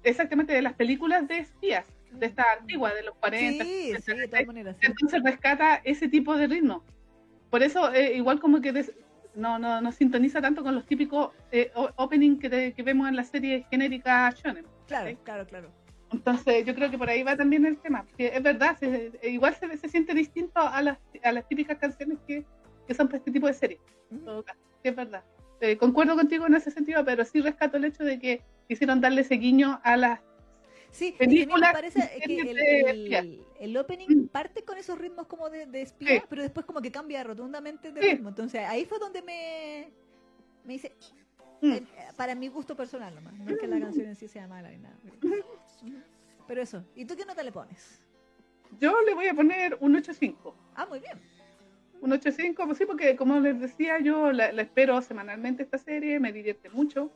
[0.04, 3.64] exactamente de las películas de espías, de esta antigua, de los 40.
[3.64, 4.76] Sí, sí, de todas maneras.
[4.80, 4.88] sí.
[4.88, 6.84] Entonces rescata ese tipo de ritmo.
[7.50, 8.94] Por eso, eh, igual como que des-
[9.38, 13.16] no, no, no sintoniza tanto con los típicos eh, opening que, te- que vemos en
[13.16, 14.66] las series genéricas shonen.
[14.88, 15.18] Claro, ¿sí?
[15.24, 15.72] claro, claro.
[16.12, 18.06] Entonces, yo creo que por ahí va también el tema.
[18.18, 21.78] Que es verdad, se- eh, igual se, se siente distinto a las, a las típicas
[21.78, 22.46] canciones que,
[22.88, 23.80] que son para este tipo de series.
[24.46, 24.60] caso.
[24.82, 25.24] Sí, es verdad.
[25.60, 29.22] Eh, concuerdo contigo en ese sentido, pero sí rescato el hecho de que quisieron darle
[29.22, 30.20] ese guiño a las
[30.92, 34.28] Sí, es que a mí me parece que el, opening Mm.
[34.30, 36.22] parte con esos ritmos como de, de espía, Sí.
[36.30, 38.10] pero después como que cambia rotundamente de Sí.
[38.12, 38.30] ritmo.
[38.30, 39.90] Entonces ahí fue donde me,
[40.64, 40.94] me dice,
[41.62, 41.72] Mm.
[41.74, 41.84] eh,
[42.16, 44.78] para mi gusto personal nomás, no es que la canción en sí sea mala ni
[44.78, 44.96] nada.
[46.48, 48.02] Pero, eso, ¿y tú qué nota le pones?
[48.80, 50.56] Yo le voy a poner un 8.5.
[50.76, 51.20] Ah, muy bien.
[52.00, 56.20] Un 8.5, pues sí, porque como les decía, yo la, la espero semanalmente esta serie,
[56.20, 57.12] me divierte mucho.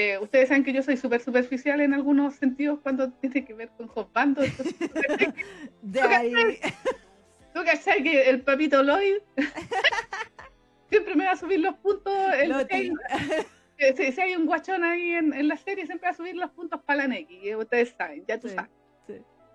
[0.00, 3.68] Eh, ustedes saben que yo soy súper superficial en algunos sentidos cuando tiene que ver
[3.76, 3.88] con
[4.22, 4.76] entonces,
[5.82, 6.34] De ahí,
[7.52, 9.16] ¿Tú cachai que el papito Lloyd
[10.88, 12.12] siempre me va a subir los puntos?
[12.40, 12.74] el- si,
[14.04, 16.50] hay, si- hay un guachón ahí en, en la serie, siempre va a subir los
[16.50, 18.70] puntos para la Neki, ustedes saben, ya tú Sí, sabes.
[19.06, 19.14] sí.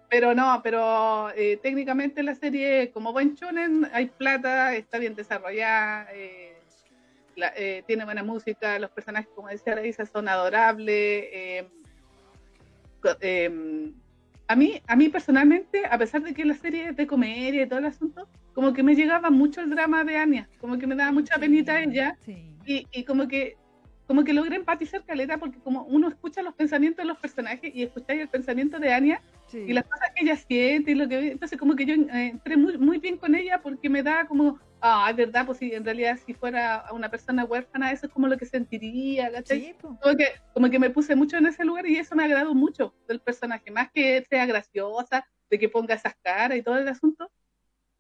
[0.09, 6.07] Pero no, pero eh, técnicamente la serie, como buen shonen, hay plata, está bien desarrollada,
[6.13, 6.52] eh,
[7.35, 10.91] la- eh, tiene buena música, los personajes, como decía Larisa, son adorables.
[11.31, 11.67] eh,
[13.21, 13.91] eh,
[14.47, 17.67] a mí, a mí personalmente, a pesar de que la serie es de comedia y
[17.67, 20.95] todo el asunto, como que me llegaba mucho el drama de Anya, como que me
[20.95, 22.55] daba mucha penita Sí, ella Sí.
[22.65, 23.57] y, y como que
[24.05, 27.83] como que logré empatizar caleta porque como uno escucha los pensamientos de los personajes y
[27.83, 29.59] escucháis el pensamiento de Anya sí.
[29.59, 32.57] y las cosas que ella siente y lo que entonces como que yo eh, entré
[32.57, 35.83] muy, muy bien con ella porque me da como ah es verdad pues si en
[35.85, 39.61] realidad si fuera una persona huérfana eso es como lo que sentiría ¿cachai?
[39.61, 39.97] Sí, po.
[40.01, 42.93] como que como que me puse mucho en ese lugar y eso me agradó mucho
[43.07, 47.31] del personaje más que sea graciosa de que ponga esas caras y todo el asunto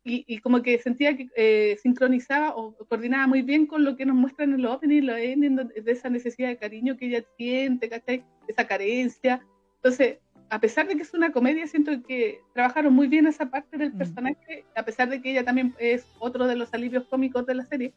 [0.03, 4.05] y, y como que sentía que eh, sincronizaba o coordinaba muy bien con lo que
[4.05, 7.23] nos muestran en los openings, los endings, donde- de esa necesidad de cariño que ella
[7.37, 8.25] siente, ¿cachai?
[8.49, 9.39] Esa carencia.
[9.75, 10.17] Entonces,
[10.53, 13.91] a pesar de que es una comedia, siento que trabajaron muy bien esa parte del
[13.93, 13.97] Mm.
[13.97, 17.65] personaje, a pesar de que ella también es otro de los alivios cómicos de la
[17.65, 17.93] serie.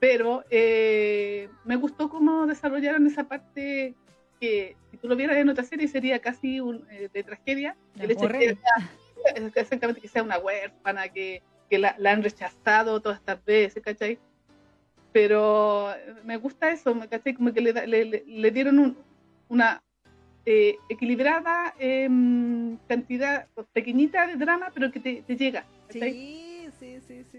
[0.00, 3.94] Pero eh, me gustó cómo desarrollaron esa parte
[4.40, 7.76] que, si tú lo vieras en otra serie, sería casi un, eh, de tragedia.
[8.00, 8.90] El hecho de que sea-
[9.54, 14.18] exactamente que sea una huérfana, que, que la, la han rechazado todas estas veces, ¿cachai?
[15.12, 17.34] Pero eh, me gusta eso, ¿me ¿cachai?
[17.34, 18.96] Como que le, le- le dieron un-
[19.48, 19.82] una
[20.46, 25.64] eh, equilibrada em, cantidad pequeñita de drama, pero que te, te llega.
[25.90, 26.00] Sí,
[26.80, 27.38] sí, sí, sí.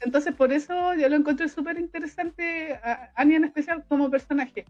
[0.00, 4.64] Entonces, por eso yo lo encontré súper interesante, a Anya en especial, como personaje.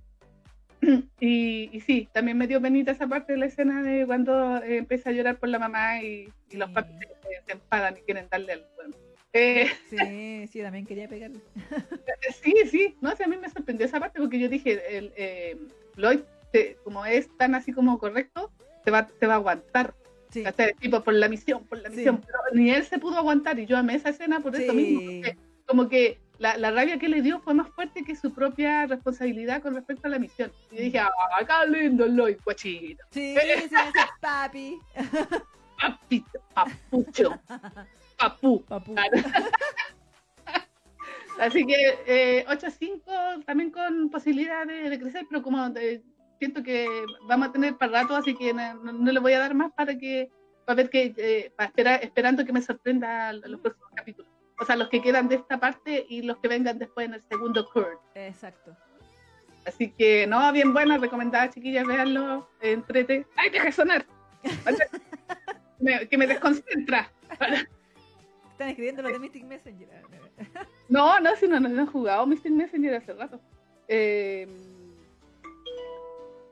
[1.20, 4.76] Y, y sí, también me dio penita esa parte de la escena de cuando eh,
[4.76, 6.74] empieza a llorar por la mamá y, y los Sí.
[6.74, 8.94] papis se, se enfadan y quieren darle al bueno.
[9.32, 11.40] Eh, Sí, sí, también quería pegarle.
[12.42, 15.56] sí, sí, no sé, a mí me sorprendió esa parte porque yo dije, el, eh,
[15.96, 16.20] Lloyd,
[16.56, 18.50] te- como es tan así como correcto,
[18.84, 19.94] te va, te va a aguantar.
[20.30, 20.42] Sí.
[20.80, 21.96] Tipo, por la misión, por la Sí.
[21.96, 22.20] misión.
[22.20, 24.76] Pero ni él se pudo aguantar y yo amé esa escena por eso Sí.
[24.76, 25.00] mismo.
[25.00, 28.86] porque como que la, la rabia que le dio fue más fuerte que su propia
[28.86, 30.52] responsabilidad con respecto a la misión.
[30.70, 31.10] Y dije, ah,
[31.40, 33.34] qué lindo Lloyd, guachito, sí,
[33.70, 33.74] sí,
[34.20, 34.78] papi.
[35.80, 37.38] papito, papucho,
[38.18, 38.62] papú.
[38.68, 38.94] Papu.
[41.38, 46.02] Así que eh, 8-5 también con posibilidad de, de crecer, pero como de-
[46.38, 46.88] siento que
[47.28, 49.72] vamos a tener para rato, así que no, no- no le voy a dar más
[49.72, 50.30] para que
[50.64, 54.28] para ver que, eh, para esperar, esperando que me sorprenda los próximos capítulos.
[54.58, 57.22] O sea, los que quedan de esta parte y los que vengan después en el
[57.22, 57.96] segundo curve.
[58.16, 58.76] Exacto.
[59.64, 63.26] Así que, no, bien buena, recomendada, chiquillas, veanlo, entrete.
[63.36, 64.06] ¡Ay, deja de sonar!
[66.10, 67.12] que me desconcentra.
[68.50, 69.88] Están escribiendo los de Mystic Messenger.
[70.88, 73.40] no, no, si no, no, han jugado Mystic Messenger hace rato.
[73.86, 74.48] Eh...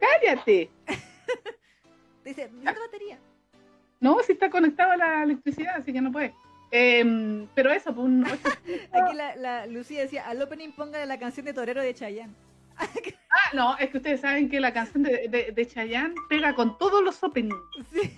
[0.05, 0.71] ¡Cállate!
[2.25, 3.19] Dice, ¿no batería?
[4.01, 6.35] No, si está conectado a la electricidad, así que no puede.
[6.71, 8.27] Eh, pero eso, pues un
[8.93, 12.35] Aquí la, la, Lucía decía, al opening póngale la canción de Torero de Chayanne.
[12.79, 16.77] ah, no, es que ustedes saben que la canción de, de, de Chayanne pega con
[16.79, 17.55] todos los openings.
[17.93, 18.11] Sí,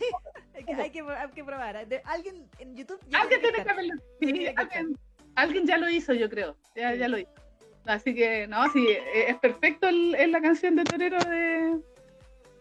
[0.54, 1.76] hay que, hay que, hay que probar.
[2.04, 2.98] alguien en YouTube...
[3.12, 4.26] Alguien tiene que.
[4.26, 4.98] Sí, alguien,
[5.34, 6.56] alguien, ya lo hizo, yo creo.
[6.74, 7.45] Ya, ya lo hizo.
[7.86, 11.78] Así que, no, sí, e, es perfecto el, la canción de Torero de,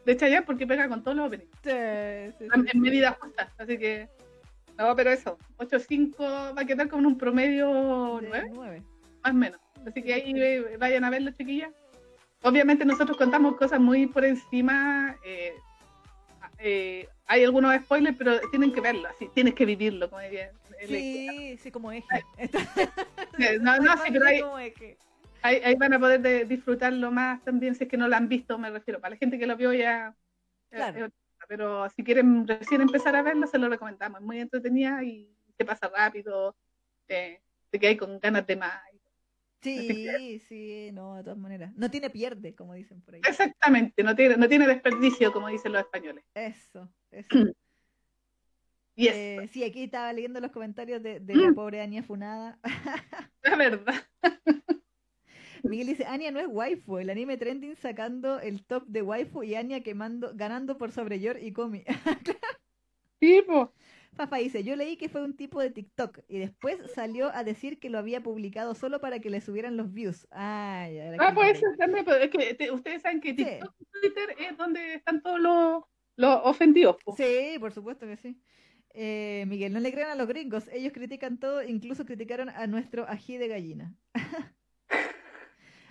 [0.05, 1.49] de Chayanne porque pega con todos los openings.
[1.63, 3.51] Sí, sí, en, medida justa.
[3.57, 4.07] Así que,
[4.77, 8.83] no, pero eso, 8.5 va a quedar con un promedio 9, 9.
[9.23, 9.59] Más o menos.
[9.87, 11.71] Así que ahí vayan a verlo, chiquillas.
[12.43, 15.17] Obviamente nosotros contamos cosas muy por encima.
[15.25, 15.55] Eh,
[16.59, 20.09] eh, hay algunos spoilers, pero tienen que verlo, así, tienes que vivirlo.
[20.09, 20.21] Como
[20.87, 22.05] sí, sí, como eje.
[23.61, 24.27] no, no, sí, pero
[25.45, 28.57] ahí, ahí, van a poder disfrutarlo más también, si es que no lo han visto,
[28.57, 28.99] me refiero.
[28.99, 30.15] Para la gente que lo vio ya.
[30.69, 31.09] Claro.
[31.47, 34.19] pero si quieren recién empezar a verlo, se lo recomendamos.
[34.19, 36.55] Es muy entretenida y se pasa rápido.
[37.07, 37.39] Eh,
[37.79, 38.81] que hay con ganas de más.
[39.61, 41.73] Sí, sí, no, de todas maneras.
[41.75, 43.21] No tiene pierde, como dicen por ahí.
[43.27, 46.23] Exactamente, no tiene, no tiene desperdicio, como dicen los españoles.
[46.35, 47.55] Eso, eso.
[48.95, 51.55] y eh, sí, aquí estaba leyendo los comentarios de, la mm.
[51.55, 52.59] pobre Ania Funada.
[53.41, 53.95] La verdad.
[55.69, 59.55] Miguel dice, Anya no es waifu, el anime trending sacando el top de waifu y
[59.55, 61.83] Anya quemando, ganando por sobre Yor y Komi.
[63.47, 63.69] pues.
[64.15, 67.79] Fafa dice, yo leí que fue un tipo de TikTok y después salió a decir
[67.79, 70.25] que lo había publicado solo para que le subieran los views.
[70.31, 74.93] Ah, ya, ah pues también, es que ustedes saben que TikTok y Twitter es donde
[74.93, 75.83] están todos los,
[76.15, 76.95] los ofendidos.
[77.17, 78.39] Sí, por supuesto que sí.
[78.93, 83.05] Eh, Miguel, no le crean a los gringos, ellos critican todo, incluso criticaron a nuestro
[83.09, 83.93] ají de gallina.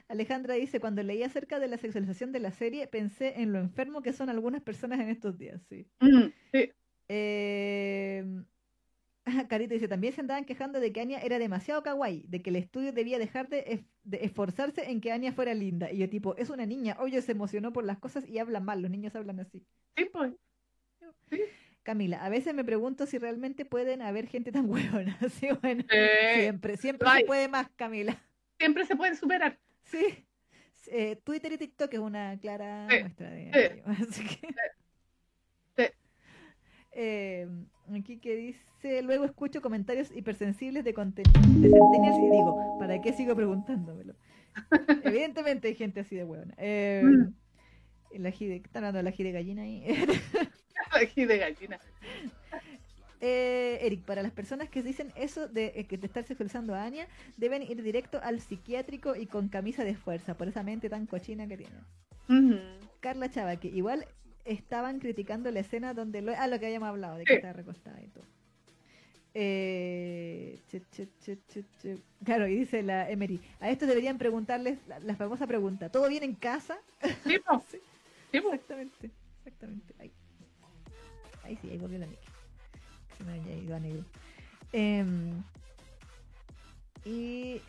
[0.09, 4.02] Alejandra dice, cuando leí acerca de la sexualización de la serie, pensé en lo enfermo
[4.02, 5.86] que son algunas personas en estos días, sí.
[6.01, 6.70] Mm, sí.
[7.09, 8.44] Eh,
[9.48, 12.56] Carita dice, también se andaban quejando de que Anya era demasiado kawaii, de que el
[12.56, 15.90] estudio debía dejar de, esforzarse en que Anya fuera linda.
[15.90, 18.82] Y yo tipo, es una niña, oye, se emocionó por las cosas y habla mal,
[18.82, 19.66] los niños hablan así.
[19.97, 20.35] Sí, pues.
[21.82, 25.18] Camila, a veces me pregunto si realmente pueden haber gente tan buena.
[25.31, 25.85] Sí, bueno,
[26.35, 28.18] siempre, siempre se puede más, Camila.
[28.59, 29.59] Siempre se puede superar.
[29.95, 30.27] Sí.
[30.91, 34.55] Eh, Twitter y TikTok es una clara muestra de Así que...
[36.97, 37.49] Eh,
[37.93, 43.35] aquí que dice, luego escucho comentarios hipersensibles de contenido de y digo, ¿para qué sigo
[43.35, 44.15] preguntándomelo?
[45.03, 46.55] Evidentemente hay gente así de buena.
[46.57, 47.35] Eh, mm.
[48.21, 49.85] La de, ¿Están hablando de la de gallina ahí?
[50.93, 51.81] la de gallina.
[53.27, 56.85] Eh, Eric, para las personas que dicen eso de eh, que te estás sexualizando a
[56.85, 61.07] Anya, deben ir directo al psiquiátrico y con camisa de fuerza, por esa mente tan
[61.07, 62.61] cochina que tienen.
[63.01, 64.05] Carla Chava, que igual
[64.45, 67.99] estaban criticando la escena donde lo, ah, lo que habíamos hablado, de que estaba recostada
[68.03, 68.25] y todo.
[69.33, 70.59] Eh,
[72.27, 76.35] claro, y dice la Emery, a estos deberían preguntarles la, famosa pregunta, ¿todo bien en
[76.35, 76.77] casa?
[77.25, 77.39] Sí,
[77.71, 77.79] sí.
[78.33, 79.95] Exactamente, exactamente.
[79.99, 80.13] Ahí.
[81.43, 82.24] ahí sí, ahí volvió la Nick.
[83.25, 84.05] Se me había ido a negro.
[84.73, 85.43] Em,
[87.05, 87.61] y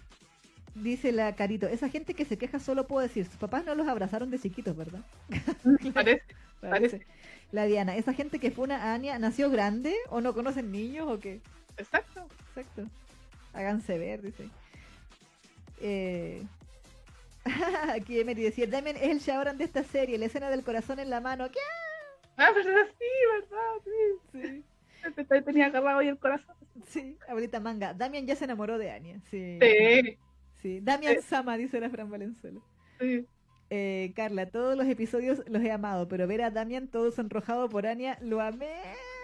[0.74, 3.88] dice la Carito, esa gente que se queja solo puedo decir, sus papás no los
[3.88, 5.02] abrazaron de chiquitos, ¿verdad?
[6.62, 7.06] Parece.
[7.52, 11.20] La Diana, esa gente que fue una Ania, ¿nació grande o no conocen niños o
[11.20, 11.42] qué?
[11.78, 12.28] Exacto.
[12.50, 12.90] Exacto.
[13.54, 14.50] Háganse ver, dice.
[15.80, 16.44] Eh...
[17.96, 21.12] Aquí Emery decía, Damien es el Shaoran de esta serie, la escena del corazón en
[21.12, 21.50] la mano.
[21.52, 21.60] ¿Qué?
[22.38, 24.40] Ah, verdad, sí, verdad, sí.
[24.42, 24.64] sí.
[25.46, 26.56] Tenía agarrado ahí el corazón.
[26.88, 27.94] Sí, abuelita manga.
[27.94, 29.20] Damian ya se enamoró de Anya.
[29.30, 29.60] Sí.
[29.62, 30.18] Sí.
[30.62, 30.80] sí.
[30.82, 32.60] Damian Sama, dice la Fran Valenzuela.
[33.00, 33.26] Sí.
[33.70, 37.88] Eh, Carla, todos los episodios los he amado, pero ver a Damian todo sonrojado por
[37.88, 38.72] Anya, lo amé.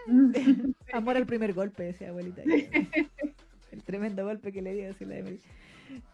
[0.93, 2.41] Amor al primer golpe, decía abuelita.
[3.71, 5.39] El tremendo golpe que le dio, decía la Emily.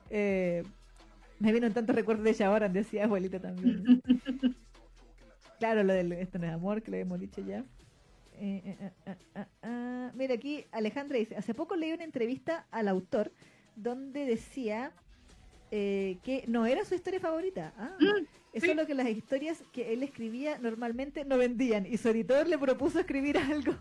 [0.09, 0.63] Eh,
[1.39, 4.01] me vino tantos recuerdos de Shaoran, decía abuelita también.
[5.59, 7.65] Claro, lo de esto no es amor, que lo hemos dicho ya.
[8.39, 8.91] Eh,
[9.63, 13.31] ah, mira, aquí Alejandra dice, hace poco leí una entrevista al autor
[13.75, 14.91] donde decía
[15.71, 17.73] eh, que no era su historia favorita.
[17.77, 22.09] Ah, mm, es solo que las historias que él escribía normalmente no vendían y su
[22.09, 23.75] editor le propuso escribir algo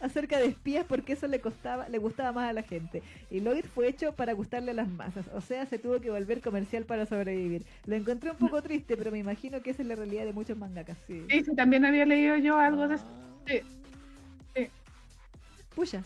[0.00, 3.02] acerca de espías porque eso le costaba, le gustaba más a la gente.
[3.30, 6.40] Y Lloyd fue hecho para gustarle a las masas, o sea, se tuvo que volver
[6.40, 7.66] comercial para sobrevivir.
[7.84, 10.56] Lo encontré un poco triste, pero me imagino que esa es la realidad de muchos
[10.56, 10.98] mangakas.
[11.06, 13.06] Sí, Sí, sí, también había leído yo algo de eso.
[13.46, 13.60] Sí.
[13.60, 13.83] Sí.
[15.74, 16.02] Puya.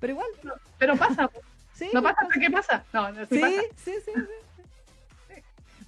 [0.00, 0.28] Pero igual,
[0.78, 1.30] Pero pasa,
[1.74, 1.88] sí.
[1.92, 2.84] no pasa hasta qué pasa.
[2.92, 3.62] No, no sí, Sí, pasa.
[3.76, 5.34] sí, sí, sí.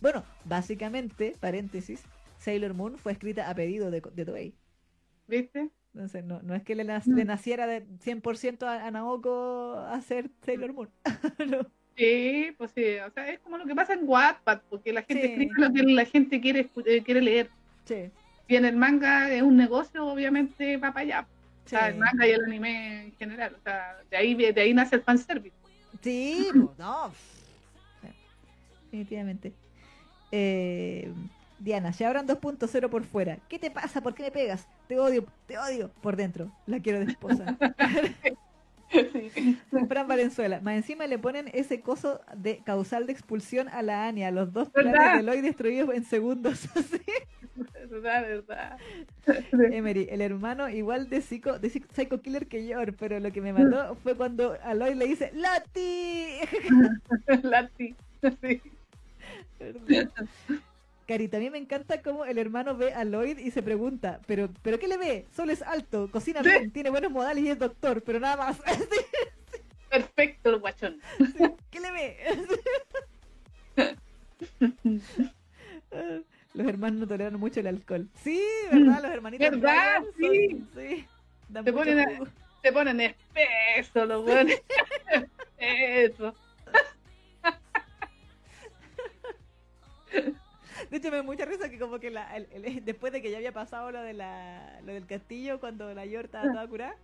[0.00, 2.02] Bueno, básicamente, paréntesis,
[2.38, 4.54] Sailor Moon fue escrita a pedido de, de Toei.
[5.26, 5.70] ¿Viste?
[5.94, 10.30] Entonces, no, no es que le, nac- le naciera de 100% a, a Naoko hacer
[10.44, 10.90] Sailor Moon.
[11.46, 11.66] No.
[11.96, 15.26] Sí, pues sí, o sea, es como lo que pasa en Wattpad, porque la gente
[15.26, 15.32] Sí.
[15.32, 17.50] escribe lo que la gente quiere, eh, quiere leer.
[17.84, 18.10] Sí,
[18.48, 21.28] Y en el manga es un negocio, obviamente va para allá.
[21.66, 21.76] O sí.
[21.76, 23.54] sea, el manga y el anime en general.
[23.58, 25.56] O sea, de ahí, de ahí nace el fanservice.
[26.02, 27.12] Sí, po, no.
[28.90, 29.52] Definitivamente.
[30.32, 31.12] Eh,
[31.58, 33.38] Diana, ya abran 2.0 por fuera.
[33.48, 34.00] ¿Qué te pasa?
[34.00, 34.66] ¿Por qué me pegas?
[34.88, 35.90] Te odio, te odio.
[36.00, 36.50] Por dentro.
[36.66, 37.56] La quiero de esposa.
[38.90, 39.58] Sí.
[39.88, 40.60] Fran Valenzuela.
[40.60, 44.30] Más encima le ponen ese coso de causal de expulsión a la Anya.
[44.30, 44.92] Los dos ¿Verdad?
[44.92, 46.68] planes de Eloy destruidos en segundos.
[46.90, 47.66] Sí.
[47.90, 48.78] verdad, verdad.
[49.72, 53.40] Emery, el hermano igual de Psycho, de Psy- Psycho Killer que Yor, pero lo que
[53.42, 56.36] me mató fue cuando Aloy le dice ¡Lati!
[57.42, 57.94] Lati.
[58.40, 58.60] Sí.
[61.10, 64.48] Carita, a mí me encanta cómo el hermano ve a Lloyd y se pregunta, ¿pero,
[64.62, 65.26] ¿pero qué le ve?
[65.34, 66.48] Solo es alto, cocina Sí.
[66.50, 68.60] bien, tiene buenos modales y es doctor, pero nada más.
[69.90, 71.00] Perfecto el guachón.
[71.68, 72.16] ¿Qué le ve?
[76.54, 78.06] Los hermanos no toleran mucho el alcohol.
[78.22, 79.02] Sí, ¿verdad?
[79.02, 79.50] Los hermanitos.
[79.50, 80.02] ¿Verdad?
[80.16, 80.48] Sí.
[80.50, 81.06] son- sí.
[81.48, 82.20] Dan Se ponen a-.
[82.62, 84.54] Se ponen espesos los buenos.
[85.58, 86.36] Eso.
[90.90, 93.30] De hecho, me da mucha risa que como que la, el- el- después de que
[93.30, 96.96] ya había pasado lo, de la, lo del castillo, cuando la Yor estaba toda curada,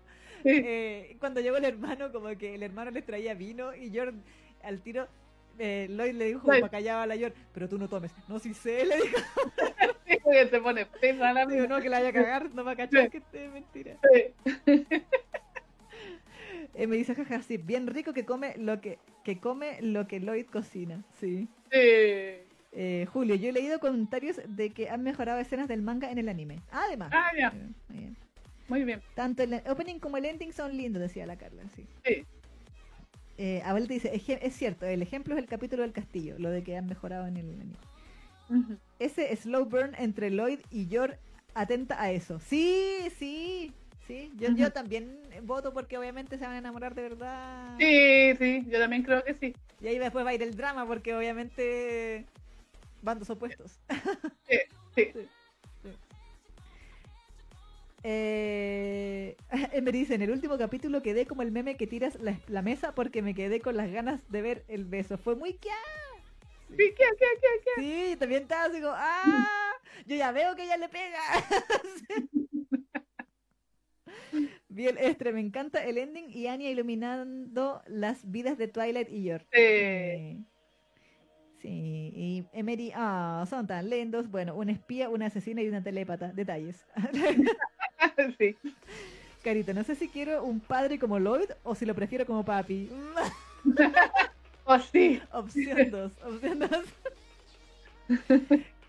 [0.42, 0.50] Sí.
[0.64, 4.12] eh, cuando llegó el hermano, como que el hermano les traía vino y Yor
[4.62, 5.08] al tiro,
[5.58, 8.12] eh, Lloyd le dijo para callar a la Yor, pero tú no tomes.
[8.28, 9.16] No, si sé, le dijo,
[10.06, 12.72] Sí, porque se pone espesa la digo, no, que la vaya a cagar, no va
[12.72, 13.96] a cachar que esté mentira.
[14.12, 14.86] Sí.
[16.74, 20.20] Eh, me dice, jaja, sí, bien rico que come lo que, que come lo que
[20.20, 21.48] Lloyd cocina, sí.
[21.72, 22.45] Sí.
[22.78, 26.28] Eh, Julio, yo he leído comentarios de que han mejorado escenas del manga en el
[26.28, 26.60] anime.
[26.70, 27.10] Además.
[27.12, 27.48] Ah, ya.
[27.48, 28.16] Eh, muy bien.
[28.68, 29.00] Muy bien.
[29.14, 31.86] Tanto el opening como el ending son lindos, decía la Carla, sí.
[32.04, 32.24] Sí.
[33.38, 36.50] Eh, Abel te dice, "Eje- es cierto, el ejemplo es el capítulo del castillo, lo
[36.50, 38.78] de que han mejorado en el anime.
[38.98, 41.16] Ese slow burn entre Lloyd y Yor
[41.54, 42.38] atenta a eso.
[42.40, 43.72] Sí, sí,
[44.06, 44.30] sí.
[44.36, 47.76] Yo, yo también voto porque obviamente se van a enamorar de verdad.
[47.78, 49.54] Sí, sí, yo también creo que sí.
[49.80, 52.24] Y ahí después va a ir el drama porque obviamente
[53.06, 53.80] bandos opuestos.
[54.46, 54.58] Sí,
[54.94, 55.12] sí.
[58.08, 59.36] Eh,
[59.82, 62.94] me dice, en el último capítulo quedé como el meme que tiras la, la mesa
[62.94, 65.18] porque me quedé con las ganas de ver el beso.
[65.18, 65.70] Fue muy que
[66.68, 67.82] Sí, ¿qué, qué, qué, qué?
[67.82, 69.72] Sí, también estaba así como, ¡ah!
[70.04, 71.20] Yo ya veo que ella le pega.
[74.68, 79.40] Bien, Estre, me encanta el ending y Anya iluminando las vidas de Twilight y Yor.
[79.52, 79.58] Sí.
[79.58, 80.38] Eh,
[81.60, 84.30] Sí, y Emery, ah, son tan lindos.
[84.30, 86.32] Bueno, un espía, una asesina y una telépata.
[86.32, 86.84] Detalles.
[88.38, 88.56] sí.
[89.42, 92.90] Carita, no sé si quiero un padre como Lloyd o si lo prefiero como papi.
[94.68, 95.22] Oh, sí.
[95.30, 96.70] opción 2, opción 2.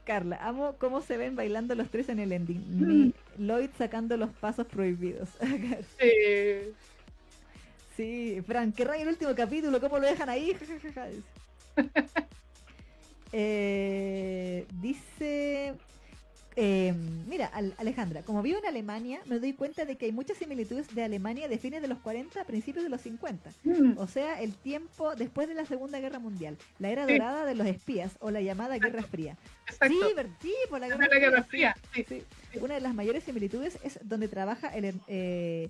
[0.06, 3.14] Carla, amo cómo se ven bailando los tres en el ending.
[3.38, 5.30] Lloyd sacando los pasos prohibidos.
[6.00, 6.74] Sí.
[7.96, 10.58] sí, Fran, qué rayo el último capítulo, ¿cómo lo dejan ahí?
[13.32, 15.74] Eh, dice,
[16.56, 16.94] eh,
[17.28, 20.94] mira, Al- Alejandra, como vivo en Alemania, me doy cuenta de que hay muchas similitudes
[20.96, 23.52] de Alemania de fines de los 40 a principios de los 50.
[23.64, 27.14] Mm, O sea, el tiempo después de la Segunda Guerra Mundial, la era Sí.
[27.14, 29.38] dorada de los espías o la llamada Guerra Fría.
[29.68, 29.96] Exacto.
[30.08, 31.76] Sí, ver- sí, por la La Guerra, Guerra Fría.
[31.92, 32.06] Fría.
[32.08, 32.24] Sí.
[32.54, 32.60] Sí.
[32.60, 35.70] Una de las mayores similitudes es donde trabaja el, eh,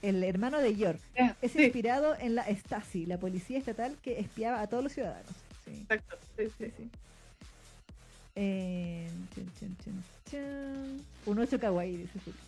[0.00, 1.00] el hermano de York.
[1.42, 5.32] Es inspirado en la Stasi, la policía estatal que espiaba a todos los ciudadanos.
[5.64, 6.16] Sí, exacto.
[6.36, 6.90] Sí, sí, sí.
[8.36, 9.76] Eh, chun, chun,
[10.30, 11.04] chun.
[11.26, 12.40] Un 8 kawaii, dice Julio.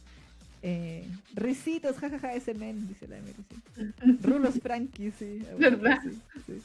[0.62, 3.34] Eh, risitos, jajaja, ese men, dice la Emery,
[3.74, 3.84] sí.
[4.22, 5.42] Rulos Frankie, sí.
[5.48, 5.98] ah, ¿Verdad?
[6.02, 6.62] sí, sí.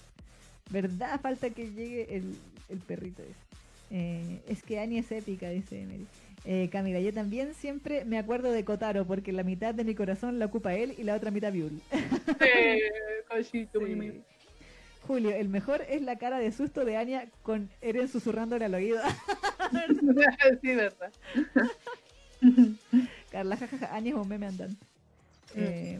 [0.71, 1.19] ¿Verdad?
[1.21, 2.35] Falta que llegue el,
[2.69, 3.35] el perrito ese.
[3.91, 6.07] Eh, es que Annie es épica, dice Emery.
[6.45, 10.39] Eh, Camila, yo también siempre me acuerdo de Kotaro porque la mitad de mi corazón
[10.39, 11.79] la ocupa él y la otra mitad Biul.
[11.91, 13.61] Sí,
[15.07, 19.01] Julio, el mejor es la cara de susto de Anya con Eren susurrándole al oído.
[20.61, 21.11] sí, verdad.
[23.31, 24.85] Carla, jajaja, Anya es un meme andante.
[25.55, 25.99] Eh,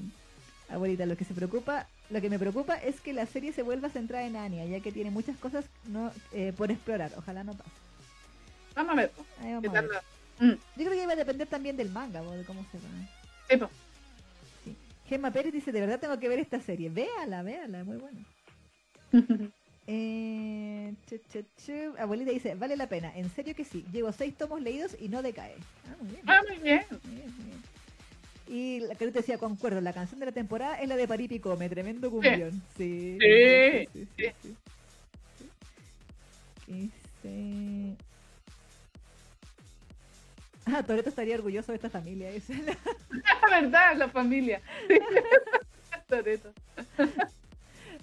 [0.69, 3.90] abuelita, lo que se preocupa, lo que me preocupa es que la serie se vuelva
[3.90, 7.11] centrada en Anya, ya que tiene muchas cosas no eh, por explorar.
[7.18, 7.69] Ojalá no pase.
[8.76, 9.10] Vamos a ver.
[9.11, 9.26] po.
[9.41, 9.90] Ahí vamos ¿Qué a ver.
[9.91, 10.03] la-
[10.40, 12.80] Mm, Yo creo que iba a depender también del manga, de cómo se
[13.60, 13.69] va.
[14.64, 14.76] Sí.
[15.07, 16.90] Gemma Pérez dice, de verdad tengo que ver esta serie.
[16.90, 18.19] Véala, véala, muy buena.
[19.88, 21.95] Eh, chu, chu, chu.
[21.97, 23.11] Abuelita dice, vale la pena.
[23.17, 23.83] En serio que sí.
[23.91, 25.55] Llevo seis tomos leídos y no decae.
[25.85, 26.23] Ah, muy bien.
[26.27, 26.85] ah, muy bien.
[27.03, 27.61] muy bien, muy bien.
[28.47, 31.67] Y la Carita decía, concuerdo, la canción de la temporada es la de Paripi Come,
[31.69, 32.61] tremendo cumbión.
[32.77, 33.17] Sí.
[33.19, 34.57] Sí, sí, sí, sí.
[36.67, 37.97] Dice...
[40.65, 42.29] Ah, Toreto estaría orgulloso de esta familia.
[42.31, 42.53] dice.
[43.09, 44.61] La verdad, la familia.
[46.07, 46.53] Toreto.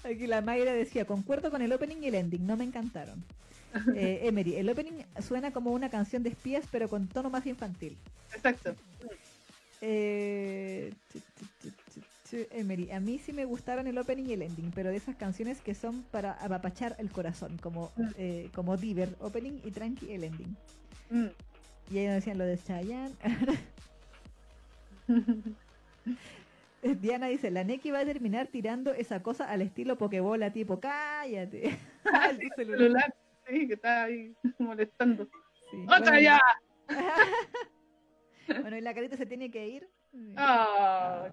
[0.04, 3.22] Aquí la Mayra decía, concuerdo con el opening y el ending, no me encantaron.
[3.94, 7.98] Eh, Emery, el opening suena como una canción de espías, pero con tono más infantil.
[8.34, 8.74] Exacto.
[9.82, 10.90] Eh,
[12.50, 15.60] Emery, a mí sí me gustaron el opening y el ending, pero de esas canciones
[15.60, 18.08] que son para apapachar el corazón, como, Mm.
[18.16, 20.56] eh, como Diver, opening y tranqui el ending.
[21.10, 21.26] Mm.
[21.92, 23.14] Y ahí nos decían lo de Chayanne.
[27.00, 31.78] Diana dice, la Neki va a terminar tirando esa cosa al estilo Pokebola, tipo, cállate.
[32.04, 32.78] Ah, sí, celular.
[32.78, 33.14] celular.
[33.48, 35.28] Sí, que está ahí molestando.
[35.70, 35.82] Sí.
[35.84, 36.40] ¡Otra Bueno, ya!
[38.62, 39.90] Bueno, y la carita se tiene que ir.
[40.36, 41.28] Ah.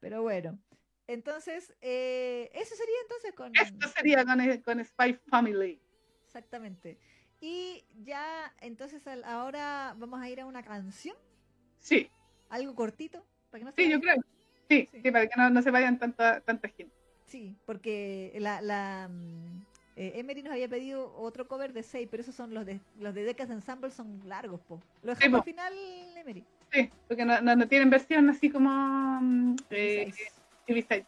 [0.00, 0.58] Pero bueno.
[1.06, 3.52] Entonces, eh, eso sería entonces con...
[3.54, 5.78] Esto sería con, con Spy Family.
[6.24, 6.98] Exactamente.
[7.42, 11.16] Y ya, entonces al- ahora vamos a ir a una canción,
[11.78, 12.10] Sí,
[12.48, 14.16] algo cortito, para que no se sí, yo creo.
[14.68, 15.00] Sí, Sí.
[15.02, 16.94] sí, para que no, no se vayan tanta, tanta gente.
[17.26, 19.64] Sí, porque la, la mm,
[19.96, 23.14] eh, Emery nos había pedido otro cover de 6, pero esos son los de los
[23.14, 24.82] de Decas Ensemble son largos, po.
[25.02, 25.72] Lo Sí, dejamos al final,
[26.16, 26.44] Emery.
[26.72, 28.70] Sí, porque no, no, no tienen versión así como
[29.20, 30.12] mm, eh,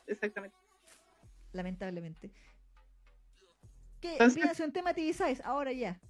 [0.06, 0.56] exactamente.
[1.52, 2.30] lamentablemente.
[4.00, 4.12] ¿Qué?
[4.12, 6.00] Entonces- un tema TV Size, ahora ya.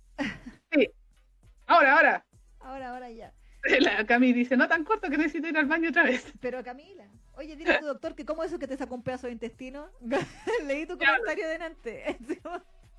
[1.66, 2.27] Ahora, ahora.
[2.61, 3.32] Ahora, ahora ya.
[3.81, 6.32] La Cami dice, no tan corto que necesito ir al baño otra vez.
[6.41, 9.03] Pero Camila, oye, dile a tu doctor que cómo es eso que te sacó un
[9.03, 9.91] pedazo de intestino.
[10.66, 11.07] Leí tu Ya.
[11.12, 12.16] comentario delante.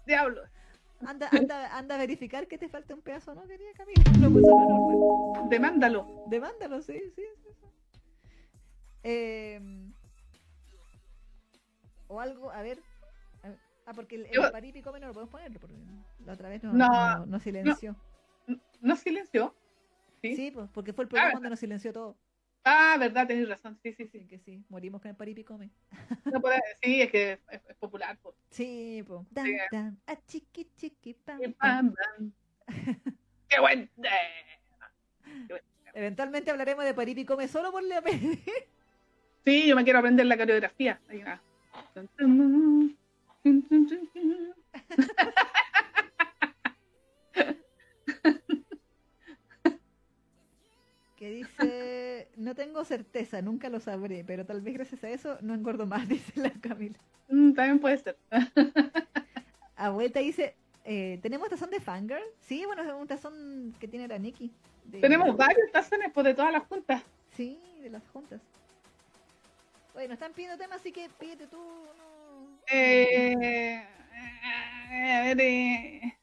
[0.05, 0.41] Diablo.
[1.05, 4.03] anda, anda, anda a verificar que te falta un pedazo, ¿no, querida Camila?
[4.19, 5.47] No.
[5.49, 6.25] Demándalo.
[6.27, 7.51] Demándalo, sí, sí, sí.
[9.03, 9.59] Eh,
[12.07, 12.79] o algo, a ver.
[13.87, 15.75] Ah, porque el, el no lo podemos poner, porque
[16.23, 17.95] la otra vez no, No, no, no silenció.
[18.79, 19.55] ¿No silenció?
[20.21, 20.51] Sí, Sí.
[20.51, 22.17] pues, porque fue el programa Ah, cuando nos silenció todo.
[22.63, 23.79] Ah, verdad, tenés razón.
[23.81, 24.27] Sí, sí, sí.
[24.27, 25.71] que sí, morimos con el paripi come.
[26.25, 26.39] No
[26.81, 28.17] sí, es que es, es popular.
[28.21, 28.35] pues.
[28.51, 29.21] Sí, pues.
[29.31, 29.57] Dan, Sí.
[29.71, 31.95] dan, a chiqui, chiqui, pam.
[33.49, 33.89] ¡Qué buen!
[35.93, 38.03] Eventualmente hablaremos de paripi come solo por la.
[39.43, 41.01] Sí, yo me quiero aprender la coreografía.
[41.09, 41.41] Ahí va.
[51.21, 55.53] que dice, no tengo certeza, nunca lo sabré, pero tal vez gracias a eso no
[55.53, 56.97] engordo más, dice la Camila.
[57.29, 58.17] Mm, También puede ser.
[59.75, 62.23] Abuelita dice, eh, ¿tenemos tazón de Fangirl?
[62.39, 64.51] Sí, bueno, es un tazón que tiene la Nikki.
[64.85, 67.03] de- Tenemos varios tazones pues, de todas las juntas.
[67.37, 68.41] Sí, de las juntas.
[69.93, 71.57] Bueno, están pidiendo temas, así que pídete tú.
[71.57, 72.47] No...
[72.71, 73.83] Eh, eh,
[75.13, 76.17] a ver, eh,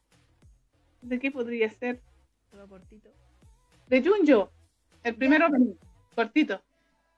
[1.01, 2.01] ¿de qué podría ser?
[2.51, 3.09] Todo cortito.
[3.87, 4.51] De Junjo,
[5.03, 5.47] el primero
[6.15, 6.61] cortito.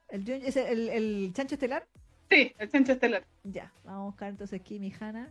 [0.08, 1.86] ¿El, Jun- ¿Es el, el chancho estelar?
[2.30, 3.24] Sí, el chancho estelar.
[3.44, 5.30] Ya, vamos a buscar entonces Kimi Hana.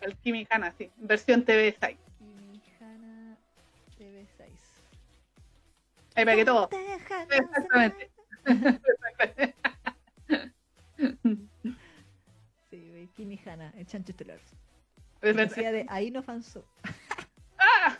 [0.00, 1.98] El Kimi Hana, sí, versión TV Side.
[2.18, 3.36] Kimi Hana
[3.98, 4.26] TV6.
[6.16, 6.68] Ahí para que todo.
[7.30, 8.10] Exactamente.
[12.70, 14.40] Sí, Kimi Hana, el chancho estelar.
[15.20, 16.64] Decía de Aino Fanso.
[17.58, 17.98] ¡Ah!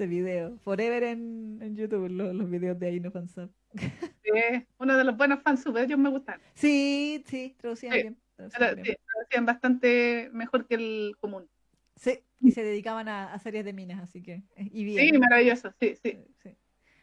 [0.00, 0.56] Ese video.
[0.64, 3.50] Forever en, en YouTube, lo- los, videos de Aino Fanso.
[4.24, 6.40] Sí, uno de los buenos fansub, ellos me gustan.
[6.54, 8.18] Sí, sí, traducían Sí, bien.
[8.34, 8.86] traducían bien.
[8.86, 8.96] sí,
[9.26, 11.50] hacían bastante mejor que el común.
[11.96, 14.42] Sí, y se dedicaban a, a series de minas, así que.
[14.56, 15.06] eh, Y bien.
[15.06, 16.18] Sí, maravilloso, sí, sí.
[16.42, 16.48] Sí.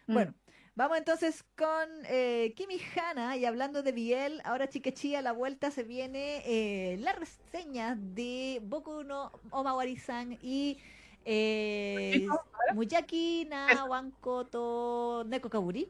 [0.07, 0.13] Mm.
[0.13, 0.33] Bueno,
[0.73, 5.69] vamos entonces con eh, Kimi Hana y hablando de Biel, ahora Chiquechía a la vuelta
[5.69, 10.79] se viene eh, la reseña de Boku no Omawari-san y
[11.29, 12.25] eh,
[12.73, 15.89] Muyakina, Wankoto, Neko Kaburi.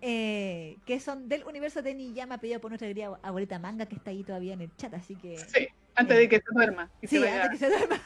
[0.00, 4.10] Eh, que son del universo de Niyama, pedido por nuestra querida abuelita manga que está
[4.10, 5.36] ahí todavía en el chat, así que.
[5.38, 6.90] Sí, antes de eh, que se duerma.
[7.04, 8.00] Sí, antes de que se duerma.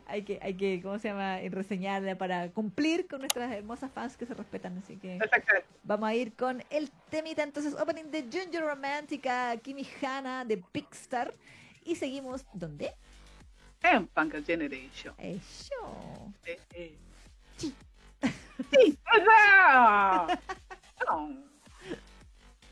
[0.07, 1.39] hay que, hay que, ¿cómo se llama?
[1.49, 4.79] Reseñarla para cumplir con nuestras hermosas fans que se respetan.
[4.79, 5.19] Así que
[5.83, 11.35] vamos a ir con el temita entonces, opening de Junior Romántica, Kimi Hana de Pixar.
[11.91, 12.95] Y seguimos, ¿dónde?
[13.83, 15.13] En Punk Generation.
[15.19, 16.33] Eso.
[16.47, 16.97] Eh, eh.
[17.57, 17.75] Sí.
[18.71, 18.97] sí,